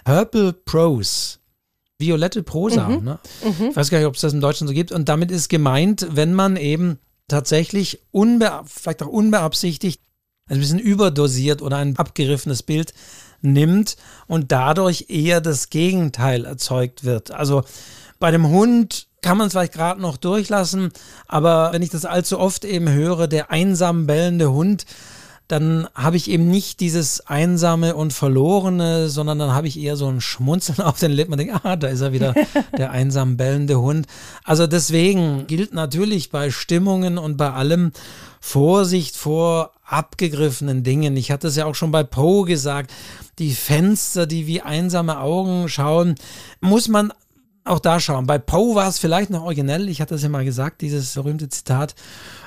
Purple 0.06 0.53
Prose. 0.53 1.38
Violette 1.99 2.43
Prosa. 2.43 2.89
Mhm. 2.89 3.03
Ne? 3.03 3.19
Mhm. 3.43 3.69
Ich 3.69 3.75
weiß 3.75 3.89
gar 3.89 3.97
nicht, 3.97 4.08
ob 4.08 4.15
es 4.15 4.21
das 4.21 4.34
in 4.34 4.41
Deutschland 4.41 4.69
so 4.69 4.73
gibt. 4.73 4.91
Und 4.91 5.10
damit 5.10 5.32
ist 5.32 5.49
gemeint, 5.49 6.08
wenn 6.12 6.34
man 6.34 6.56
eben 6.56 6.99
tatsächlich 7.27 8.01
unbe 8.12 8.62
vielleicht 8.65 9.01
auch 9.01 9.08
unbeabsichtigt 9.08 10.01
ein 10.47 10.60
bisschen 10.60 10.80
überdosiert 10.80 11.62
oder 11.62 11.77
ein 11.77 11.97
abgeriffenes 11.97 12.63
Bild 12.63 12.93
nimmt 13.41 13.97
und 14.27 14.51
dadurch 14.51 15.06
eher 15.10 15.41
das 15.41 15.69
Gegenteil 15.69 16.45
erzeugt 16.45 17.03
wird. 17.03 17.32
Also 17.32 17.63
bei 18.19 18.32
dem 18.32 18.47
Hund 18.47 19.08
kann 19.21 19.38
man 19.38 19.47
es 19.47 19.53
vielleicht 19.53 19.73
gerade 19.73 20.01
noch 20.01 20.17
durchlassen, 20.17 20.91
aber 21.27 21.73
wenn 21.73 21.82
ich 21.82 21.89
das 21.89 22.06
allzu 22.06 22.39
oft 22.39 22.65
eben 22.65 22.89
höre, 22.89 23.27
der 23.27 23.51
einsam 23.51 24.08
bellende 24.08 24.51
Hund, 24.51 24.86
dann 25.47 25.88
habe 25.95 26.17
ich 26.17 26.30
eben 26.30 26.49
nicht 26.49 26.82
dieses 26.82 27.25
einsame 27.25 27.95
und 27.95 28.12
verlorene, 28.12 29.08
sondern 29.08 29.39
dann 29.39 29.53
habe 29.53 29.67
ich 29.67 29.80
eher 29.80 29.95
so 29.95 30.08
ein 30.08 30.19
Schmunzeln 30.19 30.82
auf 30.86 30.99
den 30.99 31.12
Lippen 31.12 31.34
und 31.34 31.39
denke, 31.39 31.60
ah, 31.63 31.75
da 31.75 31.88
ist 31.88 32.01
er 32.01 32.12
wieder, 32.12 32.34
der 32.77 32.91
einsam 32.91 33.38
bellende 33.38 33.80
Hund. 33.80 34.08
Also 34.43 34.67
deswegen 34.67 35.47
gilt 35.47 35.73
natürlich 35.73 36.32
bei 36.32 36.51
Stimmungen 36.51 37.17
und 37.17 37.38
bei 37.38 37.51
allem 37.51 37.91
Vorsicht 38.41 39.15
vor 39.15 39.71
abgegriffenen 39.86 40.84
Dingen. 40.84 41.15
Ich 41.15 41.32
hatte 41.32 41.47
es 41.47 41.56
ja 41.56 41.65
auch 41.65 41.75
schon 41.75 41.91
bei 41.91 42.03
Poe 42.03 42.45
gesagt, 42.45 42.91
die 43.39 43.53
Fenster, 43.53 44.25
die 44.25 44.47
wie 44.47 44.62
einsame 44.62 45.19
Augen 45.19 45.69
schauen, 45.69 46.15
muss 46.60 46.89
man 46.89 47.13
auch 47.67 47.80
da 47.80 47.99
schauen. 47.99 48.25
Bei 48.25 48.38
Poe 48.38 48.75
war 48.75 48.88
es 48.88 48.99
vielleicht 48.99 49.30
noch 49.30 49.43
originell. 49.43 49.89
Ich 49.89 50.01
hatte 50.01 50.15
es 50.15 50.23
ja 50.23 50.30
mal 50.30 50.45
gesagt, 50.45 50.82
dieses 50.82 51.13
berühmte 51.13 51.49
Zitat. 51.49 51.95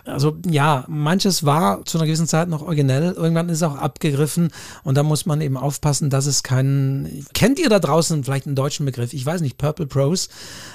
Also 0.05 0.37
ja, 0.49 0.85
manches 0.89 1.45
war 1.45 1.85
zu 1.85 1.99
einer 1.99 2.07
gewissen 2.07 2.27
Zeit 2.27 2.49
noch 2.49 2.63
originell. 2.63 3.13
Irgendwann 3.13 3.49
ist 3.49 3.59
es 3.59 3.63
auch 3.63 3.77
abgegriffen 3.77 4.51
und 4.83 4.97
da 4.97 5.03
muss 5.03 5.27
man 5.27 5.41
eben 5.41 5.57
aufpassen, 5.57 6.11
dass 6.11 6.27
es 6.27 6.43
keinen. 6.43 7.27
Kennt 7.35 7.59
ihr 7.59 7.69
da 7.69 7.79
draußen 7.79 8.25
vielleicht 8.25 8.47
einen 8.47 8.57
deutschen 8.57 8.87
Begriff? 8.87 9.13
Ich 9.13 9.25
weiß 9.25 9.41
nicht, 9.41 9.59
Purple 9.59 9.87
Prose 9.87 10.29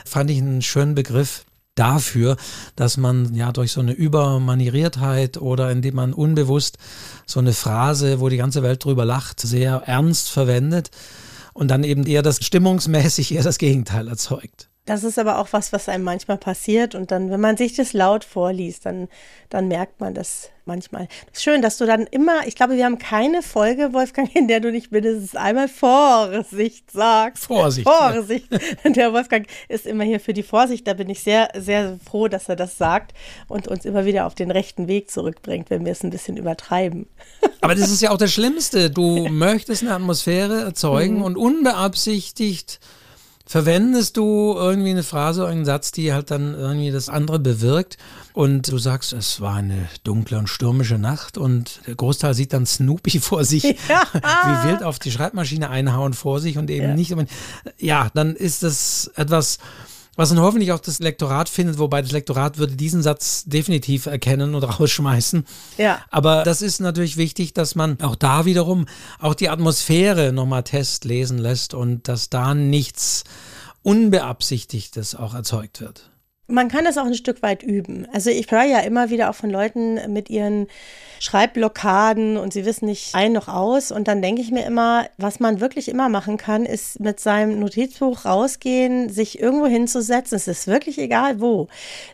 fand 0.05 0.29
ich 0.29 0.38
einen 0.38 0.62
schönen 0.62 0.95
Begriff 0.95 1.45
dafür, 1.75 2.38
dass 2.75 2.95
man 2.95 3.36
ja 3.36 3.51
durch 3.51 3.73
so 3.73 3.81
eine 3.81 3.91
Übermanieriertheit 3.91 5.38
oder 5.38 5.71
indem 5.71 5.95
man 5.95 6.13
unbewusst 6.13 6.77
so 7.25 7.39
eine 7.39 7.53
Phrase, 7.53 8.21
wo 8.21 8.29
die 8.29 8.38
ganze 8.38 8.63
Welt 8.63 8.84
drüber 8.84 9.03
lacht, 9.03 9.41
sehr 9.41 9.84
ernst 9.86 10.29
verwendet 10.29 10.89
und 11.55 11.69
dann 11.69 11.83
eben 11.83 12.05
eher 12.05 12.21
das 12.21 12.45
stimmungsmäßig 12.45 13.33
eher 13.33 13.41
das 13.41 13.57
Gegenteil 13.57 14.07
erzeugt. 14.09 14.69
Das 14.86 15.04
ist 15.04 15.17
aber 15.17 15.39
auch 15.39 15.48
was, 15.52 15.74
was 15.74 15.89
einem 15.89 16.04
manchmal 16.04 16.38
passiert. 16.38 16.93
Und 16.93 17.10
dann, 17.10 17.32
wenn 17.32 17.41
man 17.41 17.58
sich 17.58 17.76
das 17.76 17.93
laut 17.93 18.24
vorliest, 18.24 18.86
dann, 18.86 19.08
dann 19.50 19.67
merkt 19.67 20.00
man 20.00 20.13
das 20.13 20.50
manchmal. 20.65 21.08
Das 21.28 21.38
ist 21.39 21.43
schön, 21.43 21.63
dass 21.63 21.78
du 21.78 21.88
dann 21.88 22.04
immer, 22.04 22.45
ich 22.45 22.56
glaube, 22.56 22.76
wir 22.76 22.86
haben 22.86 23.00
keine 23.00 23.41
Folge, 23.41 23.93
Wolfgang, 23.93 24.36
in 24.36 24.48
der 24.48 24.60
du 24.60 24.71
nicht 24.71 24.91
mindestens 24.91 25.36
einmal 25.36 25.67
Vorsicht 25.69 26.91
sagst. 26.91 27.45
Vorsicht. 27.45 27.88
Vorsicht. 27.88 28.48
Ja. 28.84 28.91
Der 28.91 29.13
Wolfgang 29.13 29.48
ist 29.69 29.88
immer 29.88 30.04
hier 30.04 30.19
für 30.19 30.34
die 30.34 30.43
Vorsicht. 30.43 30.88
Da 30.88 30.93
bin 30.93 31.10
ich 31.10 31.21
sehr, 31.21 31.50
sehr 31.58 32.00
froh, 32.08 32.28
dass 32.28 32.48
er 32.48 32.56
das 32.56 32.78
sagt 32.78 33.13
und 33.48 33.67
uns 33.67 33.86
immer 33.86 34.06
wieder 34.06 34.28
auf 34.28 34.36
den 34.36 34.52
rechten 34.52 34.88
Weg 34.88 35.10
zurückbringt, 35.10 35.71
wenn 35.71 35.84
wir 35.84 35.93
es 35.93 36.04
ein 36.04 36.12
bisschen 36.12 36.38
übertreiben. 36.38 37.08
Aber 37.62 37.74
das 37.74 37.89
ist 37.89 38.02
ja 38.02 38.12
auch 38.12 38.17
das 38.17 38.32
Schlimmste. 38.34 38.91
Du 38.91 39.28
möchtest 39.30 39.82
eine 39.82 39.93
Atmosphäre 39.95 40.62
erzeugen 40.62 41.17
mhm. 41.17 41.24
und 41.24 41.38
unbeabsichtigt 41.38 42.80
verwendest 43.45 44.17
du 44.17 44.53
irgendwie 44.55 44.89
eine 44.89 45.03
Phrase, 45.03 45.45
einen 45.45 45.65
Satz, 45.65 45.91
die 45.91 46.13
halt 46.13 46.31
dann 46.31 46.55
irgendwie 46.55 46.91
das 46.91 47.10
andere 47.10 47.39
bewirkt 47.39 47.97
und 48.34 48.71
du 48.71 48.77
sagst, 48.77 49.13
es 49.13 49.39
war 49.39 49.55
eine 49.55 49.88
dunkle 50.03 50.38
und 50.39 50.47
stürmische 50.47 50.97
Nacht 50.97 51.38
und 51.38 51.81
der 51.86 51.95
Großteil 51.95 52.34
sieht 52.34 52.53
dann 52.53 52.65
Snoopy 52.65 53.19
vor 53.21 53.45
sich, 53.45 53.63
ja. 53.63 54.03
wie 54.13 54.69
wild 54.69 54.84
auf 54.84 54.99
die 54.99 55.12
Schreibmaschine 55.12 55.69
einhauen 55.69 56.13
vor 56.13 56.39
sich 56.39 56.58
und 56.58 56.69
eben 56.69 56.89
ja. 56.89 56.95
nicht. 56.95 57.15
Ja, 57.77 58.10
dann 58.13 58.36
ist 58.36 58.63
das 58.63 59.12
etwas, 59.15 59.60
Was 60.15 60.30
dann 60.30 60.39
hoffentlich 60.39 60.71
auch 60.71 60.80
das 60.80 60.99
Lektorat 60.99 61.49
findet, 61.49 61.78
wobei 61.78 62.01
das 62.01 62.12
Lektorat 62.12 62.58
würde 62.58 62.75
diesen 62.75 63.04
Satz 63.04 63.43
definitiv 63.45 64.06
erkennen 64.06 64.56
und 64.56 64.63
rausschmeißen. 64.80 65.45
Ja. 65.78 65.99
Aber 66.10 66.43
das 66.43 66.62
ist 66.62 66.80
natürlich 66.80 67.17
wichtig, 67.17 67.54
dass 67.54 67.75
man 67.75 67.99
auch 68.01 68.15
da 68.15 68.45
wiederum 68.45 68.86
auch 69.19 69.36
die 69.36 69.49
Atmosphäre 69.49 70.32
nochmal 70.32 70.63
testlesen 70.63 71.38
lässt 71.38 71.73
und 71.73 72.08
dass 72.08 72.30
da 72.30 72.54
nichts 72.54 73.23
Unbeabsichtigtes 73.84 75.15
auch 75.15 75.36
erzeugt 75.36 75.82
wird. 75.82 76.10
Man 76.47 76.67
kann 76.67 76.86
das 76.86 76.97
auch 76.97 77.05
ein 77.05 77.15
Stück 77.15 77.41
weit 77.41 77.63
üben. 77.63 78.08
Also 78.13 78.29
ich 78.29 78.51
höre 78.51 78.63
ja 78.63 78.79
immer 78.79 79.10
wieder 79.10 79.29
auch 79.29 79.36
von 79.36 79.49
Leuten 79.49 79.99
mit 80.13 80.29
ihren 80.29 80.67
Schreibblockaden 81.19 82.38
und 82.38 82.53
sie 82.53 82.65
wissen 82.65 82.86
nicht 82.86 83.15
ein 83.15 83.34
noch 83.34 83.47
aus. 83.47 83.91
Und 83.91 84.08
dann 84.08 84.21
denke 84.21 84.41
ich 84.41 84.51
mir 84.51 84.65
immer, 84.65 85.08
was 85.17 85.39
man 85.39 85.60
wirklich 85.60 85.89
immer 85.89 86.10
machen 86.10 86.38
kann, 86.38 86.65
ist 86.65 86.99
mit 86.99 87.19
seinem 87.19 87.60
Notizbuch 87.60 88.25
rausgehen, 88.25 89.10
sich 89.10 89.39
irgendwo 89.39 89.65
hinzusetzen. 89.65 90.35
Es 90.35 90.48
ist 90.48 90.67
wirklich 90.67 91.00
egal 91.00 91.41
wo. 91.41 91.67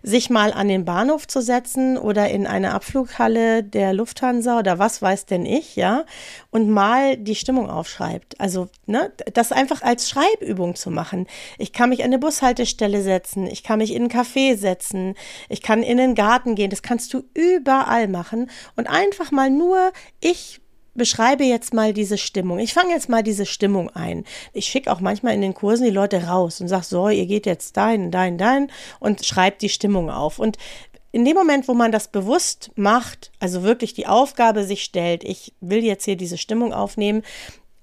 Sich 0.04 0.30
mal 0.30 0.54
an 0.54 0.68
den 0.68 0.86
Bahnhof 0.86 1.28
zu 1.28 1.42
setzen 1.42 1.98
oder 1.98 2.30
in 2.30 2.48
eine 2.48 2.74
Abflughalle 2.74 3.64
der 3.64 3.94
Lufthansa 3.94 4.60
oder 4.60 4.80
was 4.80 5.02
weiß 5.02 5.26
denn 5.26 5.46
ich, 5.46 5.76
ja, 5.76 6.06
und 6.50 6.70
mal 6.70 7.18
die 7.18 7.36
Stimmung 7.36 7.70
aufschreibt. 7.70 8.40
Also, 8.40 8.70
ne, 8.86 9.12
das 9.34 9.52
einfach 9.52 9.82
als 9.82 10.10
Schreibübung 10.10 10.76
zu 10.76 10.90
machen. 10.90 11.28
Ich 11.58 11.74
kann 11.74 11.90
mich 11.90 12.00
an 12.02 12.06
eine 12.06 12.20
Bushaltestelle 12.20 13.02
setzen, 13.02 13.48
ich 13.48 13.64
kann 13.64 13.80
mich 13.80 13.92
in 13.92 14.04
einen 14.04 14.10
Café 14.22 14.56
setzen, 14.58 15.16
ich 15.50 15.62
kann 15.62 15.84
in 15.84 15.98
den 15.98 16.16
Garten 16.16 16.56
gehen. 16.56 16.70
Das 16.70 16.82
kannst 16.82 17.14
du 17.14 17.24
überall 17.34 18.08
machen. 18.08 18.50
Und 18.76 18.88
einfach 18.88 19.32
mal 19.32 19.50
nur, 19.50 19.92
ich 20.20 20.62
beschreibe 20.94 21.44
jetzt 21.44 21.74
mal 21.74 21.94
diese 21.94 22.18
Stimmung. 22.18 22.60
Ich 22.60 22.74
fange 22.74 22.92
jetzt 22.92 23.10
mal 23.10 23.24
diese 23.24 23.46
Stimmung 23.46 23.90
ein. 23.90 24.26
Ich 24.54 24.66
schicke 24.66 24.92
auch 24.92 25.00
manchmal 25.00 25.34
in 25.34 25.42
den 25.42 25.54
Kursen 25.54 25.86
die 25.86 25.92
Leute 25.92 26.26
raus 26.28 26.60
und 26.60 26.68
sage, 26.68 26.84
so, 26.86 27.10
ihr 27.10 27.26
geht 27.26 27.46
jetzt 27.46 27.78
dahin, 27.78 28.12
dahin, 28.12 28.38
dahin 28.38 28.72
und 29.00 29.26
schreibt 29.26 29.62
die 29.62 29.70
Stimmung 29.70 30.10
auf. 30.10 30.38
Und 30.38 30.58
in 31.14 31.26
dem 31.26 31.36
Moment, 31.36 31.68
wo 31.68 31.74
man 31.74 31.92
das 31.92 32.08
bewusst 32.08 32.72
macht, 32.76 33.32
also 33.40 33.64
wirklich 33.64 33.94
die 33.94 34.08
Aufgabe 34.08 34.64
sich 34.64 34.84
stellt, 34.84 35.24
ich 35.24 35.54
will 35.60 35.84
jetzt 35.84 36.06
hier 36.06 36.16
diese 36.16 36.38
Stimmung 36.38 36.74
aufnehmen, 36.74 37.24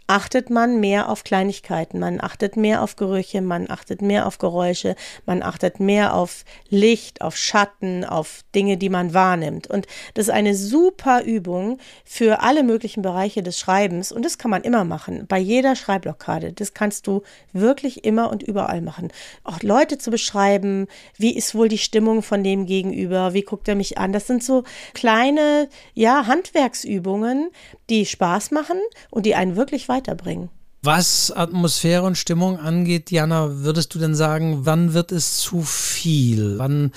achtet 0.09 0.49
man 0.49 0.81
mehr 0.81 1.11
auf 1.11 1.23
Kleinigkeiten, 1.23 1.99
man 1.99 2.21
achtet 2.21 2.57
mehr 2.57 2.83
auf 2.83 2.97
Gerüche, 2.97 3.43
man 3.43 3.71
achtet 3.71 4.01
mehr 4.01 4.27
auf 4.27 4.39
Geräusche, 4.39 4.97
man 5.27 5.43
achtet 5.43 5.81
mehr 5.81 6.15
auf 6.15 6.45
Licht, 6.71 7.21
auf 7.21 7.37
Schatten, 7.37 8.07
auf 8.07 8.43
Dinge, 8.55 8.79
die 8.79 8.89
man 8.89 9.13
wahrnimmt. 9.13 9.67
Und 9.69 9.87
das 10.15 10.29
ist 10.29 10.35
eine 10.35 10.55
super 10.55 11.23
Übung 11.25 11.79
für 12.05 12.41
alle 12.41 12.63
möglichen 12.63 13.03
Bereiche 13.03 13.43
des 13.43 13.59
Schreibens 13.59 14.11
und 14.11 14.25
das 14.25 14.39
kann 14.39 14.51
man 14.51 14.63
immer 14.63 14.85
machen, 14.85 15.27
bei 15.29 15.39
jeder 15.39 15.77
Schreibblockade. 15.77 16.55
Das 16.55 16.73
kannst 16.73 17.07
du 17.07 17.23
wirklich 17.53 18.05
immer 18.05 18.31
und 18.31 18.43
überall 18.43 18.81
machen. 18.81 19.09
Auch 19.45 19.63
Leute 19.63 19.99
zu 19.99 20.11
beschreiben, 20.11 20.87
wie 21.19 21.37
ist 21.37 21.55
wohl 21.55 21.69
die 21.69 21.77
Stimmung 21.77 22.23
von 22.23 22.43
dem 22.43 22.65
Gegenüber, 22.65 23.35
wie 23.35 23.43
guckt 23.43 23.69
er 23.69 23.75
mich 23.75 23.99
an. 23.99 24.15
Das 24.15 24.27
sind 24.27 24.43
so 24.43 24.65
kleine, 24.95 25.69
ja, 25.93 26.27
Handwerksübungen, 26.27 27.51
die 27.91 28.07
Spaß 28.07 28.53
machen 28.53 28.79
und 29.11 29.27
die 29.27 29.35
einen 29.35 29.57
wirklich 29.57 29.87
weiterbringen. 29.99 30.51
Was 30.81 31.33
Atmosphäre 31.33 32.05
und 32.05 32.17
Stimmung 32.17 32.57
angeht, 32.57 33.11
Jana, 33.11 33.65
würdest 33.65 33.93
du 33.97 33.99
denn 33.99 34.15
sagen, 34.15 34.61
wann 34.65 34.95
wird 34.95 35.11
es 35.11 35.39
zu 35.39 35.63
viel? 35.63 36.57
Wann 36.59 36.93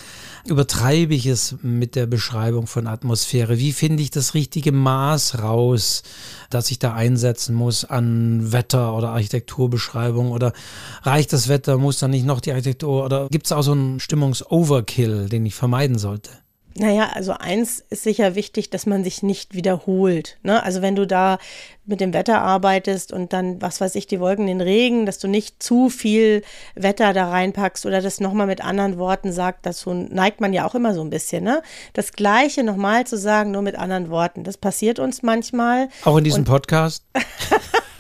übertreibe 0.46 1.16
ich 1.16 1.26
es 1.26 1.56
mit 1.64 1.96
der 1.96 2.06
Beschreibung 2.06 2.68
von 2.68 2.86
Atmosphäre? 2.86 3.58
Wie 3.58 3.72
finde 3.72 4.04
ich 4.04 4.12
das 4.12 4.36
richtige 4.36 4.72
Maß 4.72 5.40
raus, 5.42 6.04
das 6.52 6.70
ich 6.70 6.78
da 6.78 6.94
einsetzen 6.94 7.56
muss 7.56 7.84
an 7.84 8.52
Wetter- 8.52 8.96
oder 8.96 9.10
Architekturbeschreibung? 9.10 10.32
Oder 10.32 10.54
reicht 11.02 11.34
das 11.34 11.48
Wetter, 11.48 11.80
muss 11.80 11.98
dann 11.98 12.12
nicht 12.12 12.26
noch 12.26 12.40
die 12.40 12.52
Architektur? 12.52 13.04
Oder 13.04 13.30
gibt 13.30 13.48
es 13.48 13.52
auch 13.52 13.64
so 13.64 13.72
einen 13.72 14.00
Stimmungs-Overkill, 14.00 15.28
den 15.28 15.44
ich 15.48 15.56
vermeiden 15.56 15.98
sollte? 15.98 16.30
Naja, 16.76 17.10
also 17.14 17.34
eins 17.34 17.84
ist 17.90 18.04
sicher 18.04 18.36
wichtig, 18.36 18.70
dass 18.70 18.86
man 18.86 19.04
sich 19.04 19.24
nicht 19.24 19.54
wiederholt. 19.54 20.38
Ne? 20.42 20.64
Also 20.64 20.82
wenn 20.82 20.96
du 20.96 21.06
da 21.06 21.38
mit 21.86 22.00
dem 22.00 22.14
Wetter 22.14 22.42
arbeitest 22.42 23.12
und 23.12 23.34
dann, 23.34 23.62
was 23.62 23.82
weiß 23.82 23.96
ich, 23.96 24.08
die 24.08 24.20
Wolken, 24.20 24.48
den 24.48 24.62
Regen, 24.62 25.06
dass 25.06 25.20
du 25.20 25.28
nicht 25.28 25.62
zu 25.62 25.90
viel 25.90 26.44
Wetter 26.76 27.12
da 27.14 27.30
reinpackst 27.30 27.86
oder 27.86 28.02
das 28.02 28.22
nochmal 28.22 28.48
mit 28.48 28.64
anderen 28.64 28.98
Worten 28.98 29.34
sagt, 29.34 29.66
dazu 29.66 29.94
neigt 29.94 30.40
man 30.40 30.54
ja 30.54 30.66
auch 30.66 30.76
immer 30.76 30.94
so 30.94 31.02
ein 31.02 31.10
bisschen. 31.10 31.44
Ne? 31.44 31.62
Das 31.94 32.14
Gleiche 32.14 32.64
nochmal 32.64 33.06
zu 33.06 33.18
sagen, 33.18 33.52
nur 33.52 33.64
mit 33.64 33.76
anderen 33.76 34.10
Worten. 34.10 34.44
Das 34.44 34.58
passiert 34.58 35.00
uns 35.00 35.24
manchmal. 35.24 35.90
Auch 36.06 36.18
in 36.18 36.24
diesem 36.24 36.42
und 36.42 36.46
Podcast? 36.46 37.04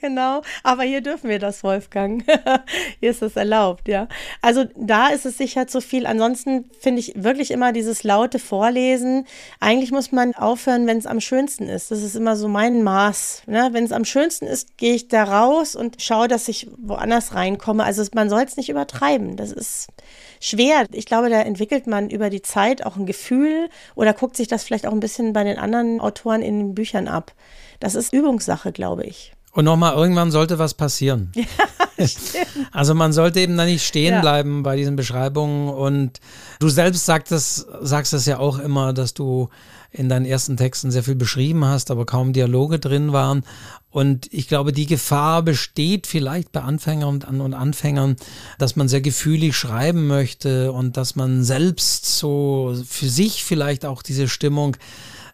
genau. 0.00 0.42
Aber 0.62 0.82
hier 0.82 1.00
dürfen 1.00 1.30
wir 1.30 1.38
das, 1.38 1.62
Wolfgang. 1.62 2.24
hier 3.00 3.10
ist 3.10 3.22
es 3.22 3.36
erlaubt, 3.36 3.88
ja. 3.88 4.08
Also 4.42 4.64
da 4.76 5.08
ist 5.08 5.26
es 5.26 5.38
sicher 5.38 5.66
zu 5.66 5.80
viel. 5.80 6.06
Ansonsten 6.06 6.70
finde 6.80 7.00
ich 7.00 7.12
wirklich 7.16 7.50
immer 7.50 7.72
dieses 7.72 8.02
laute 8.02 8.38
Vorlesen. 8.38 9.26
Eigentlich 9.60 9.92
muss 9.92 10.12
man 10.12 10.34
aufhören, 10.34 10.86
wenn 10.86 10.98
es 10.98 11.06
am 11.06 11.20
schönsten 11.20 11.68
ist. 11.68 11.90
Das 11.90 12.02
ist 12.02 12.16
immer 12.16 12.36
so 12.36 12.48
mein 12.48 12.82
Maß. 12.82 13.42
Ne? 13.46 13.70
Wenn 13.72 13.84
es 13.84 13.92
am 13.92 14.04
schönsten 14.04 14.46
ist, 14.46 14.76
gehe 14.76 14.94
ich 14.94 15.08
da 15.08 15.24
raus 15.24 15.76
und 15.76 16.02
schaue, 16.02 16.28
dass 16.28 16.48
ich 16.48 16.68
woanders 16.78 17.34
reinkomme. 17.34 17.84
Also 17.84 18.04
man 18.14 18.28
soll 18.28 18.42
es 18.42 18.56
nicht 18.56 18.68
übertreiben. 18.68 19.36
Das 19.36 19.52
ist 19.52 19.88
schwer. 20.40 20.86
Ich 20.92 21.06
glaube, 21.06 21.30
da 21.30 21.40
entwickelt 21.42 21.86
man 21.86 22.10
über 22.10 22.30
die 22.30 22.42
Zeit 22.42 22.84
auch 22.84 22.96
ein 22.96 23.06
Gefühl 23.06 23.68
oder 23.94 24.14
guckt 24.14 24.36
sich 24.36 24.48
das 24.48 24.64
vielleicht 24.64 24.86
auch 24.86 24.92
ein 24.92 25.00
bisschen 25.00 25.32
bei 25.32 25.44
den 25.44 25.58
anderen 25.58 26.00
Autoren 26.00 26.42
in 26.42 26.58
den 26.58 26.74
Büchern 26.74 27.08
ab. 27.08 27.32
Das 27.78 27.94
ist 27.94 28.12
Übungssache, 28.12 28.72
glaube 28.72 29.04
ich. 29.04 29.32
Und 29.52 29.64
nochmal, 29.64 29.94
irgendwann 29.94 30.30
sollte 30.30 30.58
was 30.58 30.74
passieren. 30.74 31.32
Ja, 31.34 31.44
also 32.72 32.94
man 32.94 33.12
sollte 33.12 33.40
eben 33.40 33.56
da 33.56 33.64
nicht 33.64 33.84
stehen 33.84 34.14
ja. 34.14 34.20
bleiben 34.20 34.62
bei 34.62 34.76
diesen 34.76 34.96
Beschreibungen. 34.96 35.68
Und 35.68 36.20
du 36.60 36.68
selbst 36.68 37.04
sagst 37.04 37.32
das, 37.32 37.66
sagst 37.80 38.12
das 38.12 38.26
ja 38.26 38.38
auch 38.38 38.58
immer, 38.58 38.92
dass 38.92 39.12
du 39.12 39.48
in 39.92 40.08
deinen 40.08 40.24
ersten 40.24 40.56
Texten 40.56 40.92
sehr 40.92 41.02
viel 41.02 41.16
beschrieben 41.16 41.64
hast, 41.64 41.90
aber 41.90 42.06
kaum 42.06 42.32
Dialoge 42.32 42.78
drin 42.78 43.12
waren. 43.12 43.42
Und 43.90 44.32
ich 44.32 44.46
glaube, 44.46 44.72
die 44.72 44.86
Gefahr 44.86 45.42
besteht 45.42 46.06
vielleicht 46.06 46.52
bei 46.52 46.60
Anfängern 46.60 47.22
und 47.40 47.54
Anfängern, 47.54 48.14
dass 48.58 48.76
man 48.76 48.88
sehr 48.88 49.00
gefühlig 49.00 49.56
schreiben 49.56 50.06
möchte 50.06 50.70
und 50.70 50.96
dass 50.96 51.16
man 51.16 51.42
selbst 51.42 52.06
so 52.18 52.72
für 52.86 53.08
sich 53.08 53.44
vielleicht 53.44 53.84
auch 53.84 54.02
diese 54.02 54.28
Stimmung 54.28 54.76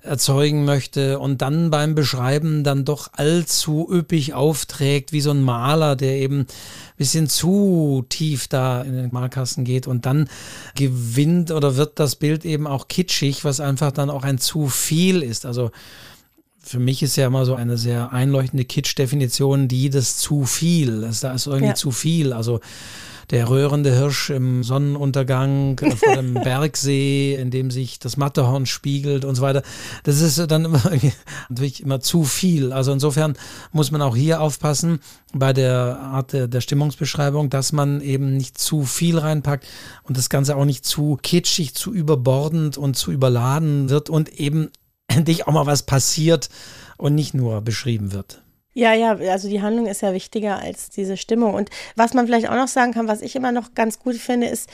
erzeugen 0.07 0.64
möchte 0.64 1.18
und 1.18 1.42
dann 1.42 1.70
beim 1.70 1.94
Beschreiben 1.94 2.64
dann 2.64 2.84
doch 2.84 3.11
allzu 3.12 3.88
üppig 3.90 4.34
aufträgt, 4.34 5.12
wie 5.12 5.20
so 5.20 5.30
ein 5.30 5.42
Maler, 5.42 5.96
der 5.96 6.16
eben 6.16 6.40
ein 6.40 6.46
bisschen 6.96 7.28
zu 7.28 8.04
tief 8.09 8.48
da 8.48 8.82
in 8.82 8.94
den 8.94 9.11
Malkasten 9.12 9.64
geht 9.64 9.86
und 9.86 10.07
dann 10.07 10.28
gewinnt 10.74 11.50
oder 11.50 11.76
wird 11.76 11.98
das 11.98 12.16
Bild 12.16 12.44
eben 12.44 12.66
auch 12.66 12.88
kitschig, 12.88 13.44
was 13.44 13.61
einfach 13.61 13.92
dann 13.92 14.11
auch 14.11 14.24
ein 14.24 14.38
zu 14.38 14.68
viel 14.68 15.22
ist. 15.22 15.44
Also 15.44 15.70
für 16.66 16.80
mich 16.80 17.02
ist 17.02 17.16
ja 17.16 17.28
immer 17.28 17.44
so 17.44 17.54
eine 17.54 17.78
sehr 17.78 18.12
einleuchtende 18.12 18.64
Kitsch-Definition, 18.64 19.68
die 19.68 19.88
das 19.88 20.16
zu 20.16 20.44
viel. 20.44 21.00
Das, 21.00 21.20
da 21.20 21.32
ist 21.32 21.46
irgendwie 21.46 21.68
ja. 21.68 21.74
zu 21.74 21.92
viel. 21.92 22.32
Also 22.32 22.61
der 23.31 23.49
röhrende 23.49 23.95
Hirsch 23.95 24.31
im 24.31 24.62
Sonnenuntergang 24.62 25.79
vor 25.97 26.14
dem 26.14 26.35
Bergsee, 26.35 27.35
in 27.35 27.51
dem 27.51 27.70
sich 27.70 27.99
das 27.99 28.16
Matterhorn 28.16 28.66
spiegelt 28.66 29.24
und 29.24 29.35
so 29.35 29.43
weiter. 29.43 29.62
Das 30.05 30.20
ist 30.20 30.39
dann 30.51 30.64
immer, 30.64 30.83
natürlich 31.49 31.83
immer 31.83 32.01
zu 32.01 32.24
viel. 32.24 32.72
Also 32.72 32.93
insofern 32.93 33.37
muss 33.72 33.91
man 33.91 34.03
auch 34.03 34.16
hier 34.16 34.41
aufpassen 34.41 35.01
bei 35.33 35.53
der 35.53 35.99
Art 36.01 36.33
der, 36.33 36.49
der 36.49 36.61
Stimmungsbeschreibung, 36.61 37.51
dass 37.51 37.72
man 37.72 38.01
eben 38.01 38.37
nicht 38.37 38.59
zu 38.59 38.85
viel 38.85 39.18
reinpackt 39.18 39.66
und 40.05 40.16
das 40.16 40.29
Ganze 40.29 40.57
auch 40.57 40.64
nicht 40.64 40.85
zu 40.85 41.18
kitschig, 41.22 41.74
zu 41.74 41.93
überbordend 41.93 42.79
und 42.79 42.97
zu 42.97 43.12
überladen 43.12 43.91
wird 43.91 44.11
und 44.11 44.29
eben 44.29 44.70
endlich 45.09 45.47
auch 45.47 45.53
mal 45.53 45.66
was 45.66 45.85
passiert 45.85 46.49
und 46.97 47.14
nicht 47.14 47.35
nur 47.35 47.61
beschrieben 47.61 48.12
wird. 48.12 48.43
Ja, 48.79 48.93
ja, 48.93 49.12
also 49.16 49.49
die 49.49 49.62
Handlung 49.62 49.87
ist 49.87 50.03
ja 50.03 50.12
wichtiger 50.12 50.59
als 50.59 50.91
diese 50.91 51.16
Stimmung. 51.16 51.55
Und 51.55 51.70
was 51.95 52.12
man 52.12 52.27
vielleicht 52.27 52.51
auch 52.51 52.57
noch 52.57 52.68
sagen 52.68 52.93
kann, 52.93 53.09
was 53.09 53.22
ich 53.22 53.35
immer 53.35 53.51
noch 53.51 53.72
ganz 53.72 53.99
gut 53.99 54.16
finde, 54.16 54.49
ist, 54.49 54.68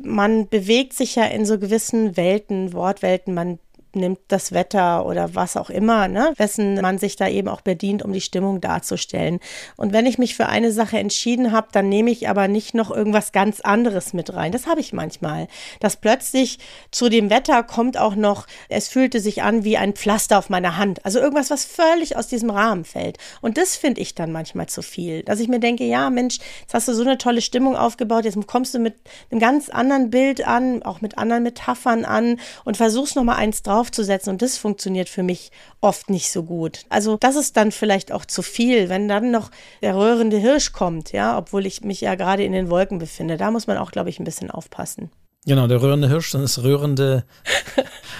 man 0.00 0.48
bewegt 0.48 0.92
sich 0.92 1.16
ja 1.16 1.24
in 1.24 1.44
so 1.44 1.58
gewissen 1.58 2.16
Welten, 2.16 2.72
Wortwelten. 2.72 3.34
Man 3.34 3.58
nimmt 3.94 4.18
das 4.28 4.52
Wetter 4.52 5.06
oder 5.06 5.34
was 5.34 5.56
auch 5.56 5.70
immer, 5.70 6.08
ne, 6.08 6.32
wessen 6.36 6.80
man 6.80 6.98
sich 6.98 7.16
da 7.16 7.28
eben 7.28 7.48
auch 7.48 7.60
bedient, 7.60 8.02
um 8.02 8.12
die 8.12 8.20
Stimmung 8.20 8.60
darzustellen. 8.60 9.40
Und 9.76 9.92
wenn 9.92 10.06
ich 10.06 10.18
mich 10.18 10.34
für 10.34 10.46
eine 10.46 10.72
Sache 10.72 10.98
entschieden 10.98 11.52
habe, 11.52 11.68
dann 11.72 11.88
nehme 11.88 12.10
ich 12.10 12.28
aber 12.28 12.48
nicht 12.48 12.74
noch 12.74 12.90
irgendwas 12.90 13.32
ganz 13.32 13.60
anderes 13.60 14.12
mit 14.12 14.34
rein. 14.34 14.52
Das 14.52 14.66
habe 14.66 14.80
ich 14.80 14.92
manchmal. 14.92 15.48
Dass 15.80 15.96
plötzlich 15.96 16.58
zu 16.90 17.08
dem 17.08 17.30
Wetter 17.30 17.62
kommt 17.62 17.96
auch 17.96 18.14
noch, 18.14 18.46
es 18.68 18.88
fühlte 18.88 19.20
sich 19.20 19.42
an 19.42 19.64
wie 19.64 19.76
ein 19.76 19.94
Pflaster 19.94 20.38
auf 20.38 20.50
meiner 20.50 20.76
Hand. 20.76 21.04
Also 21.04 21.18
irgendwas, 21.18 21.50
was 21.50 21.64
völlig 21.64 22.16
aus 22.16 22.28
diesem 22.28 22.50
Rahmen 22.50 22.84
fällt. 22.84 23.18
Und 23.40 23.58
das 23.58 23.76
finde 23.76 24.00
ich 24.00 24.14
dann 24.14 24.32
manchmal 24.32 24.66
zu 24.68 24.82
viel. 24.82 25.22
Dass 25.22 25.40
ich 25.40 25.48
mir 25.48 25.60
denke, 25.60 25.84
ja, 25.84 26.10
Mensch, 26.10 26.38
jetzt 26.60 26.74
hast 26.74 26.88
du 26.88 26.94
so 26.94 27.02
eine 27.02 27.18
tolle 27.18 27.40
Stimmung 27.40 27.76
aufgebaut, 27.76 28.24
jetzt 28.24 28.38
kommst 28.46 28.74
du 28.74 28.78
mit 28.78 28.94
einem 29.30 29.40
ganz 29.40 29.68
anderen 29.68 30.10
Bild 30.10 30.46
an, 30.46 30.82
auch 30.82 31.00
mit 31.00 31.18
anderen 31.18 31.42
Metaphern 31.42 32.04
an 32.04 32.38
und 32.64 32.76
versuchst 32.76 33.16
nochmal 33.16 33.36
eins 33.36 33.62
drauf 33.62 33.77
draufzusetzen 33.78 34.32
und 34.32 34.42
das 34.42 34.58
funktioniert 34.58 35.08
für 35.08 35.22
mich 35.22 35.50
oft 35.80 36.10
nicht 36.10 36.30
so 36.30 36.42
gut. 36.42 36.80
Also 36.88 37.16
das 37.16 37.36
ist 37.36 37.56
dann 37.56 37.72
vielleicht 37.72 38.12
auch 38.12 38.24
zu 38.24 38.42
viel, 38.42 38.88
wenn 38.88 39.08
dann 39.08 39.30
noch 39.30 39.50
der 39.82 39.96
röhrende 39.96 40.38
Hirsch 40.38 40.72
kommt, 40.72 41.12
ja, 41.12 41.38
obwohl 41.38 41.66
ich 41.66 41.82
mich 41.82 42.00
ja 42.00 42.14
gerade 42.14 42.44
in 42.44 42.52
den 42.52 42.70
Wolken 42.70 42.98
befinde. 42.98 43.36
Da 43.36 43.50
muss 43.50 43.66
man 43.66 43.78
auch, 43.78 43.92
glaube 43.92 44.10
ich, 44.10 44.18
ein 44.18 44.24
bisschen 44.24 44.50
aufpassen. 44.50 45.10
Genau, 45.46 45.66
der 45.66 45.80
röhrende 45.80 46.08
Hirsch, 46.08 46.32
dann 46.32 46.42
das 46.42 46.62
röhrende 46.62 47.24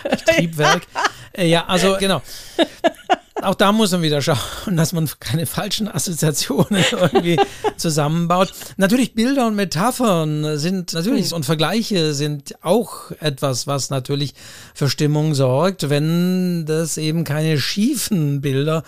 Triebwerk. 0.27 0.87
ja. 1.37 1.43
ja, 1.43 1.67
also 1.67 1.97
genau 1.99 2.23
auch 3.43 3.55
da 3.55 3.73
muss 3.73 3.93
man 3.93 4.03
wieder 4.03 4.21
schauen, 4.23 4.77
dass 4.77 4.93
man 4.93 5.09
keine 5.21 5.47
falschen 5.47 5.89
Assoziationen 5.89 6.85
irgendwie 6.93 7.39
zusammenbaut. 7.77 8.53
Natürlich 8.77 9.15
Bilder 9.15 9.47
und 9.47 9.57
Metaphern 9.57 10.59
sind 10.59 10.93
natürlich 10.93 11.33
und 11.33 11.45
Vergleiche 11.45 12.15
sind 12.15 12.55
auch 12.63 13.11
etwas, 13.21 13.67
was 13.67 13.91
natürlich 13.91 14.35
für 14.75 14.89
Stimmung 14.89 15.35
sorgt, 15.35 15.89
wenn 15.89 16.67
das 16.67 16.97
eben 16.97 17.25
keine 17.25 17.59
schiefen 17.59 18.41
Bilder 18.41 18.83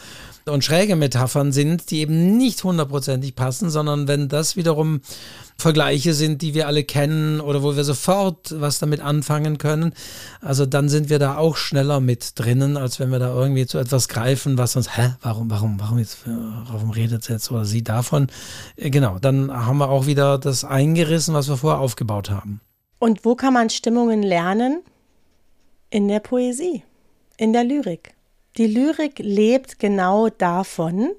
und 0.50 0.64
schräge 0.64 0.96
Metaphern 0.96 1.52
sind, 1.52 1.90
die 1.90 2.00
eben 2.00 2.36
nicht 2.36 2.62
hundertprozentig 2.62 3.34
passen, 3.34 3.70
sondern 3.70 4.08
wenn 4.08 4.28
das 4.28 4.56
wiederum 4.56 5.00
Vergleiche 5.56 6.14
sind, 6.14 6.42
die 6.42 6.54
wir 6.54 6.66
alle 6.66 6.84
kennen 6.84 7.40
oder 7.40 7.62
wo 7.62 7.76
wir 7.76 7.84
sofort 7.84 8.54
was 8.58 8.78
damit 8.78 9.00
anfangen 9.00 9.58
können, 9.58 9.92
also 10.40 10.66
dann 10.66 10.88
sind 10.88 11.10
wir 11.10 11.18
da 11.18 11.36
auch 11.36 11.56
schneller 11.56 12.00
mit 12.00 12.38
drinnen, 12.38 12.76
als 12.76 12.98
wenn 12.98 13.10
wir 13.10 13.18
da 13.18 13.34
irgendwie 13.34 13.66
zu 13.66 13.78
etwas 13.78 14.08
greifen, 14.08 14.58
was 14.58 14.76
uns, 14.76 14.96
hä, 14.96 15.14
warum, 15.22 15.50
warum, 15.50 15.78
warum 15.78 15.98
jetzt, 15.98 16.18
warum 16.24 16.90
redet 16.90 17.28
jetzt 17.28 17.50
oder 17.50 17.64
sie 17.64 17.84
davon? 17.84 18.28
Äh, 18.76 18.90
genau, 18.90 19.18
dann 19.18 19.52
haben 19.52 19.78
wir 19.78 19.90
auch 19.90 20.06
wieder 20.06 20.38
das 20.38 20.64
eingerissen, 20.64 21.34
was 21.34 21.48
wir 21.48 21.56
vorher 21.56 21.80
aufgebaut 21.80 22.30
haben. 22.30 22.60
Und 22.98 23.24
wo 23.24 23.34
kann 23.34 23.54
man 23.54 23.70
Stimmungen 23.70 24.22
lernen? 24.22 24.82
In 25.90 26.06
der 26.06 26.20
Poesie, 26.20 26.84
in 27.36 27.52
der 27.52 27.64
Lyrik. 27.64 28.14
Die 28.60 28.66
Lyrik 28.66 29.20
lebt 29.20 29.78
genau 29.78 30.28
davon, 30.28 31.12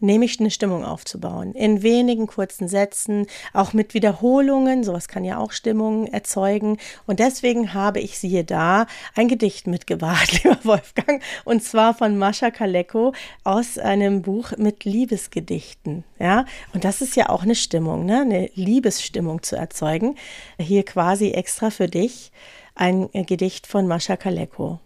nämlich 0.00 0.40
eine 0.40 0.50
Stimmung 0.50 0.84
aufzubauen. 0.84 1.52
In 1.52 1.84
wenigen 1.84 2.26
kurzen 2.26 2.66
Sätzen, 2.66 3.26
auch 3.52 3.72
mit 3.72 3.94
Wiederholungen, 3.94 4.82
sowas 4.82 5.06
kann 5.06 5.22
ja 5.22 5.38
auch 5.38 5.52
Stimmungen 5.52 6.08
erzeugen. 6.08 6.78
Und 7.06 7.20
deswegen 7.20 7.72
habe 7.72 8.00
ich 8.00 8.18
siehe 8.18 8.42
da 8.42 8.86
ein 9.14 9.28
Gedicht 9.28 9.68
mitgebracht, 9.68 10.32
lieber 10.42 10.58
Wolfgang, 10.64 11.22
und 11.44 11.62
zwar 11.62 11.94
von 11.94 12.18
Mascha 12.18 12.50
Kaleko 12.50 13.12
aus 13.44 13.78
einem 13.78 14.22
Buch 14.22 14.50
mit 14.56 14.84
Liebesgedichten. 14.84 16.02
Ja, 16.18 16.46
und 16.74 16.82
das 16.82 17.00
ist 17.00 17.14
ja 17.14 17.28
auch 17.28 17.44
eine 17.44 17.54
Stimmung, 17.54 18.06
ne? 18.06 18.22
eine 18.22 18.50
Liebesstimmung 18.56 19.44
zu 19.44 19.54
erzeugen. 19.54 20.16
Hier 20.58 20.84
quasi 20.84 21.30
extra 21.30 21.70
für 21.70 21.86
dich 21.86 22.32
ein 22.74 23.08
Gedicht 23.12 23.68
von 23.68 23.86
Mascha 23.86 24.16
Kaleko. 24.16 24.80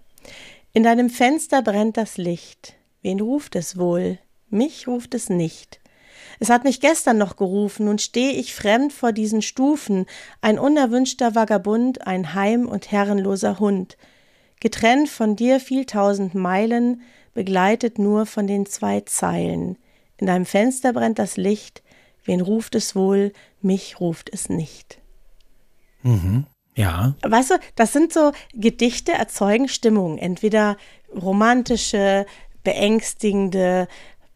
In 0.77 0.83
deinem 0.83 1.09
Fenster 1.09 1.63
brennt 1.63 1.97
das 1.97 2.19
Licht. 2.19 2.75
Wen 3.01 3.21
ruft 3.21 3.57
es 3.57 3.79
wohl? 3.79 4.19
Mich 4.51 4.87
ruft 4.87 5.15
es 5.15 5.31
nicht. 5.31 5.81
Es 6.39 6.51
hat 6.51 6.65
mich 6.65 6.81
gestern 6.81 7.17
noch 7.17 7.37
gerufen, 7.37 7.87
nun 7.87 7.99
steh 7.99 8.29
ich 8.33 8.55
fremd 8.55 8.93
vor 8.93 9.13
diesen 9.13 9.41
Stufen, 9.41 10.05
ein 10.43 10.59
unerwünschter 10.59 11.35
Vagabund, 11.35 12.07
ein 12.07 12.35
heim- 12.35 12.69
und 12.69 12.93
herrenloser 12.93 13.59
Hund, 13.59 13.97
getrennt 14.61 15.09
von 15.09 15.35
dir 15.35 15.61
viel 15.61 15.87
tausend 15.87 16.35
Meilen, 16.35 17.01
begleitet 17.33 17.99
nur 17.99 18.27
von 18.27 18.47
den 18.47 18.67
zwei 18.67 19.01
Zeilen. 19.01 19.79
In 20.19 20.27
deinem 20.27 20.45
Fenster 20.45 20.93
brennt 20.93 21.19
das 21.19 21.39
Licht, 21.39 21.83
wen 22.27 22.43
ruft 22.43 22.75
es 22.75 22.95
wohl, 22.95 23.33
mich 23.63 23.99
ruft 23.99 24.29
es 24.31 24.51
nicht. 24.51 25.01
Mhm. 26.03 26.45
Ja. 26.77 27.15
Weißt 27.23 27.51
du, 27.51 27.55
das 27.75 27.93
sind 27.93 28.13
so 28.13 28.33
Gedichte 28.53 29.13
erzeugen 29.13 29.69
Stimmung, 29.69 30.19
entweder 30.19 30.77
romantische, 31.15 32.27
beängstigende 32.63 33.89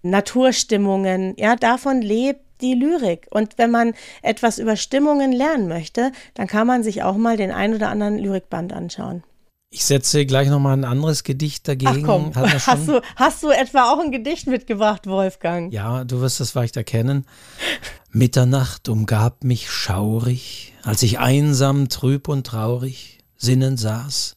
Naturstimmungen. 0.02 1.34
Ja, 1.36 1.54
davon 1.56 2.00
lebt 2.00 2.40
die 2.60 2.74
Lyrik. 2.74 3.26
Und 3.30 3.58
wenn 3.58 3.70
man 3.70 3.94
etwas 4.22 4.58
über 4.58 4.76
Stimmungen 4.76 5.32
lernen 5.32 5.68
möchte, 5.68 6.12
dann 6.34 6.46
kann 6.46 6.66
man 6.66 6.82
sich 6.82 7.02
auch 7.02 7.16
mal 7.16 7.36
den 7.36 7.52
ein 7.52 7.74
oder 7.74 7.88
anderen 7.88 8.18
Lyrikband 8.18 8.72
anschauen. 8.72 9.22
Ich 9.72 9.84
setze 9.84 10.26
gleich 10.26 10.48
nochmal 10.48 10.76
ein 10.76 10.84
anderes 10.84 11.22
Gedicht 11.22 11.68
dagegen. 11.68 12.02
Ach 12.02 12.06
komm, 12.06 12.34
hast 12.34 12.88
du, 12.88 13.00
hast 13.14 13.42
du 13.44 13.50
etwa 13.50 13.92
auch 13.92 14.00
ein 14.00 14.10
Gedicht 14.10 14.48
mitgebracht, 14.48 15.06
Wolfgang? 15.06 15.72
Ja, 15.72 16.02
du 16.02 16.20
wirst 16.20 16.40
es 16.40 16.50
vielleicht 16.50 16.76
erkennen. 16.76 17.24
Mitternacht 18.10 18.88
umgab 18.88 19.44
mich 19.44 19.70
schaurig, 19.70 20.74
als 20.82 21.04
ich 21.04 21.20
einsam, 21.20 21.88
trüb 21.88 22.26
und 22.26 22.48
traurig 22.48 23.18
sinnend 23.36 23.78
saß 23.78 24.36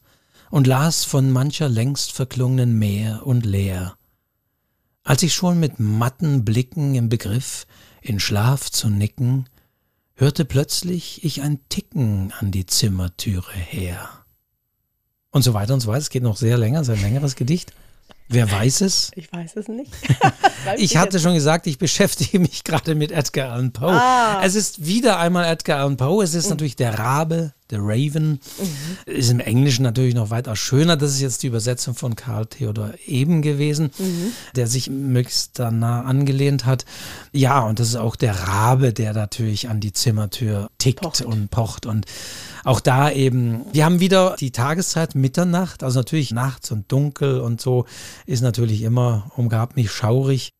und 0.50 0.68
las 0.68 1.04
von 1.04 1.30
mancher 1.30 1.68
längst 1.68 2.12
verklungenen 2.12 2.78
Meer 2.78 3.26
und 3.26 3.44
Leer. 3.44 3.96
Als 5.02 5.24
ich 5.24 5.34
schon 5.34 5.58
mit 5.58 5.80
matten 5.80 6.44
Blicken 6.44 6.94
im 6.94 7.08
Begriff, 7.08 7.66
in 8.00 8.20
Schlaf 8.20 8.70
zu 8.70 8.88
nicken, 8.88 9.46
hörte 10.14 10.44
plötzlich 10.44 11.24
ich 11.24 11.42
ein 11.42 11.58
Ticken 11.68 12.32
an 12.38 12.52
die 12.52 12.66
Zimmertüre 12.66 13.52
her. 13.52 14.23
Und 15.34 15.42
so 15.42 15.52
weiter 15.52 15.74
und 15.74 15.80
so 15.80 15.88
weiter. 15.88 15.98
Es 15.98 16.10
geht 16.10 16.22
noch 16.22 16.36
sehr 16.36 16.56
länger, 16.56 16.80
es 16.80 16.88
ist 16.88 16.96
ein 16.96 17.02
längeres 17.02 17.34
Gedicht. 17.34 17.72
Wer 18.28 18.48
weiß 18.50 18.82
es? 18.82 19.10
Ich 19.16 19.32
weiß 19.32 19.56
es 19.56 19.66
nicht. 19.66 19.90
ich 20.76 20.96
hatte 20.96 21.18
schon 21.18 21.34
gesagt, 21.34 21.66
ich 21.66 21.76
beschäftige 21.76 22.38
mich 22.38 22.62
gerade 22.64 22.94
mit 22.94 23.10
Edgar 23.10 23.50
Allan 23.50 23.72
Poe. 23.72 23.90
Ah. 23.90 24.40
Es 24.44 24.54
ist 24.54 24.86
wieder 24.86 25.18
einmal 25.18 25.44
Edgar 25.46 25.80
Allan 25.80 25.96
Poe. 25.96 26.22
Es 26.22 26.34
ist 26.34 26.44
mhm. 26.44 26.50
natürlich 26.50 26.76
der 26.76 27.00
Rabe, 27.00 27.52
der 27.74 27.82
Raven. 27.82 28.40
Mhm. 28.58 29.12
Ist 29.12 29.30
im 29.30 29.40
Englischen 29.40 29.82
natürlich 29.82 30.14
noch 30.14 30.30
weitaus 30.30 30.58
schöner. 30.58 30.96
Das 30.96 31.12
ist 31.12 31.20
jetzt 31.20 31.42
die 31.42 31.48
Übersetzung 31.48 31.94
von 31.94 32.16
Karl 32.16 32.46
Theodor 32.46 32.94
Eben 33.06 33.42
gewesen, 33.42 33.90
mhm. 33.98 34.32
der 34.56 34.66
sich 34.66 34.88
möglichst 34.88 35.58
danach 35.58 36.06
angelehnt 36.06 36.64
hat. 36.64 36.84
Ja, 37.32 37.60
und 37.60 37.78
das 37.78 37.88
ist 37.88 37.96
auch 37.96 38.16
der 38.16 38.34
Rabe, 38.34 38.92
der 38.92 39.12
natürlich 39.12 39.68
an 39.68 39.80
die 39.80 39.92
Zimmertür 39.92 40.68
tickt 40.78 41.02
pocht. 41.02 41.22
und 41.22 41.50
pocht 41.50 41.86
und 41.86 42.06
auch 42.64 42.80
da 42.80 43.10
eben, 43.10 43.66
wir 43.72 43.84
haben 43.84 44.00
wieder 44.00 44.36
die 44.38 44.50
Tageszeit 44.50 45.14
Mitternacht, 45.14 45.82
also 45.82 46.00
natürlich 46.00 46.30
nachts 46.30 46.70
und 46.70 46.90
dunkel 46.90 47.40
und 47.40 47.60
so 47.60 47.84
ist 48.26 48.40
natürlich 48.40 48.82
immer 48.82 49.30
umgab 49.36 49.76
mich 49.76 49.90
schaurig. 49.90 50.50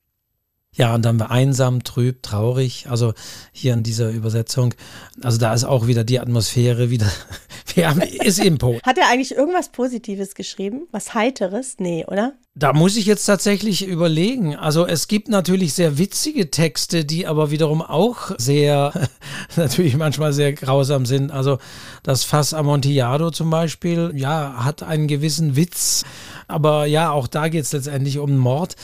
Ja, 0.75 0.95
und 0.95 1.05
dann 1.05 1.21
einsam, 1.23 1.85
trüb, 1.85 2.23
traurig. 2.23 2.87
Also 2.89 3.15
hier 3.53 3.75
in 3.75 3.83
dieser 3.83 4.11
Übersetzung. 4.11 4.75
Also 5.23 5.39
da 5.39 5.55
ist 5.55 5.65
auch 5.65 5.87
wieder 5.87 6.05
die 6.05 6.21
Atmosphäre 6.21 6.91
wieder. 6.91 7.11
Wir 7.75 7.89
haben, 7.89 8.03
ist 8.03 8.39
Impo. 8.39 8.79
Hat 8.83 8.99
er 8.99 9.09
eigentlich 9.09 9.33
irgendwas 9.33 9.71
Positives 9.71 10.35
geschrieben? 10.35 10.87
Was 10.93 11.15
Heiteres? 11.15 11.77
Nee, 11.79 12.05
oder? 12.07 12.35
Da 12.57 12.73
muss 12.73 12.97
ich 12.97 13.07
jetzt 13.07 13.25
tatsächlich 13.25 13.85
überlegen. 13.85 14.55
Also 14.55 14.87
es 14.87 15.09
gibt 15.09 15.29
natürlich 15.29 15.75
sehr 15.75 15.99
witzige 15.99 16.53
Texte, 16.53 17.05
die 17.05 17.27
aber 17.27 17.51
wiederum 17.51 17.83
auch 17.83 18.31
sehr, 18.39 18.93
natürlich 19.57 19.97
manchmal 19.97 20.33
sehr 20.33 20.53
grausam 20.53 21.05
sind. 21.05 21.33
Also 21.33 21.59
das 22.05 22.23
Fass 22.23 22.55
Amontillado 22.55 23.33
zum 23.33 23.51
Beispiel, 23.51 24.13
ja, 24.15 24.65
hat 24.65 24.85
einen 24.85 25.09
gewissen 25.09 25.57
Witz. 25.57 26.05
Aber 26.47 26.87
ja, 26.87 27.11
auch 27.11 27.27
da 27.27 27.49
geht 27.49 27.65
es 27.65 27.73
letztendlich 27.73 28.19
um 28.19 28.37
Mord. 28.37 28.77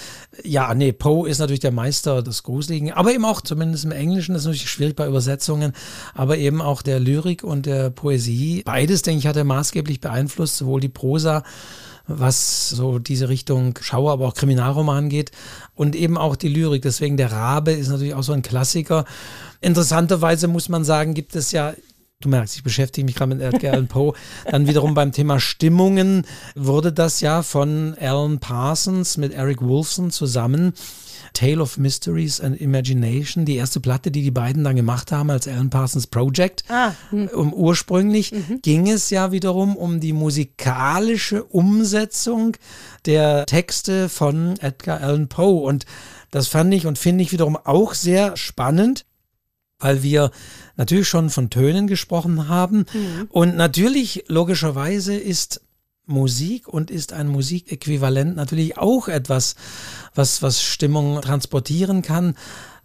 Ja, 0.45 0.74
nee, 0.74 0.93
Poe 0.93 1.28
ist 1.28 1.39
natürlich 1.39 1.61
der 1.61 1.72
Meister 1.72 2.22
des 2.22 2.45
Gruseligen, 2.45 2.93
aber 2.93 3.12
eben 3.12 3.24
auch 3.24 3.41
zumindest 3.41 3.85
im 3.85 3.91
Englischen, 3.91 4.33
das 4.33 4.43
ist 4.43 4.47
natürlich 4.47 4.70
schwierig 4.70 4.95
bei 4.95 5.09
Übersetzungen, 5.09 5.72
aber 6.14 6.39
eben 6.39 6.62
auch 6.62 6.83
der 6.83 7.01
Lyrik 7.01 7.43
und 7.43 7.66
der 7.66 7.91
Poesie. 7.91 8.62
Beides, 8.64 9.03
denke 9.03 9.18
ich, 9.18 9.26
hat 9.26 9.37
er 9.37 9.45
maßgeblich 9.45 10.01
beeinflusst, 10.01 10.59
sowohl 10.59 10.81
die 10.81 10.89
Prosa 10.89 11.43
was 12.18 12.70
so 12.70 12.99
diese 12.99 13.28
Richtung 13.28 13.78
Schauer, 13.81 14.12
aber 14.12 14.26
auch 14.26 14.35
Kriminalroman 14.35 15.09
geht 15.09 15.31
und 15.74 15.95
eben 15.95 16.18
auch 16.18 16.37
die 16.37 16.49
Lyrik. 16.49 16.83
Deswegen 16.83 17.16
der 17.16 17.33
Rabe 17.33 17.72
ist 17.72 17.89
natürlich 17.89 18.14
auch 18.14 18.22
so 18.22 18.33
ein 18.33 18.43
Klassiker. 18.43 19.05
Interessanterweise 19.61 20.49
muss 20.49 20.68
man 20.68 20.85
sagen, 20.85 21.14
gibt 21.14 21.37
es 21.37 21.53
ja 21.53 21.74
Du 22.23 22.29
merkst, 22.29 22.55
ich 22.57 22.62
beschäftige 22.62 23.07
mich 23.07 23.14
gerade 23.14 23.35
mit 23.35 23.41
Edgar 23.41 23.73
Allan 23.73 23.89
Poe. 23.89 24.12
Dann 24.45 24.66
wiederum 24.66 24.93
beim 24.93 25.11
Thema 25.11 25.41
Stimmungen 25.41 26.27
wurde 26.55 26.93
das 26.93 27.23
ja 27.23 27.43
von 27.43 27.97
Alan 27.99 28.41
Parsons 28.41 29.16
mit 29.16 29.33
Eric 29.33 29.62
Wolfson 29.62 30.11
zusammen 30.11 30.75
Tale 31.33 31.62
of 31.62 31.79
Mysteries 31.79 32.39
and 32.43 32.61
Imagination, 32.61 33.47
die 33.47 33.57
erste 33.57 33.81
Platte, 33.81 34.11
die 34.11 34.23
die 34.23 34.31
beiden 34.31 34.64
dann 34.64 34.77
gemacht 34.77 35.12
haben 35.12 35.31
als 35.31 35.49
Alan 35.49 35.71
Parsons 35.71 36.09
Project. 36.09 36.64
Ah, 36.68 36.93
hm. 37.09 37.29
um, 37.29 37.55
ursprünglich 37.55 38.33
mhm. 38.33 38.61
ging 38.61 38.91
es 38.91 39.09
ja 39.09 39.33
wiederum 39.33 39.75
um 39.75 40.01
die 40.01 40.12
musikalische 40.12 41.45
Umsetzung 41.45 42.55
der 43.07 43.47
Texte 43.47 44.11
von 44.11 44.59
Edgar 44.61 45.01
Allan 45.01 45.29
Poe. 45.29 45.62
Und 45.62 45.87
das 46.31 46.49
fand 46.49 46.75
ich 46.75 46.87
und 46.87 46.99
finde 46.99 47.23
ich 47.23 47.33
wiederum 47.33 47.57
auch 47.57 47.95
sehr 47.95 48.37
spannend, 48.37 49.07
weil 49.81 50.03
wir 50.03 50.31
natürlich 50.76 51.09
schon 51.09 51.31
von 51.31 51.51
Tönen 51.51 51.87
gesprochen 51.87 52.49
haben. 52.49 52.87
Mhm. 52.93 53.26
Und 53.31 53.57
natürlich, 53.57 54.24
logischerweise, 54.28 55.16
ist 55.16 55.62
Musik 56.07 56.68
und 56.68 56.91
ist 56.91 57.12
ein 57.12 57.28
Musikäquivalent 57.28 58.37
natürlich 58.37 58.76
auch 58.78 59.09
etwas, 59.09 59.57
was, 60.14 60.43
was 60.43 60.62
Stimmung 60.62 61.20
transportieren 61.20 62.03
kann. 62.03 62.35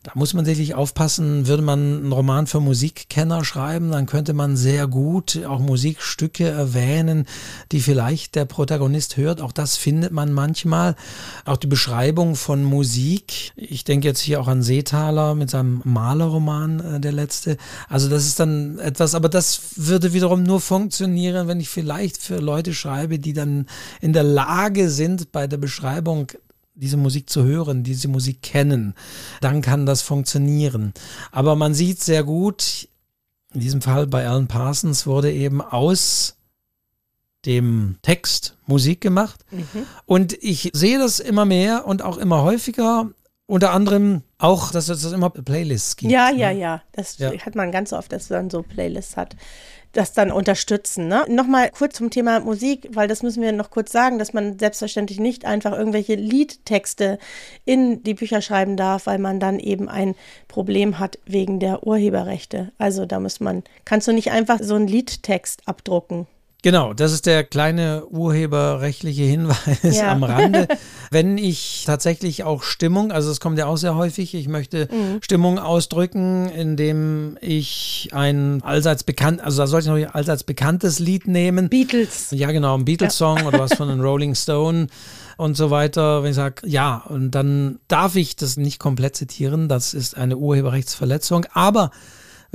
Da 0.06 0.12
muss 0.14 0.36
man 0.36 0.46
sicherlich 0.46 0.76
aufpassen, 0.76 1.48
würde 1.48 1.64
man 1.64 1.80
einen 1.80 2.12
Roman 2.12 2.46
für 2.46 2.60
Musikkenner 2.60 3.44
schreiben, 3.44 3.90
dann 3.90 4.06
könnte 4.06 4.34
man 4.34 4.56
sehr 4.56 4.86
gut 4.86 5.44
auch 5.48 5.60
Musikstücke 5.60 6.48
erwähnen, 6.48 7.26
die 7.72 7.80
vielleicht 7.80 8.36
der 8.36 8.46
Protagonist 8.46 9.18
hört. 9.18 9.42
Auch 9.42 9.52
das 9.52 9.78
findet 9.78 10.12
man 10.12 10.32
manchmal. 10.32 10.96
Auch 11.44 11.58
die 11.58 11.66
Beschreibung 11.66 12.36
von 12.36 12.64
Musik. 12.64 13.52
Ich 13.56 13.84
denke 13.84 14.08
jetzt 14.08 14.20
hier 14.20 14.40
auch 14.40 14.48
an 14.48 14.62
Seetaler 14.62 15.34
mit 15.34 15.50
seinem 15.50 15.82
Malerroman, 15.84 16.98
äh, 16.98 17.00
der 17.00 17.12
letzte. 17.12 17.58
Also 17.90 18.08
das 18.08 18.28
ist 18.28 18.40
dann 18.40 18.78
etwas, 18.78 19.16
aber 19.16 19.28
das 19.28 19.60
würde 19.76 20.14
wiederum 20.14 20.44
nur 20.44 20.62
funktionieren, 20.62 21.48
wenn 21.48 21.60
ich 21.60 21.70
vielleicht 21.70 22.18
für 22.18 22.38
Leute 22.38 22.76
schreibe, 22.76 23.18
die 23.18 23.34
dann 23.34 23.66
in 24.02 24.14
der 24.14 24.24
Lage 24.24 24.92
sind, 24.92 25.32
bei 25.32 25.48
der 25.48 25.58
Beschreibung 25.58 26.28
diese 26.76 26.98
Musik 26.98 27.30
zu 27.30 27.44
hören, 27.44 27.84
diese 27.84 28.08
Musik 28.08 28.42
kennen, 28.42 28.94
dann 29.42 29.62
kann 29.62 29.86
das 29.86 30.02
funktionieren. 30.02 30.94
Aber 31.32 31.56
man 31.56 31.74
sieht 31.74 32.02
sehr 32.02 32.24
gut, 32.24 32.90
in 33.54 33.62
diesem 33.62 33.82
Fall 33.82 34.06
bei 34.08 34.28
Alan 34.28 34.48
Parsons 34.48 35.08
wurde 35.08 35.32
eben 35.32 35.62
aus 35.62 36.36
dem 37.46 37.98
Text 38.02 38.58
Musik 38.66 39.02
gemacht. 39.02 39.46
Mhm. 39.52 39.86
Und 40.06 40.34
ich 40.44 40.72
sehe 40.74 41.00
das 41.00 41.20
immer 41.20 41.46
mehr 41.46 41.88
und 41.88 42.02
auch 42.02 42.18
immer 42.18 42.44
häufiger. 42.44 43.10
Unter 43.48 43.72
anderem 43.72 44.24
auch, 44.40 44.72
dass 44.72 44.90
es 44.90 45.06
immer 45.12 45.30
Playlists 45.30 45.98
gibt. 45.98 46.12
Ja, 46.12 46.32
ja, 46.32 46.52
ne? 46.52 46.60
ja. 46.60 46.82
Das 46.94 47.20
ja. 47.20 47.32
hat 47.32 47.54
man 47.54 47.72
ganz 47.72 47.94
oft, 47.94 48.12
dass 48.12 48.30
man 48.32 48.50
so 48.50 48.64
Playlists 48.64 49.16
hat 49.18 49.36
das 49.96 50.14
dann 50.14 50.32
unterstützen. 50.32 51.08
Ne? 51.08 51.26
Nochmal 51.28 51.72
kurz 51.72 51.96
zum 51.96 52.10
Thema 52.10 52.40
Musik, 52.42 52.90
weil 52.92 53.08
das 53.08 53.24
müssen 53.24 53.42
wir 53.42 53.52
noch 53.52 53.70
kurz 53.70 53.92
sagen, 53.92 54.20
dass 54.20 54.34
man 54.34 54.60
selbstverständlich 54.60 55.20
nicht 55.20 55.46
einfach 55.46 55.72
irgendwelche 55.72 56.16
Liedtexte 56.16 57.18
in 57.64 58.04
die 58.04 58.14
Bücher 58.14 58.42
schreiben 58.42 58.78
darf, 58.78 59.08
weil 59.08 59.20
man 59.20 59.40
dann 59.40 59.60
eben 59.60 59.88
ein 59.90 60.16
Problem 60.48 61.00
hat 61.00 61.18
wegen 61.26 61.60
der 61.60 61.88
Urheberrechte. 61.88 62.72
Also 62.78 63.06
da 63.06 63.20
muss 63.20 63.40
man, 63.40 63.64
kannst 63.86 64.08
du 64.08 64.12
nicht 64.12 64.32
einfach 64.32 64.60
so 64.62 64.76
einen 64.76 64.88
Liedtext 64.88 65.62
abdrucken. 65.66 66.28
Genau, 66.66 66.96
das 66.96 67.14
ist 67.14 67.28
der 67.28 67.44
kleine 67.44 68.08
urheberrechtliche 68.08 69.22
Hinweis 69.22 69.84
ja. 69.84 70.12
am 70.12 70.24
Rande. 70.24 70.68
Wenn 71.12 71.38
ich 71.38 71.84
tatsächlich 71.86 72.44
auch 72.44 72.64
Stimmung, 72.64 73.12
also 73.12 73.30
es 73.30 73.40
kommt 73.40 73.60
ja 73.60 73.68
auch 73.68 73.76
sehr 73.76 73.94
häufig, 73.94 74.34
ich 74.34 74.48
möchte 74.48 74.88
mhm. 74.92 75.22
Stimmung 75.22 75.60
ausdrücken, 75.60 76.50
indem 76.50 77.38
ich 77.40 78.10
ein 78.14 78.64
allseits 78.64 79.04
bekannt, 79.04 79.42
also 79.42 79.62
da 79.62 79.68
sollte 79.68 79.86
ich 79.86 79.90
noch 79.92 80.10
ein 80.10 80.16
allseits 80.16 80.44
bekanntes 80.44 80.98
Lied 80.98 81.28
nehmen. 81.28 81.70
Beatles. 81.70 82.30
Ja, 82.32 82.52
genau, 82.52 82.76
ein 82.76 82.84
Beatles-Song 82.84 83.38
ja. 83.42 83.46
oder 83.46 83.60
was 83.60 83.76
von 83.76 83.88
den 83.90 84.02
Rolling 84.02 84.34
Stone 84.34 84.88
und 85.38 85.56
so 85.56 85.70
weiter. 85.70 86.24
Wenn 86.24 86.32
ich 86.32 86.36
sage, 86.36 86.68
ja, 86.68 86.98
und 87.08 87.30
dann 87.30 87.78
darf 87.88 88.16
ich 88.16 88.38
das 88.38 88.58
nicht 88.58 88.80
komplett 88.80 89.16
zitieren, 89.16 89.70
das 89.70 89.94
ist 89.94 90.18
eine 90.18 90.38
Urheberrechtsverletzung, 90.38 91.46
aber 91.54 91.92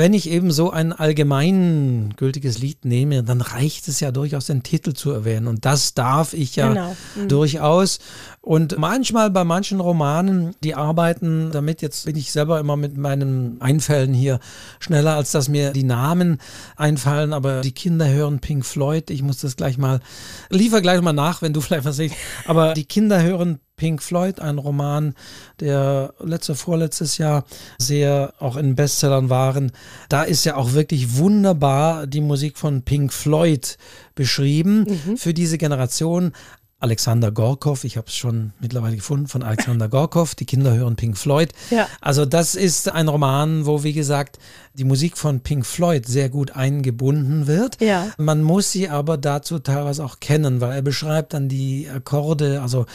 wenn 0.00 0.14
ich 0.14 0.30
eben 0.30 0.50
so 0.50 0.70
ein 0.70 0.94
allgemeingültiges 0.94 2.58
Lied 2.58 2.86
nehme, 2.86 3.22
dann 3.22 3.42
reicht 3.42 3.86
es 3.86 4.00
ja 4.00 4.10
durchaus, 4.10 4.46
den 4.46 4.62
Titel 4.62 4.94
zu 4.94 5.10
erwähnen. 5.10 5.46
Und 5.46 5.66
das 5.66 5.92
darf 5.92 6.32
ich 6.32 6.56
ja 6.56 6.68
genau. 6.68 6.96
mhm. 7.16 7.28
durchaus. 7.28 7.98
Und 8.42 8.78
manchmal 8.78 9.30
bei 9.30 9.44
manchen 9.44 9.80
Romanen, 9.80 10.54
die 10.64 10.74
arbeiten 10.74 11.50
damit, 11.52 11.82
jetzt 11.82 12.06
bin 12.06 12.16
ich 12.16 12.32
selber 12.32 12.58
immer 12.58 12.74
mit 12.76 12.96
meinen 12.96 13.60
Einfällen 13.60 14.14
hier 14.14 14.40
schneller, 14.78 15.16
als 15.16 15.30
dass 15.32 15.50
mir 15.50 15.72
die 15.72 15.82
Namen 15.82 16.38
einfallen, 16.74 17.34
aber 17.34 17.60
die 17.60 17.72
Kinder 17.72 18.08
hören 18.08 18.38
Pink 18.38 18.64
Floyd. 18.64 19.10
Ich 19.10 19.22
muss 19.22 19.40
das 19.40 19.56
gleich 19.56 19.76
mal, 19.76 20.00
liefer 20.48 20.80
gleich 20.80 21.02
mal 21.02 21.12
nach, 21.12 21.42
wenn 21.42 21.52
du 21.52 21.60
vielleicht 21.60 21.84
was 21.84 21.96
siehst. 21.96 22.14
Aber 22.46 22.72
die 22.72 22.86
Kinder 22.86 23.22
hören 23.22 23.58
Pink 23.80 24.02
Floyd, 24.02 24.40
ein 24.40 24.58
Roman, 24.58 25.14
der 25.58 26.12
letzte, 26.22 26.54
vorletztes 26.54 27.16
Jahr 27.16 27.44
sehr 27.78 28.34
auch 28.38 28.56
in 28.56 28.74
Bestsellern 28.74 29.30
waren. 29.30 29.72
Da 30.10 30.22
ist 30.22 30.44
ja 30.44 30.56
auch 30.56 30.74
wirklich 30.74 31.16
wunderbar 31.16 32.06
die 32.06 32.20
Musik 32.20 32.58
von 32.58 32.82
Pink 32.82 33.10
Floyd 33.10 33.78
beschrieben 34.14 34.84
mhm. 34.86 35.16
für 35.16 35.32
diese 35.32 35.56
Generation. 35.56 36.32
Alexander 36.80 37.30
Gorkov, 37.30 37.84
ich 37.84 37.98
habe 37.98 38.06
es 38.08 38.16
schon 38.16 38.52
mittlerweile 38.58 38.96
gefunden, 38.96 39.28
von 39.28 39.42
Alexander 39.42 39.88
Gorkov, 39.88 40.34
die 40.34 40.46
Kinder 40.46 40.74
hören 40.74 40.96
Pink 40.96 41.18
Floyd. 41.18 41.52
Ja. 41.70 41.86
Also 42.00 42.24
das 42.24 42.54
ist 42.54 42.90
ein 42.90 43.08
Roman, 43.08 43.66
wo, 43.66 43.82
wie 43.84 43.92
gesagt, 43.92 44.38
die 44.74 44.84
Musik 44.84 45.18
von 45.18 45.40
Pink 45.40 45.66
Floyd 45.66 46.06
sehr 46.06 46.30
gut 46.30 46.56
eingebunden 46.56 47.46
wird. 47.46 47.80
Ja. 47.82 48.08
Man 48.16 48.42
muss 48.42 48.72
sie 48.72 48.88
aber 48.88 49.18
dazu 49.18 49.58
teilweise 49.58 50.02
auch 50.02 50.20
kennen, 50.20 50.62
weil 50.62 50.72
er 50.72 50.82
beschreibt 50.82 51.34
dann 51.34 51.50
die 51.50 51.86
Akkorde, 51.88 52.62
also 52.62 52.86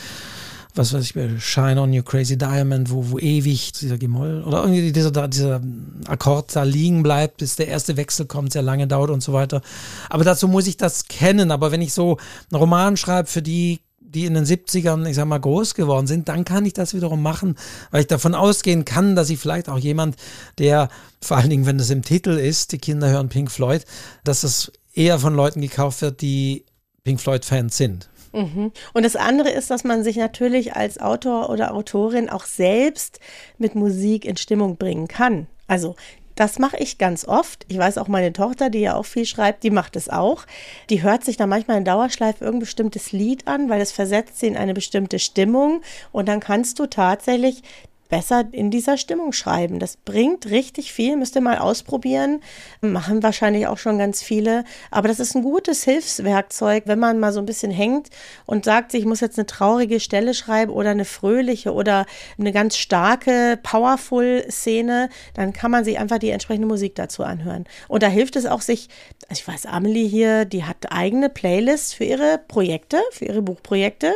was 0.76 0.94
weiß 0.94 1.04
ich, 1.04 1.44
Shine 1.44 1.82
on 1.82 1.94
Your 1.94 2.04
Crazy 2.04 2.38
Diamond, 2.38 2.92
wo, 2.92 3.12
wo 3.12 3.20
ewig 3.20 3.72
dieser 3.74 3.98
Gemoll 3.98 4.44
oder 4.44 4.64
irgendwie 4.64 4.92
dieser, 4.92 5.28
dieser 5.28 5.62
Akkord 6.08 6.56
da 6.56 6.64
liegen 6.64 7.04
bleibt, 7.04 7.38
bis 7.38 7.56
der 7.56 7.68
erste 7.68 7.98
Wechsel 7.98 8.26
kommt, 8.26 8.54
sehr 8.54 8.62
lange 8.62 8.88
dauert 8.88 9.10
und 9.10 9.24
so 9.24 9.34
weiter. 9.34 9.62
Aber 10.10 10.24
dazu 10.24 10.48
muss 10.48 10.68
ich 10.68 10.78
das 10.78 11.08
kennen. 11.08 11.52
Aber 11.52 11.72
wenn 11.72 11.82
ich 11.82 11.94
so 11.94 12.18
einen 12.52 12.60
Roman 12.60 12.98
schreibe, 12.98 13.30
für 13.30 13.42
die 13.42 13.80
die 14.16 14.26
in 14.26 14.34
den 14.34 14.46
70ern, 14.46 15.06
ich 15.08 15.18
sag 15.18 15.26
mal, 15.26 15.40
groß 15.40 15.76
geworden 15.76 16.08
sind, 16.08 16.30
dann 16.30 16.46
kann 16.46 16.66
ich 16.66 16.74
das 16.74 16.94
wiederum 16.94 17.22
machen, 17.22 17.56
weil 17.92 18.02
ich 18.02 18.08
davon 18.08 18.34
ausgehen 18.34 18.86
kann, 18.86 19.16
dass 19.16 19.30
ich 19.30 19.40
vielleicht 19.40 19.68
auch 19.68 19.78
jemand, 19.78 20.16
der, 20.58 20.88
vor 21.22 21.38
allen 21.38 21.50
Dingen, 21.50 21.66
wenn 21.66 21.78
das 21.78 21.90
im 21.90 22.02
Titel 22.02 22.32
ist, 22.32 22.72
die 22.72 22.78
Kinder 22.78 23.10
hören 23.10 23.28
Pink 23.28 23.52
Floyd, 23.52 23.84
dass 24.24 24.44
es 24.44 24.72
eher 24.94 25.20
von 25.20 25.36
Leuten 25.36 25.60
gekauft 25.60 26.02
wird, 26.02 26.22
die 26.22 26.66
Pink 27.04 27.20
Floyd-Fans 27.20 27.76
sind. 27.76 28.10
Mhm. 28.36 28.72
Und 28.94 29.04
das 29.04 29.16
andere 29.16 29.50
ist, 29.50 29.72
dass 29.72 29.84
man 29.84 30.04
sich 30.04 30.18
natürlich 30.18 30.76
als 30.76 31.00
Autor 31.00 31.50
oder 31.50 31.74
Autorin 31.74 32.30
auch 32.30 32.44
selbst 32.44 33.20
mit 33.58 33.76
Musik 33.76 34.26
in 34.26 34.36
Stimmung 34.36 34.76
bringen 34.76 35.08
kann. 35.08 35.48
Also 35.68 35.96
das 36.36 36.60
mache 36.60 36.78
ich 36.78 36.98
ganz 36.98 37.26
oft. 37.26 37.66
Ich 37.70 37.78
weiß 37.78 37.98
auch 37.98 38.10
meine 38.10 38.34
Tochter, 38.34 38.70
die 38.70 38.82
ja 38.82 38.96
auch 38.96 39.06
viel 39.06 39.26
schreibt, 39.26 39.64
die 39.64 39.70
macht 39.70 39.96
es 39.96 40.10
auch. 40.10 40.46
Die 40.90 41.02
hört 41.02 41.24
sich 41.24 41.38
dann 41.38 41.48
manchmal 41.48 41.78
in 41.78 41.86
Dauerschleife 41.86 42.44
irgendein 42.44 42.66
bestimmtes 42.66 43.14
Lied 43.14 43.48
an, 43.48 43.70
weil 43.70 43.80
es 43.80 43.94
versetzt 43.94 44.40
sie 44.40 44.48
in 44.48 44.58
eine 44.58 44.74
bestimmte 44.74 45.18
Stimmung. 45.18 45.82
Und 46.12 46.28
dann 46.28 46.42
kannst 46.42 46.78
du 46.80 46.88
tatsächlich 46.88 47.64
besser 48.10 48.46
in 48.52 48.72
dieser 48.72 48.98
Stimmung 48.98 49.34
schreiben. 49.34 49.80
Das 49.80 49.98
bringt 49.98 50.50
richtig 50.50 50.94
viel, 50.94 51.18
müsst 51.18 51.36
ihr 51.36 51.42
mal 51.42 51.58
ausprobieren. 51.58 52.42
Machen 52.82 53.24
wahrscheinlich 53.24 53.68
auch 53.68 53.78
schon 53.78 53.98
ganz 53.98 54.22
viele. 54.22 54.64
Aber 54.92 55.08
das 55.08 55.20
ist 55.20 55.36
ein 55.36 55.44
gutes 55.44 55.84
Hilfswerkzeug, 55.84 56.84
wenn 56.86 57.00
man 57.00 57.20
mal 57.20 57.34
so 57.34 57.40
ein 57.40 57.46
bisschen 57.46 57.72
hängt 57.72 58.10
und 58.46 58.66
sagt, 58.66 58.94
ich 58.94 59.06
muss 59.06 59.20
jetzt 59.22 59.38
eine 59.38 59.46
traurige 59.46 60.00
Stelle 60.00 60.34
schreiben 60.34 60.72
oder 60.72 60.92
eine 60.92 61.06
fröhliche 61.06 61.74
oder 61.74 62.06
eine 62.38 62.52
ganz 62.52 62.78
starke, 62.78 63.60
powerful 63.64 64.46
Szene, 64.50 65.10
dann 65.34 65.54
kann 65.54 65.72
man 65.72 65.84
sich 65.84 66.00
einfach 66.00 66.20
die 66.20 66.30
entsprechende 66.30 66.68
Musik 66.68 66.96
dazu 66.96 67.24
anhören. 67.24 67.66
Und 67.88 68.04
da 68.04 68.08
hilft 68.08 68.36
es 68.36 68.46
auch 68.46 68.62
sich, 68.62 68.90
ich 69.32 69.48
weiß, 69.48 69.66
Amelie 69.66 70.08
hier, 70.08 70.46
die 70.46 70.64
hat 70.64 70.92
eigene 70.92 71.30
Playlists 71.30 71.94
für 71.94 72.04
ihre 72.04 72.40
Projekte, 72.48 73.02
für 73.12 73.26
ihre 73.26 73.42
Buchprojekte. 73.42 74.14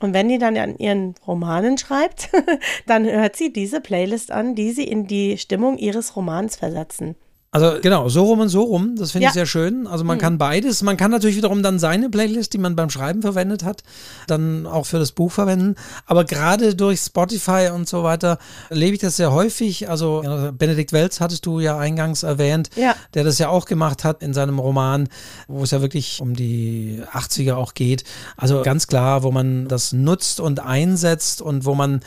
Und 0.00 0.14
wenn 0.14 0.28
die 0.28 0.38
dann 0.38 0.56
an 0.56 0.76
ihren 0.78 1.14
Romanen 1.26 1.78
schreibt, 1.78 2.30
dann 2.86 3.04
hört 3.04 3.36
sie 3.36 3.52
diese 3.52 3.80
Playlist 3.80 4.32
an, 4.32 4.54
die 4.54 4.72
sie 4.72 4.84
in 4.84 5.06
die 5.06 5.38
Stimmung 5.38 5.78
ihres 5.78 6.16
Romans 6.16 6.56
versetzen. 6.56 7.14
Also 7.52 7.80
genau, 7.82 8.08
so 8.08 8.26
rum 8.26 8.38
und 8.38 8.48
so 8.48 8.62
rum, 8.62 8.94
das 8.96 9.10
finde 9.10 9.24
ja. 9.24 9.30
ich 9.30 9.34
sehr 9.34 9.46
schön. 9.46 9.88
Also 9.88 10.04
man 10.04 10.18
mhm. 10.18 10.20
kann 10.20 10.38
beides. 10.38 10.82
Man 10.82 10.96
kann 10.96 11.10
natürlich 11.10 11.36
wiederum 11.36 11.64
dann 11.64 11.80
seine 11.80 12.08
Playlist, 12.08 12.52
die 12.52 12.58
man 12.58 12.76
beim 12.76 12.90
Schreiben 12.90 13.22
verwendet 13.22 13.64
hat, 13.64 13.82
dann 14.28 14.68
auch 14.68 14.86
für 14.86 15.00
das 15.00 15.10
Buch 15.10 15.32
verwenden. 15.32 15.74
Aber 16.06 16.24
gerade 16.24 16.76
durch 16.76 17.00
Spotify 17.00 17.70
und 17.74 17.88
so 17.88 18.04
weiter 18.04 18.38
lebe 18.68 18.94
ich 18.94 19.00
das 19.00 19.16
sehr 19.16 19.32
häufig. 19.32 19.90
Also 19.90 20.52
Benedikt 20.56 20.92
Welz 20.92 21.20
hattest 21.20 21.44
du 21.44 21.58
ja 21.58 21.76
eingangs 21.76 22.22
erwähnt, 22.22 22.70
ja. 22.76 22.94
der 23.14 23.24
das 23.24 23.38
ja 23.38 23.48
auch 23.48 23.64
gemacht 23.64 24.04
hat 24.04 24.22
in 24.22 24.32
seinem 24.32 24.60
Roman, 24.60 25.08
wo 25.48 25.64
es 25.64 25.72
ja 25.72 25.82
wirklich 25.82 26.20
um 26.20 26.36
die 26.36 27.02
80er 27.12 27.54
auch 27.54 27.74
geht. 27.74 28.04
Also 28.36 28.62
ganz 28.62 28.86
klar, 28.86 29.24
wo 29.24 29.32
man 29.32 29.66
das 29.66 29.92
nutzt 29.92 30.38
und 30.38 30.60
einsetzt 30.60 31.42
und 31.42 31.64
wo 31.64 31.74
man 31.74 32.00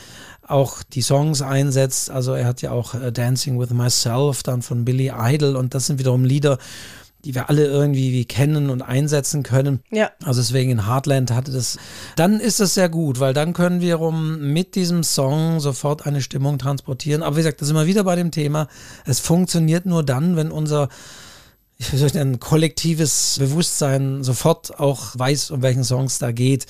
auch 0.48 0.82
die 0.82 1.02
Songs 1.02 1.42
einsetzt. 1.42 2.10
Also 2.10 2.34
er 2.34 2.46
hat 2.46 2.62
ja 2.62 2.70
auch 2.70 2.94
äh, 2.94 3.12
Dancing 3.12 3.58
with 3.58 3.70
Myself 3.70 4.42
dann 4.42 4.62
von 4.62 4.84
Billy 4.84 5.12
Idol 5.16 5.56
und 5.56 5.74
das 5.74 5.86
sind 5.86 5.98
wiederum 5.98 6.24
Lieder, 6.24 6.58
die 7.24 7.34
wir 7.34 7.48
alle 7.48 7.64
irgendwie 7.66 8.24
kennen 8.26 8.70
und 8.70 8.82
einsetzen 8.82 9.42
können. 9.42 9.80
Ja. 9.90 10.10
Also 10.22 10.40
deswegen 10.40 10.70
in 10.70 10.86
Heartland 10.86 11.30
hatte 11.30 11.52
das. 11.52 11.78
Dann 12.16 12.38
ist 12.38 12.60
das 12.60 12.74
sehr 12.74 12.88
gut, 12.88 13.18
weil 13.20 13.32
dann 13.32 13.54
können 13.54 13.80
wir 13.80 14.00
um 14.00 14.52
mit 14.52 14.74
diesem 14.74 15.02
Song 15.02 15.60
sofort 15.60 16.06
eine 16.06 16.20
Stimmung 16.20 16.58
transportieren. 16.58 17.22
Aber 17.22 17.36
wie 17.36 17.40
gesagt, 17.40 17.62
da 17.62 17.66
sind 17.66 17.76
wir 17.76 17.86
wieder 17.86 18.04
bei 18.04 18.16
dem 18.16 18.30
Thema. 18.30 18.68
Es 19.06 19.20
funktioniert 19.20 19.86
nur 19.86 20.02
dann, 20.02 20.36
wenn 20.36 20.50
unser 20.50 20.88
denn, 22.14 22.40
kollektives 22.40 23.36
Bewusstsein 23.38 24.22
sofort 24.22 24.78
auch 24.78 25.18
weiß, 25.18 25.50
um 25.50 25.62
welchen 25.62 25.84
Songs 25.84 26.18
da 26.18 26.30
geht. 26.30 26.66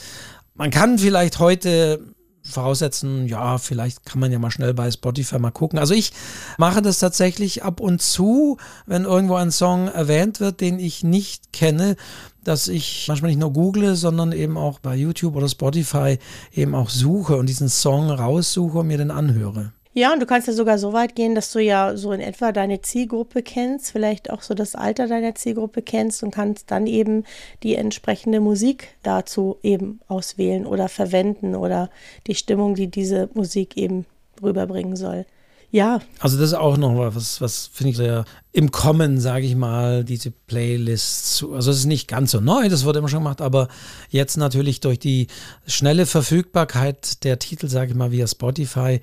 Man 0.55 0.71
kann 0.71 0.99
vielleicht 0.99 1.41
heute 1.41 2.14
voraussetzen, 2.45 3.27
ja, 3.27 3.59
vielleicht 3.59 4.05
kann 4.05 4.21
man 4.21 4.31
ja 4.31 4.39
mal 4.39 4.51
schnell 4.51 4.75
bei 4.75 4.91
Spotify 4.91 5.39
mal 5.39 5.51
gucken. 5.51 5.79
Also 5.79 5.95
ich 5.95 6.13
mache 6.59 6.83
das 6.83 6.99
tatsächlich 6.99 7.65
ab 7.65 7.81
und 7.81 8.03
zu, 8.03 8.59
wenn 8.87 9.05
irgendwo 9.05 9.35
ein 9.35 9.51
Song 9.51 9.89
erwähnt 9.89 10.41
wird, 10.41 10.61
den 10.61 10.79
ich 10.79 11.03
nicht 11.03 11.53
kenne, 11.53 11.97
dass 12.45 12.69
ich 12.69 13.07
manchmal 13.09 13.31
nicht 13.31 13.41
nur 13.41 13.53
google, 13.53 13.97
sondern 13.97 14.33
eben 14.33 14.59
auch 14.59 14.79
bei 14.79 14.95
YouTube 14.95 15.37
oder 15.37 15.49
Spotify 15.49 16.19
eben 16.53 16.75
auch 16.75 16.91
suche 16.91 17.37
und 17.37 17.49
diesen 17.49 17.71
Song 17.71 18.11
raussuche 18.11 18.79
und 18.79 18.87
mir 18.87 18.99
den 18.99 19.11
anhöre. 19.11 19.73
Ja, 19.97 20.13
und 20.13 20.21
du 20.21 20.27
kannst 20.27 20.49
ja 20.49 20.53
sogar 20.53 20.77
so 20.77 20.93
weit 20.93 21.15
gehen, 21.15 21.37
dass 21.37 21.53
du 21.53 21.61
ja 21.61 21.97
so 21.97 22.11
in 22.11 22.21
etwa 22.21 22.51
deine 22.51 22.83
Zielgruppe 22.83 23.43
kennst, 23.43 23.93
vielleicht 23.93 24.29
auch 24.29 24.43
so 24.43 24.53
das 24.53 24.75
Alter 24.75 25.07
deiner 25.07 25.37
Zielgruppe 25.37 25.83
kennst 25.83 26.25
und 26.25 26.33
kannst 26.33 26.73
dann 26.73 26.89
eben 26.89 27.23
die 27.63 27.77
entsprechende 27.77 28.41
Musik 28.41 28.89
dazu 29.05 29.57
eben 29.63 30.01
auswählen 30.09 30.67
oder 30.67 30.89
verwenden 30.89 31.55
oder 31.55 31.91
die 32.27 32.35
Stimmung, 32.35 32.75
die 32.75 32.89
diese 32.89 33.29
Musik 33.35 33.77
eben 33.77 34.05
rüberbringen 34.43 34.97
soll. 34.97 35.27
Ja. 35.71 36.01
Also 36.19 36.39
das 36.39 36.51
ist 36.51 36.55
auch 36.55 36.77
noch 36.77 36.97
was, 37.15 37.41
was 37.41 37.71
finde 37.73 37.91
ich 37.91 37.97
sehr 37.97 38.25
im 38.53 38.73
Kommen, 38.73 39.21
sage 39.21 39.47
ich 39.47 39.55
mal, 39.55 40.05
diese 40.05 40.31
Playlists. 40.31 41.45
Also 41.53 41.71
es 41.71 41.79
ist 41.79 41.87
nicht 41.87 42.09
ganz 42.09 42.33
so 42.33 42.41
neu, 42.41 42.69
das 42.69 42.85
wurde 42.85 42.99
immer 42.99 43.09
schon 43.09 43.21
gemacht, 43.21 43.41
aber 43.41 43.69
jetzt 44.09 44.37
natürlich 44.37 44.81
durch 44.81 44.99
die 44.99 45.29
schnelle 45.67 46.07
Verfügbarkeit 46.07 47.23
der 47.23 47.39
Titel, 47.39 47.69
sage 47.69 47.93
ich 47.93 47.97
mal, 47.97 48.13
via 48.13 48.27
Spotify, 48.27 49.01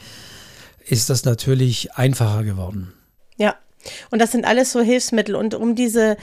ist 0.86 1.10
das 1.10 1.26
natürlich 1.26 1.94
einfacher 1.94 2.44
geworden. 2.44 2.94
Ja, 3.38 3.56
und 4.10 4.20
das 4.20 4.32
sind 4.32 4.46
alles 4.46 4.72
so 4.72 4.82
Hilfsmittel. 4.82 5.36
Und 5.36 5.54
um 5.54 5.76
diese 5.76 6.18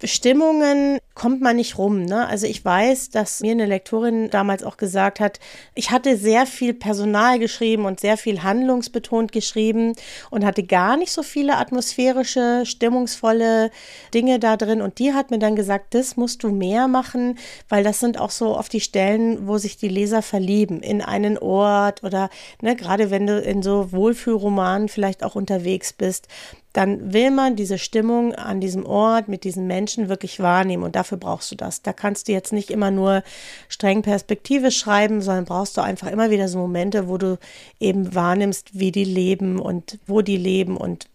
Bestimmungen 0.00 0.98
kommt 1.14 1.42
man 1.42 1.56
nicht 1.56 1.76
rum. 1.76 2.06
Ne? 2.06 2.26
Also 2.26 2.46
ich 2.46 2.64
weiß, 2.64 3.10
dass 3.10 3.40
mir 3.40 3.52
eine 3.52 3.66
Lektorin 3.66 4.30
damals 4.30 4.64
auch 4.64 4.78
gesagt 4.78 5.20
hat, 5.20 5.38
ich 5.74 5.90
hatte 5.90 6.16
sehr 6.16 6.46
viel 6.46 6.72
Personal 6.72 7.38
geschrieben 7.38 7.84
und 7.84 8.00
sehr 8.00 8.16
viel 8.16 8.42
handlungsbetont 8.42 9.30
geschrieben 9.30 9.92
und 10.30 10.46
hatte 10.46 10.62
gar 10.62 10.96
nicht 10.96 11.12
so 11.12 11.22
viele 11.22 11.58
atmosphärische, 11.58 12.62
stimmungsvolle 12.64 13.70
Dinge 14.14 14.38
da 14.38 14.56
drin. 14.56 14.80
Und 14.80 14.98
die 14.98 15.12
hat 15.12 15.30
mir 15.30 15.38
dann 15.38 15.54
gesagt, 15.54 15.92
das 15.92 16.16
musst 16.16 16.42
du 16.42 16.50
mehr 16.50 16.88
machen, 16.88 17.38
weil 17.68 17.84
das 17.84 18.00
sind 18.00 18.18
auch 18.18 18.30
so 18.30 18.56
oft 18.56 18.72
die 18.72 18.80
Stellen, 18.80 19.46
wo 19.46 19.58
sich 19.58 19.76
die 19.76 19.88
Leser 19.88 20.22
verlieben 20.22 20.80
in 20.80 21.02
einen 21.02 21.36
Ort 21.36 22.02
oder 22.02 22.30
ne, 22.62 22.74
gerade 22.74 23.10
wenn 23.10 23.26
du 23.26 23.38
in 23.38 23.62
so 23.62 23.92
Wohlfühlromanen 23.92 24.88
vielleicht 24.88 25.22
auch 25.22 25.34
unterwegs 25.34 25.92
bist, 25.92 26.28
dann 26.72 27.12
will 27.12 27.30
man 27.30 27.56
diese 27.56 27.78
Stimmung 27.78 28.34
an 28.34 28.60
diesem 28.60 28.86
Ort 28.86 29.28
mit 29.28 29.44
diesen 29.44 29.66
Menschen 29.66 30.08
wirklich 30.08 30.38
wahrnehmen 30.40 30.84
und 30.84 30.94
dafür 30.94 31.18
brauchst 31.18 31.50
du 31.50 31.56
das. 31.56 31.82
Da 31.82 31.92
kannst 31.92 32.28
du 32.28 32.32
jetzt 32.32 32.52
nicht 32.52 32.70
immer 32.70 32.90
nur 32.90 33.22
streng 33.68 34.02
Perspektive 34.02 34.70
schreiben, 34.70 35.20
sondern 35.20 35.46
brauchst 35.46 35.76
du 35.76 35.80
einfach 35.80 36.10
immer 36.10 36.30
wieder 36.30 36.48
so 36.48 36.58
Momente, 36.58 37.08
wo 37.08 37.18
du 37.18 37.38
eben 37.80 38.14
wahrnimmst, 38.14 38.78
wie 38.78 38.92
die 38.92 39.04
leben 39.04 39.58
und 39.58 39.98
wo 40.06 40.22
die 40.22 40.36
leben 40.36 40.76
und 40.76 41.08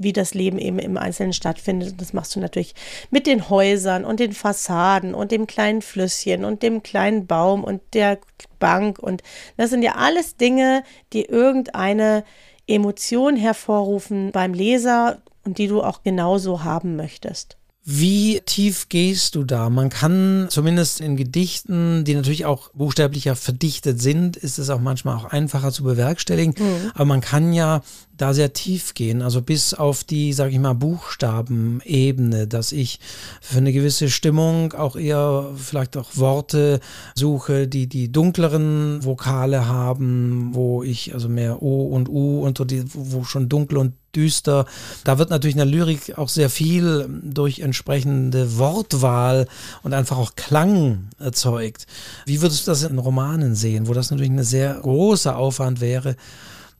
wie 0.00 0.12
das 0.14 0.32
Leben 0.32 0.58
eben 0.58 0.78
im 0.78 0.96
Einzelnen 0.96 1.34
stattfindet. 1.34 1.92
Und 1.92 2.00
das 2.00 2.14
machst 2.14 2.34
du 2.34 2.40
natürlich 2.40 2.74
mit 3.10 3.26
den 3.26 3.50
Häusern 3.50 4.06
und 4.06 4.18
den 4.18 4.32
Fassaden 4.32 5.14
und 5.14 5.30
dem 5.30 5.46
kleinen 5.46 5.82
Flüsschen 5.82 6.44
und 6.44 6.62
dem 6.62 6.82
kleinen 6.82 7.26
Baum 7.26 7.62
und 7.62 7.82
der 7.92 8.18
Bank. 8.58 8.98
Und 8.98 9.22
das 9.58 9.70
sind 9.70 9.82
ja 9.82 9.96
alles 9.96 10.36
Dinge, 10.36 10.84
die 11.12 11.26
irgendeine 11.26 12.24
Emotion 12.70 13.36
hervorrufen 13.36 14.30
beim 14.32 14.54
Leser 14.54 15.18
und 15.44 15.58
die 15.58 15.66
du 15.66 15.82
auch 15.82 16.02
genauso 16.02 16.64
haben 16.64 16.96
möchtest. 16.96 17.56
Wie 17.82 18.40
tief 18.44 18.88
gehst 18.90 19.34
du 19.34 19.42
da? 19.42 19.70
Man 19.70 19.88
kann 19.88 20.46
zumindest 20.50 21.00
in 21.00 21.16
Gedichten, 21.16 22.04
die 22.04 22.14
natürlich 22.14 22.44
auch 22.44 22.70
buchstäblicher 22.74 23.34
verdichtet 23.36 24.00
sind, 24.02 24.36
ist 24.36 24.58
es 24.58 24.68
auch 24.68 24.80
manchmal 24.80 25.16
auch 25.16 25.24
einfacher 25.24 25.72
zu 25.72 25.82
bewerkstelligen. 25.82 26.54
Mhm. 26.58 26.90
Aber 26.94 27.06
man 27.06 27.22
kann 27.22 27.54
ja 27.54 27.80
da 28.20 28.34
sehr 28.34 28.52
tief 28.52 28.94
gehen, 28.94 29.22
also 29.22 29.40
bis 29.40 29.72
auf 29.72 30.04
die, 30.04 30.32
sage 30.32 30.52
ich 30.52 30.58
mal, 30.58 30.74
Buchstabenebene, 30.74 32.46
dass 32.46 32.72
ich 32.72 33.00
für 33.40 33.58
eine 33.58 33.72
gewisse 33.72 34.10
Stimmung 34.10 34.72
auch 34.74 34.96
eher 34.96 35.50
vielleicht 35.56 35.96
auch 35.96 36.16
Worte 36.16 36.80
suche, 37.14 37.66
die 37.66 37.86
die 37.86 38.12
dunkleren 38.12 39.04
Vokale 39.04 39.66
haben, 39.66 40.50
wo 40.52 40.82
ich 40.82 41.14
also 41.14 41.28
mehr 41.28 41.62
O 41.62 41.86
und 41.86 42.08
U 42.08 42.44
und 42.44 42.70
die, 42.70 42.84
wo 42.92 43.24
schon 43.24 43.48
dunkel 43.48 43.78
und 43.78 43.94
düster. 44.14 44.66
Da 45.04 45.18
wird 45.18 45.30
natürlich 45.30 45.54
in 45.54 45.58
der 45.58 45.66
Lyrik 45.66 46.18
auch 46.18 46.28
sehr 46.28 46.50
viel 46.50 47.08
durch 47.22 47.60
entsprechende 47.60 48.58
Wortwahl 48.58 49.46
und 49.82 49.94
einfach 49.94 50.18
auch 50.18 50.34
Klang 50.34 51.08
erzeugt. 51.18 51.86
Wie 52.26 52.42
würdest 52.42 52.66
du 52.66 52.72
das 52.72 52.82
in 52.82 52.98
Romanen 52.98 53.54
sehen, 53.54 53.86
wo 53.88 53.94
das 53.94 54.10
natürlich 54.10 54.32
ein 54.32 54.42
sehr 54.42 54.74
großer 54.74 55.36
Aufwand 55.36 55.80
wäre? 55.80 56.16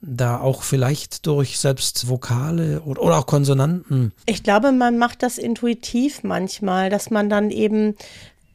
Da 0.03 0.41
auch 0.41 0.63
vielleicht 0.63 1.27
durch 1.27 1.59
selbst 1.59 2.09
Vokale 2.09 2.81
oder, 2.83 3.03
oder 3.03 3.19
auch 3.19 3.27
Konsonanten? 3.27 4.13
Ich 4.27 4.43
glaube, 4.43 4.73
man 4.73 4.99
macht 4.99 5.23
das 5.23 5.39
intuitiv 5.39 6.23
manchmal, 6.23 6.91
dass 6.91 7.11
man 7.11 7.29
dann 7.29 7.51
eben 7.51 7.97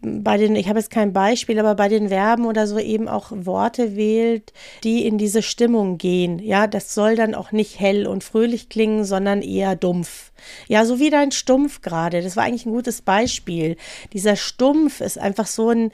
bei 0.05 0.37
den, 0.37 0.55
ich 0.55 0.67
habe 0.69 0.79
jetzt 0.79 0.91
kein 0.91 1.13
Beispiel, 1.13 1.59
aber 1.59 1.75
bei 1.75 1.89
den 1.89 2.09
Verben 2.09 2.45
oder 2.45 2.67
so 2.67 2.77
eben 2.77 3.07
auch 3.07 3.31
Worte 3.31 3.95
wählt, 3.95 4.53
die 4.83 5.05
in 5.05 5.17
diese 5.17 5.41
Stimmung 5.41 5.97
gehen. 5.97 6.39
Ja, 6.39 6.67
das 6.67 6.93
soll 6.93 7.15
dann 7.15 7.33
auch 7.33 7.51
nicht 7.51 7.79
hell 7.79 8.05
und 8.07 8.23
fröhlich 8.23 8.69
klingen, 8.69 9.03
sondern 9.03 9.41
eher 9.41 9.75
dumpf. 9.75 10.31
Ja, 10.67 10.85
so 10.85 10.99
wie 10.99 11.09
dein 11.09 11.31
Stumpf 11.31 11.81
gerade. 11.81 12.21
Das 12.21 12.35
war 12.35 12.43
eigentlich 12.43 12.65
ein 12.65 12.71
gutes 12.71 13.01
Beispiel. 13.01 13.77
Dieser 14.13 14.35
Stumpf 14.35 15.01
ist 15.01 15.17
einfach 15.17 15.47
so 15.47 15.69
ein. 15.69 15.91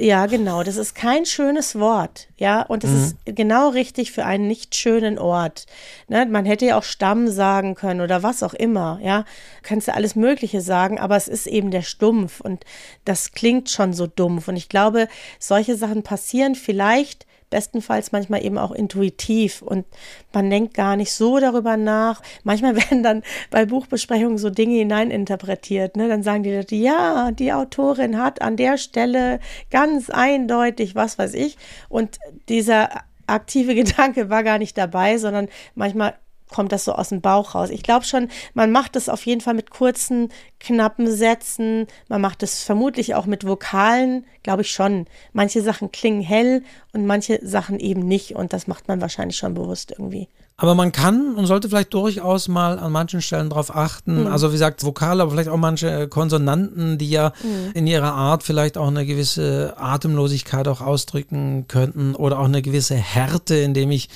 Ja, 0.00 0.26
genau. 0.26 0.62
Das 0.62 0.76
ist 0.76 0.94
kein 0.94 1.26
schönes 1.26 1.78
Wort. 1.78 2.28
Ja, 2.36 2.62
und 2.62 2.84
es 2.84 2.90
mhm. 2.90 2.96
ist 3.02 3.16
genau 3.24 3.68
richtig 3.68 4.12
für 4.12 4.24
einen 4.24 4.48
nicht 4.48 4.74
schönen 4.74 5.18
Ort. 5.18 5.66
Ne? 6.08 6.26
Man 6.26 6.44
hätte 6.44 6.66
ja 6.66 6.78
auch 6.78 6.82
Stamm 6.82 7.28
sagen 7.28 7.74
können 7.74 8.00
oder 8.00 8.22
was 8.22 8.42
auch 8.42 8.54
immer. 8.54 8.98
Ja, 9.02 9.24
kannst 9.62 9.88
du 9.88 9.94
alles 9.94 10.16
Mögliche 10.16 10.60
sagen, 10.60 10.98
aber 10.98 11.16
es 11.16 11.28
ist 11.28 11.46
eben 11.46 11.70
der 11.70 11.82
Stumpf 11.82 12.40
und 12.40 12.64
das 13.04 13.32
klingt 13.32 13.70
schon 13.70 13.92
so 13.92 14.06
dumpf. 14.06 14.48
Und 14.48 14.56
ich 14.56 14.68
glaube, 14.68 15.08
solche 15.38 15.76
Sachen 15.76 16.02
passieren 16.02 16.54
vielleicht 16.54 17.26
bestenfalls 17.54 18.10
manchmal 18.10 18.44
eben 18.44 18.58
auch 18.58 18.72
intuitiv 18.72 19.62
und 19.62 19.86
man 20.32 20.50
denkt 20.50 20.74
gar 20.74 20.96
nicht 20.96 21.12
so 21.12 21.38
darüber 21.38 21.76
nach. 21.76 22.20
Manchmal 22.42 22.74
werden 22.90 23.04
dann 23.04 23.22
bei 23.52 23.64
Buchbesprechungen 23.64 24.38
so 24.38 24.50
Dinge 24.50 24.74
hineininterpretiert. 24.78 25.96
Ne? 25.96 26.08
Dann 26.08 26.24
sagen 26.24 26.42
die 26.42 26.50
Leute, 26.52 26.74
ja, 26.74 27.30
die 27.30 27.52
Autorin 27.52 28.18
hat 28.18 28.42
an 28.42 28.56
der 28.56 28.76
Stelle 28.76 29.38
ganz 29.70 30.10
eindeutig, 30.10 30.96
was 30.96 31.16
weiß 31.16 31.34
ich. 31.34 31.56
Und 31.88 32.18
dieser 32.48 32.88
aktive 33.28 33.74
Gedanke 33.76 34.30
war 34.30 34.42
gar 34.42 34.58
nicht 34.58 34.76
dabei, 34.76 35.16
sondern 35.18 35.46
manchmal 35.76 36.14
kommt 36.50 36.72
das 36.72 36.84
so 36.84 36.92
aus 36.92 37.08
dem 37.08 37.20
Bauch 37.20 37.54
raus. 37.54 37.70
Ich 37.70 37.82
glaube 37.82 38.04
schon, 38.04 38.28
man 38.54 38.70
macht 38.70 38.96
es 38.96 39.08
auf 39.08 39.24
jeden 39.26 39.40
Fall 39.40 39.54
mit 39.54 39.70
kurzen, 39.70 40.30
knappen 40.60 41.10
Sätzen. 41.10 41.86
Man 42.08 42.20
macht 42.20 42.42
es 42.42 42.62
vermutlich 42.62 43.14
auch 43.14 43.26
mit 43.26 43.46
Vokalen, 43.46 44.24
glaube 44.42 44.62
ich 44.62 44.70
schon. 44.70 45.06
Manche 45.32 45.62
Sachen 45.62 45.90
klingen 45.90 46.22
hell 46.22 46.62
und 46.92 47.06
manche 47.06 47.40
Sachen 47.42 47.80
eben 47.80 48.06
nicht. 48.06 48.36
Und 48.36 48.52
das 48.52 48.66
macht 48.66 48.88
man 48.88 49.00
wahrscheinlich 49.00 49.36
schon 49.36 49.54
bewusst 49.54 49.90
irgendwie. 49.92 50.28
Aber 50.56 50.76
man 50.76 50.92
kann 50.92 51.34
und 51.34 51.46
sollte 51.46 51.68
vielleicht 51.68 51.92
durchaus 51.94 52.46
mal 52.46 52.78
an 52.78 52.92
manchen 52.92 53.20
Stellen 53.20 53.50
darauf 53.50 53.74
achten. 53.74 54.20
Mhm. 54.20 54.26
Also 54.28 54.50
wie 54.50 54.52
gesagt, 54.52 54.84
Vokale, 54.84 55.22
aber 55.22 55.32
vielleicht 55.32 55.48
auch 55.48 55.56
manche 55.56 56.06
Konsonanten, 56.06 56.96
die 56.96 57.10
ja 57.10 57.32
mhm. 57.42 57.72
in 57.74 57.88
ihrer 57.88 58.12
Art 58.12 58.44
vielleicht 58.44 58.78
auch 58.78 58.86
eine 58.86 59.04
gewisse 59.04 59.74
Atemlosigkeit 59.76 60.68
auch 60.68 60.80
ausdrücken 60.80 61.66
könnten 61.66 62.14
oder 62.14 62.38
auch 62.38 62.44
eine 62.44 62.62
gewisse 62.62 62.94
Härte, 62.94 63.56
indem 63.56 63.90
ich 63.90 64.08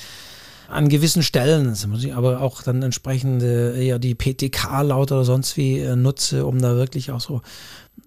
an 0.68 0.88
gewissen 0.88 1.22
Stellen, 1.22 1.74
aber 2.14 2.42
auch 2.42 2.62
dann 2.62 2.82
entsprechende, 2.82 3.74
eher 3.82 3.98
die 3.98 4.14
PTK-Laute 4.14 5.14
oder 5.14 5.24
sonst 5.24 5.56
wie 5.56 5.78
äh, 5.78 5.96
nutze, 5.96 6.44
um 6.44 6.60
da 6.60 6.76
wirklich 6.76 7.10
auch 7.10 7.20
so 7.20 7.40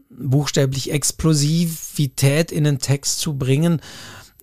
buchstäblich 0.09 0.91
Explosivität 0.91 2.51
in 2.51 2.64
den 2.64 2.80
Text 2.80 3.20
zu 3.20 3.38
bringen. 3.38 3.82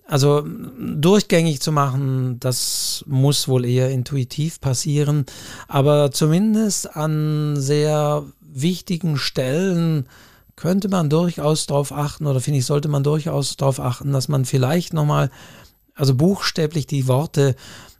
Also 0.05 0.43
durchgängig 0.43 1.61
zu 1.61 1.71
machen, 1.71 2.39
das 2.39 3.05
muss 3.07 3.47
wohl 3.47 3.63
eher 3.63 3.91
intuitiv 3.91 4.59
passieren, 4.59 5.25
aber 5.67 6.11
zumindest 6.11 6.95
an 6.95 7.55
sehr 7.57 8.23
wichtigen 8.41 9.17
Stellen 9.17 10.07
könnte 10.55 10.89
man 10.89 11.09
durchaus 11.09 11.67
darauf 11.67 11.93
achten 11.93 12.25
oder 12.25 12.41
finde 12.41 12.59
ich, 12.59 12.65
sollte 12.65 12.89
man 12.89 13.03
durchaus 13.03 13.55
darauf 13.55 13.79
achten, 13.79 14.11
dass 14.11 14.27
man 14.27 14.45
vielleicht 14.45 14.93
nochmal, 14.93 15.29
also 15.93 16.15
buchstäblich 16.15 16.87
die 16.87 17.07
Worte 17.07 17.55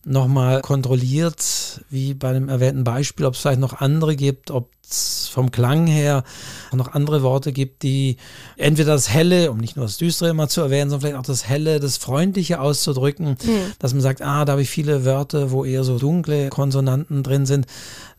nochmal 0.05 0.61
kontrolliert, 0.61 1.81
wie 1.89 2.13
bei 2.13 2.33
dem 2.33 2.49
erwähnten 2.49 2.83
Beispiel, 2.83 3.25
ob 3.25 3.33
es 3.33 3.41
vielleicht 3.41 3.59
noch 3.59 3.81
andere 3.81 4.15
gibt, 4.15 4.49
ob 4.51 4.69
es 4.89 5.29
vom 5.31 5.51
Klang 5.51 5.87
her 5.87 6.23
noch 6.71 6.93
andere 6.93 7.21
Worte 7.21 7.51
gibt, 7.51 7.83
die 7.83 8.17
entweder 8.57 8.93
das 8.93 9.09
Helle, 9.09 9.51
um 9.51 9.57
nicht 9.57 9.75
nur 9.75 9.85
das 9.85 9.97
Düstere 9.97 10.29
immer 10.29 10.47
zu 10.47 10.61
erwähnen, 10.61 10.89
sondern 10.89 11.09
vielleicht 11.09 11.19
auch 11.19 11.27
das 11.27 11.47
Helle, 11.47 11.79
das 11.79 11.97
Freundliche 11.97 12.59
auszudrücken, 12.59 13.37
mhm. 13.43 13.73
dass 13.77 13.93
man 13.93 14.01
sagt, 14.01 14.21
ah, 14.21 14.45
da 14.45 14.53
habe 14.53 14.61
ich 14.61 14.69
viele 14.69 15.05
Wörter, 15.05 15.51
wo 15.51 15.63
eher 15.65 15.83
so 15.83 15.99
dunkle 15.99 16.49
Konsonanten 16.49 17.21
drin 17.21 17.45
sind. 17.45 17.67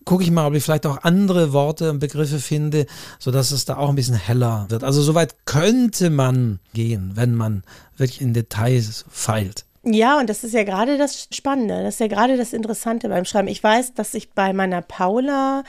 Gucke 0.04 0.22
ich 0.22 0.30
mal, 0.30 0.46
ob 0.46 0.54
ich 0.54 0.62
vielleicht 0.62 0.86
auch 0.86 1.02
andere 1.02 1.52
Worte 1.52 1.90
und 1.90 1.98
Begriffe 1.98 2.38
finde, 2.38 2.86
sodass 3.18 3.50
es 3.50 3.64
da 3.64 3.76
auch 3.76 3.88
ein 3.88 3.96
bisschen 3.96 4.14
heller 4.14 4.66
wird. 4.68 4.84
Also 4.84 5.02
soweit 5.02 5.46
könnte 5.46 6.10
man 6.10 6.60
gehen, 6.72 7.12
wenn 7.14 7.34
man 7.34 7.62
wirklich 7.96 8.20
in 8.20 8.32
Details 8.32 9.04
feilt. 9.10 9.66
Ja, 9.82 10.18
und 10.18 10.28
das 10.28 10.44
ist 10.44 10.52
ja 10.52 10.62
gerade 10.64 10.98
das 10.98 11.28
Spannende, 11.32 11.82
das 11.82 11.94
ist 11.94 12.00
ja 12.00 12.06
gerade 12.08 12.36
das 12.36 12.52
Interessante 12.52 13.08
beim 13.08 13.24
Schreiben. 13.24 13.48
Ich 13.48 13.62
weiß, 13.62 13.94
dass 13.94 14.12
ich 14.12 14.32
bei 14.32 14.52
meiner 14.52 14.82
Paula, 14.82 15.64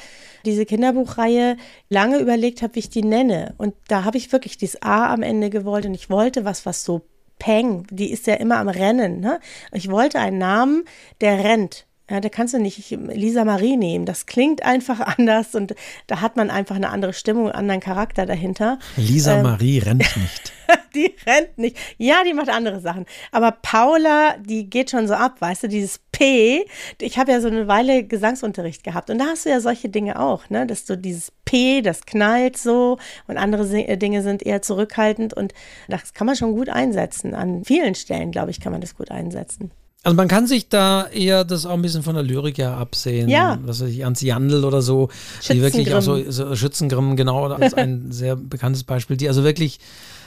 diese 0.45 0.65
Kinderbuchreihe, 0.65 1.55
lange 1.89 2.17
überlegt 2.19 2.61
habe, 2.61 2.75
wie 2.75 2.79
ich 2.79 2.89
die 2.89 3.03
nenne. 3.03 3.53
Und 3.57 3.73
da 3.87 4.03
habe 4.03 4.17
ich 4.17 4.33
wirklich 4.33 4.57
dieses 4.57 4.81
A 4.81 5.13
am 5.13 5.23
Ende 5.23 5.49
gewollt 5.49 5.85
und 5.85 5.93
ich 5.93 6.09
wollte 6.09 6.43
was, 6.43 6.65
was 6.65 6.83
so 6.83 7.01
Peng, 7.39 7.87
die 7.89 8.11
ist 8.11 8.27
ja 8.27 8.35
immer 8.35 8.57
am 8.57 8.67
Rennen. 8.69 9.19
Ne? 9.21 9.39
Ich 9.71 9.89
wollte 9.89 10.19
einen 10.19 10.37
Namen, 10.37 10.83
der 11.21 11.43
rennt. 11.43 11.87
Ja, 12.11 12.19
da 12.19 12.27
kannst 12.27 12.53
du 12.53 12.59
nicht 12.59 12.89
Lisa 12.89 13.45
Marie 13.45 13.77
nehmen. 13.77 14.05
Das 14.05 14.25
klingt 14.25 14.63
einfach 14.63 14.99
anders 15.17 15.55
und 15.55 15.75
da 16.07 16.19
hat 16.19 16.35
man 16.35 16.49
einfach 16.49 16.75
eine 16.75 16.89
andere 16.89 17.13
Stimmung, 17.13 17.45
einen 17.45 17.55
anderen 17.55 17.79
Charakter 17.79 18.25
dahinter. 18.25 18.79
Lisa 18.97 19.37
ähm, 19.37 19.43
Marie 19.43 19.79
rennt 19.79 19.99
nicht. 20.17 20.53
die 20.93 21.15
rennt 21.25 21.57
nicht. 21.57 21.77
Ja, 21.97 22.25
die 22.25 22.33
macht 22.33 22.49
andere 22.49 22.81
Sachen. 22.81 23.05
Aber 23.31 23.51
Paula, 23.51 24.35
die 24.39 24.69
geht 24.69 24.91
schon 24.91 25.07
so 25.07 25.13
ab, 25.13 25.39
weißt 25.39 25.63
du, 25.63 25.67
dieses 25.69 26.01
P. 26.11 26.65
Ich 26.99 27.17
habe 27.17 27.31
ja 27.31 27.39
so 27.39 27.47
eine 27.47 27.69
Weile 27.69 28.03
Gesangsunterricht 28.03 28.83
gehabt 28.83 29.09
und 29.09 29.17
da 29.17 29.27
hast 29.27 29.45
du 29.45 29.49
ja 29.49 29.61
solche 29.61 29.87
Dinge 29.87 30.19
auch, 30.19 30.49
ne, 30.49 30.67
dass 30.67 30.83
du 30.83 30.97
dieses 30.97 31.31
P, 31.45 31.81
das 31.81 32.05
knallt 32.05 32.57
so 32.57 32.97
und 33.27 33.37
andere 33.37 33.63
äh, 33.83 33.95
Dinge 33.95 34.21
sind 34.21 34.45
eher 34.45 34.61
zurückhaltend 34.61 35.33
und 35.33 35.53
das 35.87 36.13
kann 36.13 36.27
man 36.27 36.35
schon 36.35 36.57
gut 36.57 36.67
einsetzen. 36.67 37.35
An 37.35 37.63
vielen 37.63 37.95
Stellen, 37.95 38.31
glaube 38.31 38.51
ich, 38.51 38.59
kann 38.59 38.73
man 38.73 38.81
das 38.81 38.95
gut 38.95 39.11
einsetzen. 39.11 39.71
Also 40.03 40.15
man 40.15 40.27
kann 40.27 40.47
sich 40.47 40.67
da 40.67 41.07
eher 41.07 41.43
das 41.43 41.67
auch 41.67 41.73
ein 41.73 41.81
bisschen 41.83 42.01
von 42.01 42.15
der 42.15 42.23
Lyrik 42.23 42.57
ja 42.57 42.75
absehen. 42.75 43.29
Ja. 43.29 43.59
Was 43.63 43.81
weiß 43.81 43.89
ich, 43.89 43.99
Ernst 43.99 44.23
Jandl 44.23 44.65
oder 44.65 44.81
so, 44.81 45.09
die 45.47 45.61
wirklich 45.61 45.93
auch 45.93 46.01
so, 46.01 46.31
so 46.31 46.55
Schützengrimm, 46.55 47.15
genau, 47.15 47.45
als 47.47 47.75
ein 47.75 48.07
sehr 48.11 48.35
bekanntes 48.35 48.83
Beispiel, 48.83 49.15
die 49.15 49.27
also 49.27 49.43
wirklich 49.43 49.79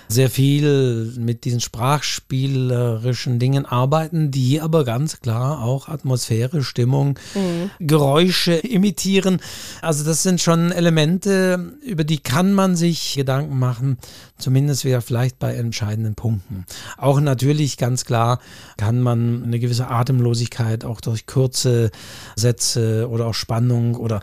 sehr 0.09 0.30
viel 0.30 1.12
mit 1.18 1.44
diesen 1.44 1.61
sprachspielerischen 1.61 3.38
Dingen 3.38 3.66
arbeiten, 3.66 4.30
die 4.30 4.61
aber 4.61 4.84
ganz 4.84 5.20
klar 5.20 5.62
auch 5.62 5.88
Atmosphäre, 5.88 6.62
Stimmung, 6.62 7.18
mhm. 7.34 7.70
Geräusche 7.80 8.55
imitieren. 8.55 9.40
Also 9.82 10.05
das 10.05 10.22
sind 10.22 10.40
schon 10.40 10.72
Elemente, 10.72 11.72
über 11.82 12.05
die 12.05 12.18
kann 12.18 12.52
man 12.52 12.76
sich 12.76 13.14
Gedanken 13.14 13.59
machen, 13.59 13.98
zumindest 14.38 14.84
wieder 14.84 15.00
vielleicht 15.00 15.38
bei 15.38 15.55
entscheidenden 15.55 16.14
Punkten. 16.14 16.64
Auch 16.98 17.20
natürlich 17.20 17.76
ganz 17.76 18.05
klar 18.05 18.40
kann 18.76 19.00
man 19.00 19.42
eine 19.44 19.59
gewisse 19.59 19.88
Atemlosigkeit 19.88 20.84
auch 20.84 21.00
durch 21.00 21.26
kurze 21.26 21.90
Sätze 22.36 23.09
oder 23.09 23.26
auch 23.26 23.34
Spannung 23.34 23.96
oder 23.96 24.20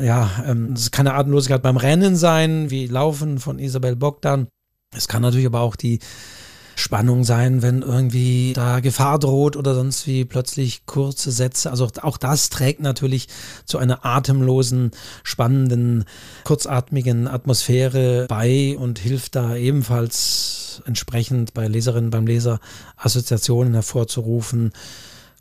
ja, 0.00 0.30
ähm, 0.46 0.72
es 0.72 0.90
kann 0.90 1.06
eine 1.06 1.16
Atemlosigkeit 1.16 1.62
beim 1.62 1.76
Rennen 1.76 2.16
sein, 2.16 2.70
wie 2.70 2.86
Laufen 2.86 3.38
von 3.38 3.58
Isabel 3.58 3.96
Bogdan. 3.96 4.48
Es 4.94 5.08
kann 5.08 5.22
natürlich 5.22 5.46
aber 5.46 5.60
auch 5.60 5.76
die 5.76 6.00
Spannung 6.78 7.24
sein, 7.24 7.62
wenn 7.62 7.80
irgendwie 7.80 8.52
da 8.52 8.80
Gefahr 8.80 9.18
droht 9.18 9.56
oder 9.56 9.74
sonst 9.74 10.06
wie 10.06 10.26
plötzlich 10.26 10.84
kurze 10.84 11.32
Sätze. 11.32 11.70
Also 11.70 11.88
auch 12.02 12.18
das 12.18 12.50
trägt 12.50 12.80
natürlich 12.80 13.28
zu 13.64 13.78
einer 13.78 14.04
atemlosen, 14.04 14.90
spannenden, 15.22 16.04
kurzatmigen 16.44 17.28
Atmosphäre 17.28 18.26
bei 18.28 18.76
und 18.78 18.98
hilft 18.98 19.36
da 19.36 19.56
ebenfalls 19.56 20.82
entsprechend 20.84 21.54
bei 21.54 21.66
Leserinnen, 21.66 22.10
beim 22.10 22.26
Leser 22.26 22.60
Assoziationen 22.96 23.72
hervorzurufen, 23.72 24.72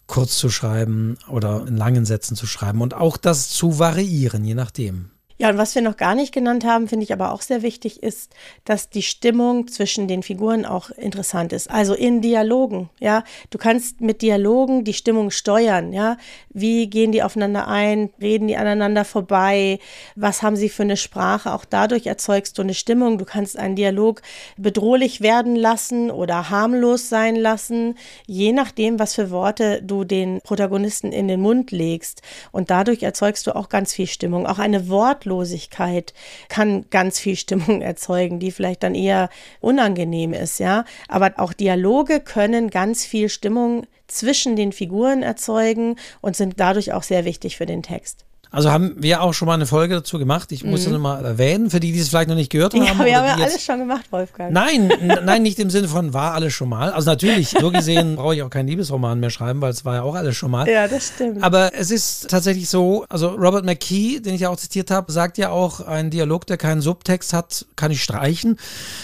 kurz 0.08 0.38
zu 0.38 0.50
schreiben 0.50 1.18
oder 1.28 1.66
in 1.68 1.76
langen 1.76 2.06
Sätzen 2.06 2.38
zu 2.38 2.48
schreiben 2.48 2.82
und 2.82 2.94
auch 2.94 3.18
das 3.18 3.50
zu 3.50 3.78
variieren, 3.78 4.46
je 4.46 4.56
nachdem. 4.56 5.10
Ja, 5.38 5.50
und 5.50 5.58
was 5.58 5.76
wir 5.76 5.82
noch 5.82 5.98
gar 5.98 6.16
nicht 6.16 6.34
genannt 6.34 6.64
haben, 6.64 6.88
finde 6.88 7.04
ich 7.04 7.12
aber 7.12 7.34
auch 7.34 7.42
sehr 7.42 7.62
wichtig, 7.62 8.02
ist, 8.02 8.34
dass 8.64 8.90
die 8.90 9.02
Stimmung 9.02 9.68
zwischen 9.68 10.08
den 10.08 10.24
Figuren 10.24 10.66
auch 10.66 10.92
interessant 10.92 11.52
ist. 11.52 11.70
Also 11.70 11.94
in 11.94 12.22
Dialogen, 12.22 12.90
ja. 13.02 13.26
Du 13.50 13.58
kannst 13.58 14.00
mit 14.00 14.22
Dialogen 14.22 14.86
die 14.86 14.94
Stimmung 14.94 15.32
steuern, 15.32 15.92
ja. 15.92 16.16
Wie 16.52 16.90
gehen 16.90 17.12
die 17.12 17.22
aufeinander 17.22 17.68
ein? 17.68 18.12
Reden 18.22 18.48
die 18.48 18.56
aneinander 18.56 19.04
vorbei? 19.04 19.80
Was 20.16 20.42
haben 20.42 20.56
sie 20.56 20.70
für 20.70 20.84
eine 20.84 20.96
Sprache? 20.96 21.54
Auch 21.54 21.66
dadurch 21.66 22.08
erzeugst 22.08 22.58
du 22.58 22.62
eine 22.62 22.74
Stimmung. 22.74 23.18
Du 23.18 23.26
kannst 23.26 23.60
einen 23.60 23.76
Dialog 23.76 24.22
bedrohlich 24.56 25.20
werden 25.20 25.58
lassen 25.58 26.12
oder 26.12 26.50
harmlos 26.50 27.10
sein 27.10 27.36
lassen, 27.36 27.96
je 28.26 28.54
nachdem, 28.54 29.00
was 29.00 29.16
für 29.16 29.32
Worte 29.32 29.82
du 29.84 30.06
den 30.06 30.40
Protagonisten 30.42 31.12
in 31.12 31.28
den 31.28 31.42
Mund 31.42 31.72
legst. 31.72 32.22
Und 32.54 32.70
dadurch 32.70 33.04
erzeugst 33.04 33.48
du 33.48 33.56
auch 33.56 33.68
ganz 33.68 33.92
viel 33.94 34.08
Stimmung. 34.08 34.48
Auch 34.48 34.60
eine 34.60 34.88
Wort 34.88 35.25
Wortlosigkeit 35.26 36.14
kann 36.50 36.86
ganz 36.90 37.20
viel 37.20 37.36
Stimmung 37.36 37.82
erzeugen, 37.82 38.40
die 38.40 38.52
vielleicht 38.52 38.84
dann 38.84 38.96
eher 38.96 39.30
unangenehm 39.60 40.34
ist, 40.34 40.60
ja. 40.60 40.86
Aber 41.08 41.34
auch 41.38 41.54
Dialoge 41.54 42.20
können 42.20 42.70
ganz 42.70 43.06
viel 43.06 43.30
Stimmung 43.30 43.88
zwischen 44.08 44.56
den 44.56 44.72
Figuren 44.72 45.24
erzeugen 45.24 45.98
und 46.22 46.36
sind 46.36 46.60
dadurch 46.60 46.94
auch 46.94 47.04
sehr 47.04 47.26
wichtig 47.26 47.58
für 47.58 47.66
den 47.66 47.84
Text. 47.84 48.26
Also 48.56 48.72
haben 48.72 48.94
wir 48.98 49.22
auch 49.22 49.34
schon 49.34 49.48
mal 49.48 49.56
eine 49.56 49.66
Folge 49.66 49.96
dazu 49.96 50.18
gemacht. 50.18 50.52
Ich 50.52 50.64
muss 50.64 50.88
mhm. 50.88 50.92
das 50.92 51.02
mal 51.02 51.26
erwähnen, 51.26 51.70
für 51.70 51.80
die, 51.80 51.92
die 51.92 52.00
es 52.00 52.10
vielleicht 52.10 52.30
noch 52.30 52.36
nicht 52.36 52.50
gehört 52.50 52.74
haben. 52.74 52.84
Ja, 52.84 53.06
wir 53.06 53.18
haben 53.18 53.40
ja 53.40 53.46
alles 53.46 53.64
schon 53.64 53.80
gemacht, 53.80 54.06
Wolfgang. 54.12 54.52
Nein, 54.52 54.92
nein, 55.26 55.44
nicht 55.44 55.60
im 55.60 55.70
Sinne 55.70 55.88
von 55.90 56.14
war 56.14 56.34
alles 56.34 56.54
schon 56.54 56.70
mal. 56.70 56.92
Also 56.92 57.10
natürlich, 57.10 57.50
so 57.50 57.70
gesehen 57.70 58.16
brauche 58.16 58.36
ich 58.36 58.44
auch 58.44 58.50
keinen 58.50 58.68
Liebesroman 58.68 59.20
mehr 59.20 59.30
schreiben, 59.30 59.60
weil 59.62 59.72
es 59.72 59.84
war 59.84 59.96
ja 59.96 60.02
auch 60.04 60.16
alles 60.16 60.38
schon 60.38 60.52
mal. 60.52 60.68
Ja, 60.70 60.88
das 60.88 61.08
stimmt. 61.08 61.44
Aber 61.44 61.74
es 61.76 61.92
ist 61.92 62.30
tatsächlich 62.30 62.70
so, 62.70 63.06
also 63.10 63.30
Robert 63.30 63.66
McKee, 63.66 64.22
den 64.22 64.34
ich 64.36 64.42
ja 64.42 64.50
auch 64.50 64.58
zitiert 64.58 64.90
habe, 64.90 65.12
sagt 65.12 65.38
ja 65.38 65.50
auch, 65.50 65.82
ein 65.82 66.10
Dialog, 66.10 66.48
der 66.48 66.58
keinen 66.58 66.82
Subtext 66.82 67.34
hat, 67.34 67.66
kann 67.76 67.92
ich 67.92 68.02
streichen. 68.02 68.58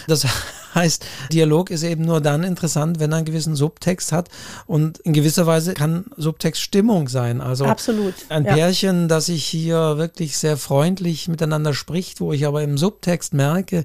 Das 0.08 0.26
heißt, 0.74 1.04
Dialog 1.32 1.70
ist 1.70 1.82
eben 1.82 2.04
nur 2.04 2.20
dann 2.20 2.44
interessant, 2.44 3.00
wenn 3.00 3.12
er 3.12 3.18
einen 3.18 3.24
gewissen 3.26 3.56
Subtext 3.56 4.12
hat. 4.12 4.28
Und 4.66 4.98
in 4.98 5.12
gewisser 5.12 5.46
Weise 5.46 5.74
kann 5.74 6.04
Subtext 6.16 6.60
Stimmung 6.60 7.08
sein. 7.08 7.40
Also 7.40 7.64
Absolut, 7.64 8.14
ein 8.28 8.44
ja. 8.44 8.54
Pärchen, 8.54 9.08
das 9.08 9.26
sich 9.26 9.44
hier 9.44 9.98
wirklich 9.98 10.38
sehr 10.38 10.56
freundlich 10.56 11.28
miteinander 11.28 11.74
spricht, 11.74 12.20
wo 12.20 12.32
ich 12.32 12.46
aber 12.46 12.62
im 12.62 12.78
Subtext 12.78 13.34
merke, 13.34 13.84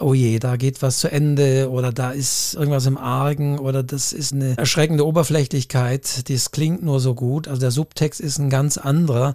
oh 0.00 0.14
je, 0.14 0.38
da 0.38 0.56
geht 0.56 0.82
was 0.82 0.98
zu 0.98 1.10
Ende 1.10 1.70
oder 1.70 1.92
da 1.92 2.10
ist 2.10 2.54
irgendwas 2.54 2.86
im 2.86 2.96
Argen 2.96 3.58
oder 3.58 3.82
das 3.82 4.12
ist 4.12 4.32
eine 4.32 4.56
erschreckende 4.56 5.06
Oberflächlichkeit, 5.06 6.28
das 6.30 6.50
klingt 6.50 6.82
nur 6.82 7.00
so 7.00 7.14
gut. 7.14 7.48
Also 7.48 7.60
der 7.60 7.70
Subtext 7.70 8.20
ist 8.20 8.38
ein 8.38 8.50
ganz 8.50 8.78
anderer 8.78 9.34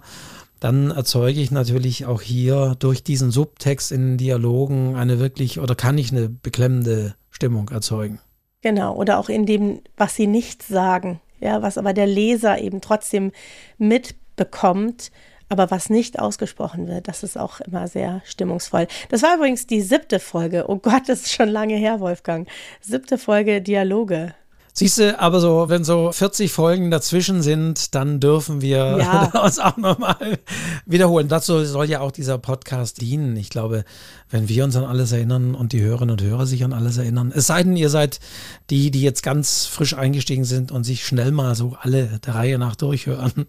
dann 0.66 0.90
erzeuge 0.90 1.40
ich 1.40 1.52
natürlich 1.52 2.06
auch 2.06 2.20
hier 2.20 2.74
durch 2.80 3.04
diesen 3.04 3.30
Subtext 3.30 3.92
in 3.92 4.16
Dialogen 4.16 4.96
eine 4.96 5.20
wirklich 5.20 5.60
oder 5.60 5.76
kann 5.76 5.96
ich 5.96 6.10
eine 6.10 6.28
beklemmende 6.28 7.14
Stimmung 7.30 7.68
erzeugen. 7.68 8.18
Genau, 8.62 8.96
oder 8.96 9.18
auch 9.18 9.28
in 9.28 9.46
dem, 9.46 9.82
was 9.96 10.16
sie 10.16 10.26
nicht 10.26 10.64
sagen, 10.64 11.20
ja, 11.38 11.62
was 11.62 11.78
aber 11.78 11.92
der 11.92 12.08
Leser 12.08 12.58
eben 12.58 12.80
trotzdem 12.80 13.30
mitbekommt, 13.78 15.12
aber 15.48 15.70
was 15.70 15.88
nicht 15.88 16.18
ausgesprochen 16.18 16.88
wird, 16.88 17.06
das 17.06 17.22
ist 17.22 17.38
auch 17.38 17.60
immer 17.60 17.86
sehr 17.86 18.22
stimmungsvoll. 18.24 18.88
Das 19.08 19.22
war 19.22 19.36
übrigens 19.36 19.68
die 19.68 19.82
siebte 19.82 20.18
Folge. 20.18 20.64
Oh 20.66 20.78
Gott, 20.78 21.02
das 21.06 21.20
ist 21.20 21.32
schon 21.32 21.48
lange 21.48 21.76
her, 21.76 22.00
Wolfgang. 22.00 22.48
Siebte 22.80 23.18
Folge 23.18 23.62
Dialoge. 23.62 24.34
Siehst 24.78 24.98
du, 24.98 25.18
aber 25.18 25.40
so, 25.40 25.70
wenn 25.70 25.84
so 25.84 26.12
40 26.12 26.52
Folgen 26.52 26.90
dazwischen 26.90 27.40
sind, 27.40 27.94
dann 27.94 28.20
dürfen 28.20 28.60
wir 28.60 28.98
ja. 28.98 29.24
uns 29.42 29.58
auch 29.58 29.78
nochmal 29.78 30.38
wiederholen. 30.84 31.28
Dazu 31.28 31.64
soll 31.64 31.88
ja 31.88 32.00
auch 32.00 32.12
dieser 32.12 32.36
Podcast 32.36 33.00
dienen. 33.00 33.36
Ich 33.36 33.48
glaube, 33.48 33.86
wenn 34.28 34.50
wir 34.50 34.64
uns 34.64 34.76
an 34.76 34.84
alles 34.84 35.12
erinnern 35.12 35.54
und 35.54 35.72
die 35.72 35.80
Hörerinnen 35.80 36.12
und 36.12 36.22
Hörer 36.22 36.44
sich 36.44 36.62
an 36.62 36.74
alles 36.74 36.98
erinnern, 36.98 37.32
es 37.34 37.46
sei 37.46 37.62
denn, 37.62 37.74
ihr 37.74 37.88
seid 37.88 38.20
die, 38.68 38.90
die 38.90 39.00
jetzt 39.00 39.22
ganz 39.22 39.64
frisch 39.64 39.94
eingestiegen 39.94 40.44
sind 40.44 40.70
und 40.70 40.84
sich 40.84 41.06
schnell 41.06 41.30
mal 41.30 41.54
so 41.54 41.74
alle 41.80 42.20
der 42.26 42.34
Reihe 42.34 42.58
nach 42.58 42.76
durchhören. 42.76 43.46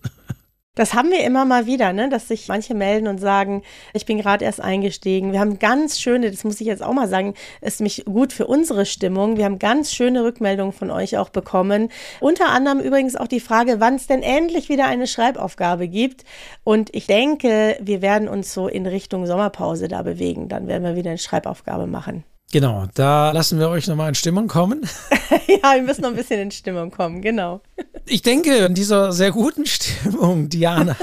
Das 0.77 0.93
haben 0.93 1.09
wir 1.09 1.23
immer 1.23 1.43
mal 1.43 1.65
wieder, 1.65 1.91
ne? 1.91 2.07
dass 2.07 2.27
sich 2.27 2.47
manche 2.49 2.75
melden 2.75 3.07
und 3.07 3.17
sagen, 3.17 3.63
ich 3.93 4.05
bin 4.05 4.19
gerade 4.19 4.45
erst 4.45 4.61
eingestiegen. 4.61 5.31
Wir 5.31 5.39
haben 5.39 5.57
ganz 5.57 5.99
schöne, 5.99 6.29
das 6.29 6.43
muss 6.43 6.61
ich 6.61 6.67
jetzt 6.67 6.83
auch 6.83 6.93
mal 6.93 7.07
sagen, 7.07 7.33
ist 7.61 7.81
mich 7.81 8.05
gut 8.05 8.31
für 8.31 8.45
unsere 8.45 8.85
Stimmung. 8.85 9.37
Wir 9.37 9.45
haben 9.45 9.57
ganz 9.57 9.91
schöne 9.91 10.23
Rückmeldungen 10.23 10.73
von 10.73 10.91
euch 10.91 11.17
auch 11.17 11.29
bekommen. 11.29 11.89
Unter 12.19 12.49
anderem 12.49 12.79
übrigens 12.79 13.15
auch 13.15 13.27
die 13.27 13.39
Frage, 13.39 13.79
wann 13.79 13.95
es 13.95 14.05
denn 14.05 14.21
endlich 14.21 14.69
wieder 14.69 14.85
eine 14.85 15.07
Schreibaufgabe 15.07 15.87
gibt. 15.87 16.25
Und 16.63 16.93
ich 16.93 17.07
denke, 17.07 17.79
wir 17.81 18.03
werden 18.03 18.27
uns 18.27 18.53
so 18.53 18.67
in 18.67 18.85
Richtung 18.85 19.25
Sommerpause 19.25 19.87
da 19.87 20.03
bewegen. 20.03 20.47
Dann 20.47 20.67
werden 20.67 20.83
wir 20.83 20.95
wieder 20.95 21.09
eine 21.09 21.17
Schreibaufgabe 21.17 21.87
machen. 21.87 22.23
Genau, 22.51 22.85
da 22.93 23.31
lassen 23.31 23.59
wir 23.59 23.67
euch 23.69 23.87
nochmal 23.87 24.09
in 24.09 24.15
Stimmung 24.15 24.47
kommen. 24.47 24.81
ja, 25.47 25.75
wir 25.75 25.81
müssen 25.81 26.01
noch 26.01 26.09
ein 26.09 26.15
bisschen 26.15 26.39
in 26.39 26.51
Stimmung 26.51 26.91
kommen, 26.91 27.21
genau. 27.21 27.61
Ich 28.05 28.21
denke, 28.21 28.55
in 28.57 28.73
dieser 28.73 29.11
sehr 29.11 29.31
guten 29.31 29.65
Stimmung, 29.65 30.47
Diana, 30.47 30.95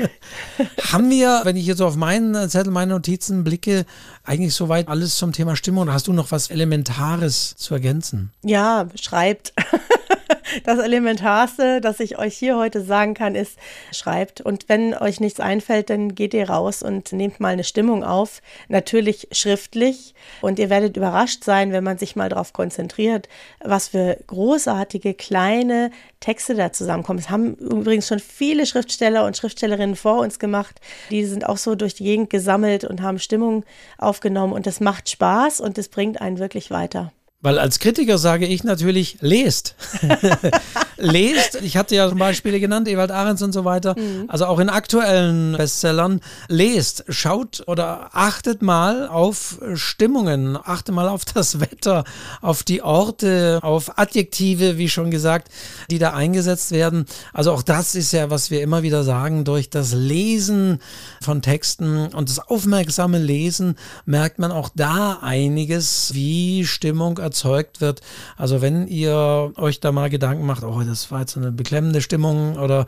haben 0.92 1.08
wir, 1.08 1.42
wenn 1.44 1.56
ich 1.56 1.66
jetzt 1.66 1.78
so 1.78 1.86
auf 1.86 1.94
meinen 1.94 2.48
Zettel, 2.50 2.72
meine 2.72 2.94
Notizen 2.94 3.44
blicke, 3.44 3.86
eigentlich 4.24 4.54
soweit 4.54 4.88
alles 4.88 5.16
zum 5.16 5.32
Thema 5.32 5.54
Stimmung? 5.54 5.92
Hast 5.92 6.08
du 6.08 6.12
noch 6.12 6.32
was 6.32 6.50
Elementares 6.50 7.54
zu 7.56 7.74
ergänzen? 7.74 8.32
Ja, 8.42 8.88
schreibt. 9.00 9.52
das 10.64 10.78
Elementarste, 10.78 11.80
das 11.80 12.00
ich 12.00 12.18
euch 12.18 12.36
hier 12.36 12.56
heute 12.56 12.82
sagen 12.82 13.14
kann, 13.14 13.34
ist, 13.34 13.58
schreibt. 13.92 14.40
Und 14.40 14.68
wenn 14.68 14.94
euch 14.94 15.20
nichts 15.20 15.40
einfällt, 15.40 15.90
dann 15.90 16.14
geht 16.14 16.34
ihr 16.34 16.48
raus 16.48 16.82
und 16.82 17.12
nehmt 17.12 17.40
mal 17.40 17.52
eine 17.52 17.64
Stimmung 17.64 18.04
auf. 18.04 18.40
Natürlich 18.68 19.28
schriftlich. 19.32 20.14
Und 20.40 20.58
ihr 20.58 20.70
werdet 20.70 20.96
überrascht 20.96 21.44
sein, 21.44 21.72
wenn 21.72 21.84
man 21.84 21.98
sich 21.98 22.16
mal 22.16 22.28
darauf 22.28 22.52
konzentriert, 22.52 23.28
was 23.62 23.88
für 23.88 24.18
großartige 24.26 25.14
kleine 25.14 25.90
Texte 26.20 26.54
da 26.54 26.72
zusammenkommen. 26.72 27.18
Es 27.18 27.30
haben 27.30 27.54
übrigens 27.54 28.08
schon 28.08 28.18
viele 28.18 28.66
Schriftsteller 28.66 29.24
und 29.24 29.36
Schriftstellerinnen 29.36 29.96
vor 29.96 30.18
uns 30.18 30.38
gemacht. 30.38 30.80
Die 31.10 31.24
sind 31.24 31.46
auch 31.46 31.58
so 31.58 31.74
durch 31.74 31.94
die 31.94 32.04
Gegend 32.04 32.30
gesammelt 32.30 32.84
und 32.84 33.02
haben 33.02 33.18
Stimmung 33.18 33.64
aufgenommen. 33.98 34.52
Und 34.52 34.66
das 34.66 34.80
macht 34.80 35.08
Spaß 35.08 35.60
und 35.60 35.78
das 35.78 35.88
bringt 35.88 36.20
einen 36.20 36.38
wirklich 36.38 36.70
weiter. 36.70 37.12
Weil 37.40 37.58
als 37.58 37.78
Kritiker 37.78 38.18
sage 38.18 38.46
ich 38.46 38.64
natürlich, 38.64 39.18
lest. 39.20 39.74
lest. 40.96 41.56
Ich 41.62 41.76
hatte 41.76 41.94
ja 41.94 42.08
zum 42.08 42.18
Beispiel 42.18 42.58
genannt, 42.60 42.88
Ewald 42.88 43.10
Ahrens 43.10 43.42
und 43.42 43.52
so 43.52 43.64
weiter. 43.64 43.94
Mhm. 43.98 44.24
Also 44.28 44.46
auch 44.46 44.58
in 44.58 44.68
aktuellen 44.68 45.56
Bestsellern. 45.56 46.20
Lest, 46.48 47.04
schaut 47.08 47.62
oder 47.66 48.10
achtet 48.12 48.62
mal 48.62 49.08
auf 49.08 49.58
Stimmungen, 49.74 50.56
achtet 50.56 50.94
mal 50.94 51.08
auf 51.08 51.24
das 51.24 51.60
Wetter, 51.60 52.04
auf 52.40 52.62
die 52.62 52.82
Orte, 52.82 53.60
auf 53.62 53.98
Adjektive, 53.98 54.78
wie 54.78 54.88
schon 54.88 55.10
gesagt, 55.10 55.48
die 55.90 55.98
da 55.98 56.12
eingesetzt 56.12 56.70
werden. 56.70 57.06
Also 57.32 57.52
auch 57.52 57.62
das 57.62 57.94
ist 57.94 58.12
ja, 58.12 58.30
was 58.30 58.50
wir 58.50 58.62
immer 58.62 58.82
wieder 58.82 59.04
sagen, 59.04 59.44
durch 59.44 59.70
das 59.70 59.92
Lesen 59.92 60.80
von 61.20 61.42
Texten 61.42 62.06
und 62.08 62.30
das 62.30 62.38
aufmerksame 62.38 63.18
Lesen 63.18 63.76
merkt 64.04 64.38
man 64.38 64.52
auch 64.52 64.70
da 64.74 65.18
einiges, 65.22 66.14
wie 66.14 66.64
Stimmung 66.64 67.18
erzeugt 67.18 67.80
wird. 67.80 68.00
Also 68.36 68.62
wenn 68.62 68.86
ihr 68.88 69.52
euch 69.56 69.80
da 69.80 69.92
mal 69.92 70.10
Gedanken 70.10 70.46
macht, 70.46 70.64
oh, 70.64 70.85
das 70.86 71.10
war 71.10 71.20
jetzt 71.20 71.36
eine 71.36 71.52
beklemmende 71.52 72.00
Stimmung 72.00 72.56
oder 72.56 72.86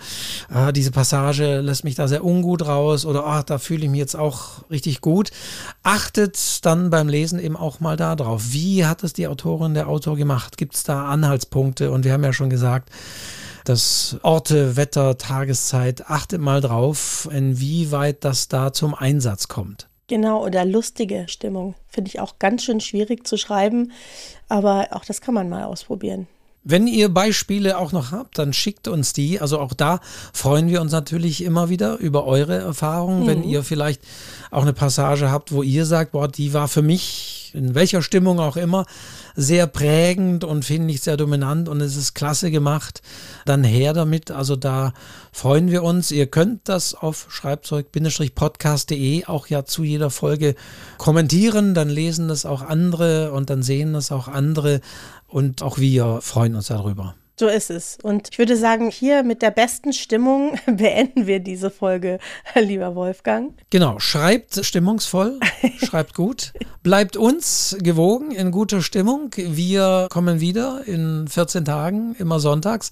ah, 0.48 0.72
diese 0.72 0.90
Passage 0.90 1.60
lässt 1.60 1.84
mich 1.84 1.94
da 1.94 2.08
sehr 2.08 2.24
ungut 2.24 2.66
raus 2.66 3.04
oder 3.04 3.26
ah, 3.26 3.42
da 3.42 3.58
fühle 3.58 3.84
ich 3.84 3.90
mich 3.90 3.98
jetzt 3.98 4.16
auch 4.16 4.68
richtig 4.70 5.00
gut. 5.00 5.30
Achtet 5.82 6.64
dann 6.64 6.90
beim 6.90 7.08
Lesen 7.08 7.38
eben 7.38 7.56
auch 7.56 7.80
mal 7.80 7.96
da 7.96 8.16
drauf. 8.16 8.44
Wie 8.50 8.86
hat 8.86 9.04
es 9.04 9.12
die 9.12 9.26
Autorin, 9.26 9.74
der 9.74 9.88
Autor 9.88 10.16
gemacht? 10.16 10.56
Gibt 10.56 10.74
es 10.74 10.84
da 10.84 11.06
Anhaltspunkte? 11.06 11.90
Und 11.90 12.04
wir 12.04 12.12
haben 12.12 12.24
ja 12.24 12.32
schon 12.32 12.50
gesagt, 12.50 12.90
dass 13.64 14.16
Orte, 14.22 14.76
Wetter, 14.76 15.18
Tageszeit, 15.18 16.08
achtet 16.08 16.40
mal 16.40 16.60
drauf, 16.60 17.28
inwieweit 17.30 18.24
das 18.24 18.48
da 18.48 18.72
zum 18.72 18.94
Einsatz 18.94 19.48
kommt. 19.48 19.88
Genau, 20.06 20.42
oder 20.42 20.64
lustige 20.64 21.26
Stimmung. 21.28 21.74
Finde 21.86 22.08
ich 22.08 22.18
auch 22.18 22.38
ganz 22.38 22.64
schön 22.64 22.80
schwierig 22.80 23.26
zu 23.26 23.36
schreiben, 23.36 23.92
aber 24.48 24.88
auch 24.92 25.04
das 25.04 25.20
kann 25.20 25.34
man 25.34 25.50
mal 25.50 25.64
ausprobieren. 25.64 26.26
Wenn 26.70 26.86
ihr 26.86 27.08
Beispiele 27.08 27.78
auch 27.78 27.92
noch 27.92 28.12
habt, 28.12 28.38
dann 28.38 28.52
schickt 28.52 28.88
uns 28.88 29.14
die. 29.14 29.40
Also 29.40 29.58
auch 29.58 29.72
da 29.72 30.00
freuen 30.34 30.68
wir 30.68 30.82
uns 30.82 30.92
natürlich 30.92 31.42
immer 31.42 31.70
wieder 31.70 31.96
über 31.96 32.26
eure 32.26 32.58
Erfahrungen. 32.58 33.22
Mhm. 33.22 33.26
Wenn 33.26 33.42
ihr 33.42 33.62
vielleicht 33.64 34.02
auch 34.50 34.62
eine 34.62 34.74
Passage 34.74 35.30
habt, 35.30 35.50
wo 35.50 35.62
ihr 35.62 35.86
sagt, 35.86 36.12
boah, 36.12 36.28
die 36.28 36.52
war 36.52 36.68
für 36.68 36.82
mich 36.82 37.52
in 37.54 37.74
welcher 37.74 38.02
Stimmung 38.02 38.38
auch 38.38 38.58
immer 38.58 38.84
sehr 39.34 39.66
prägend 39.66 40.44
und 40.44 40.64
finde 40.64 40.92
ich 40.92 41.00
sehr 41.00 41.16
dominant 41.16 41.68
und 41.68 41.80
es 41.80 41.96
ist 41.96 42.14
klasse 42.14 42.50
gemacht, 42.50 43.02
dann 43.44 43.62
her 43.62 43.92
damit. 43.92 44.30
Also 44.30 44.56
da 44.56 44.92
freuen 45.32 45.70
wir 45.70 45.82
uns. 45.84 46.10
Ihr 46.10 46.26
könnt 46.26 46.68
das 46.68 46.94
auf 46.94 47.26
schreibzeug-podcast.de 47.30 49.26
auch 49.26 49.46
ja 49.46 49.64
zu 49.64 49.84
jeder 49.84 50.10
Folge 50.10 50.54
kommentieren. 50.98 51.74
Dann 51.74 51.88
lesen 51.88 52.28
das 52.28 52.44
auch 52.46 52.62
andere 52.62 53.32
und 53.32 53.48
dann 53.48 53.62
sehen 53.62 53.92
das 53.92 54.10
auch 54.10 54.28
andere 54.28 54.80
und 55.28 55.62
auch 55.62 55.78
wir 55.78 56.20
freuen 56.22 56.54
uns 56.54 56.66
darüber. 56.66 57.14
So 57.38 57.46
ist 57.46 57.70
es. 57.70 57.98
Und 58.02 58.30
ich 58.32 58.38
würde 58.38 58.56
sagen, 58.56 58.90
hier 58.90 59.22
mit 59.22 59.42
der 59.42 59.52
besten 59.52 59.92
Stimmung 59.92 60.58
beenden 60.66 61.28
wir 61.28 61.38
diese 61.38 61.70
Folge, 61.70 62.18
lieber 62.56 62.96
Wolfgang. 62.96 63.54
Genau, 63.70 64.00
schreibt 64.00 64.64
stimmungsvoll, 64.64 65.38
schreibt 65.78 66.14
gut, 66.14 66.52
bleibt 66.82 67.16
uns 67.16 67.76
gewogen 67.80 68.32
in 68.32 68.50
guter 68.50 68.82
Stimmung. 68.82 69.30
Wir 69.36 70.08
kommen 70.10 70.40
wieder 70.40 70.82
in 70.86 71.28
14 71.28 71.64
Tagen, 71.64 72.16
immer 72.18 72.40
sonntags, 72.40 72.90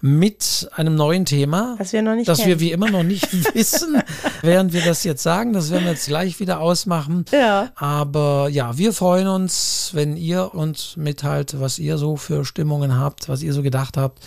mit 0.00 0.68
einem 0.74 0.94
neuen 0.94 1.24
Thema, 1.24 1.74
das 1.78 1.92
wir 1.92 2.02
noch 2.02 2.14
nicht 2.14 2.28
das 2.28 2.38
kennen. 2.38 2.50
wir 2.50 2.60
wie 2.60 2.72
immer 2.72 2.90
noch 2.90 3.02
nicht 3.02 3.32
wissen, 3.54 4.00
während 4.42 4.72
wir 4.72 4.82
das 4.82 5.04
jetzt 5.04 5.22
sagen. 5.22 5.52
Das 5.52 5.70
werden 5.70 5.84
wir 5.84 5.92
jetzt 5.92 6.06
gleich 6.06 6.38
wieder 6.40 6.60
ausmachen. 6.60 7.24
Ja. 7.32 7.70
Aber 7.74 8.48
ja, 8.50 8.78
wir 8.78 8.92
freuen 8.92 9.26
uns, 9.26 9.90
wenn 9.94 10.16
ihr 10.16 10.54
uns 10.54 10.96
mitteilt, 10.96 11.60
was 11.60 11.78
ihr 11.78 11.98
so 11.98 12.16
für 12.16 12.44
Stimmungen 12.44 12.98
habt, 12.98 13.28
was 13.28 13.42
ihr 13.42 13.52
so 13.52 13.62
gedacht 13.62 13.96
habt, 13.96 14.20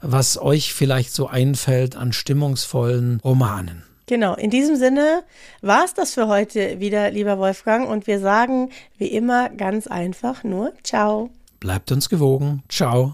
was 0.00 0.40
euch 0.40 0.72
vielleicht 0.72 1.12
so 1.12 1.26
einfällt 1.26 1.96
an 1.96 2.12
stimmungsvollen 2.12 3.20
Romanen. 3.24 3.82
Genau, 4.06 4.34
in 4.34 4.48
diesem 4.50 4.76
Sinne 4.76 5.22
war 5.60 5.84
es 5.84 5.92
das 5.92 6.14
für 6.14 6.28
heute 6.28 6.80
wieder, 6.80 7.10
lieber 7.10 7.38
Wolfgang. 7.38 7.88
Und 7.88 8.06
wir 8.06 8.20
sagen 8.20 8.70
wie 8.96 9.08
immer 9.08 9.50
ganz 9.50 9.86
einfach 9.86 10.44
nur 10.44 10.72
Ciao. 10.82 11.30
Bleibt 11.60 11.92
uns 11.92 12.08
gewogen. 12.08 12.62
Ciao. 12.68 13.06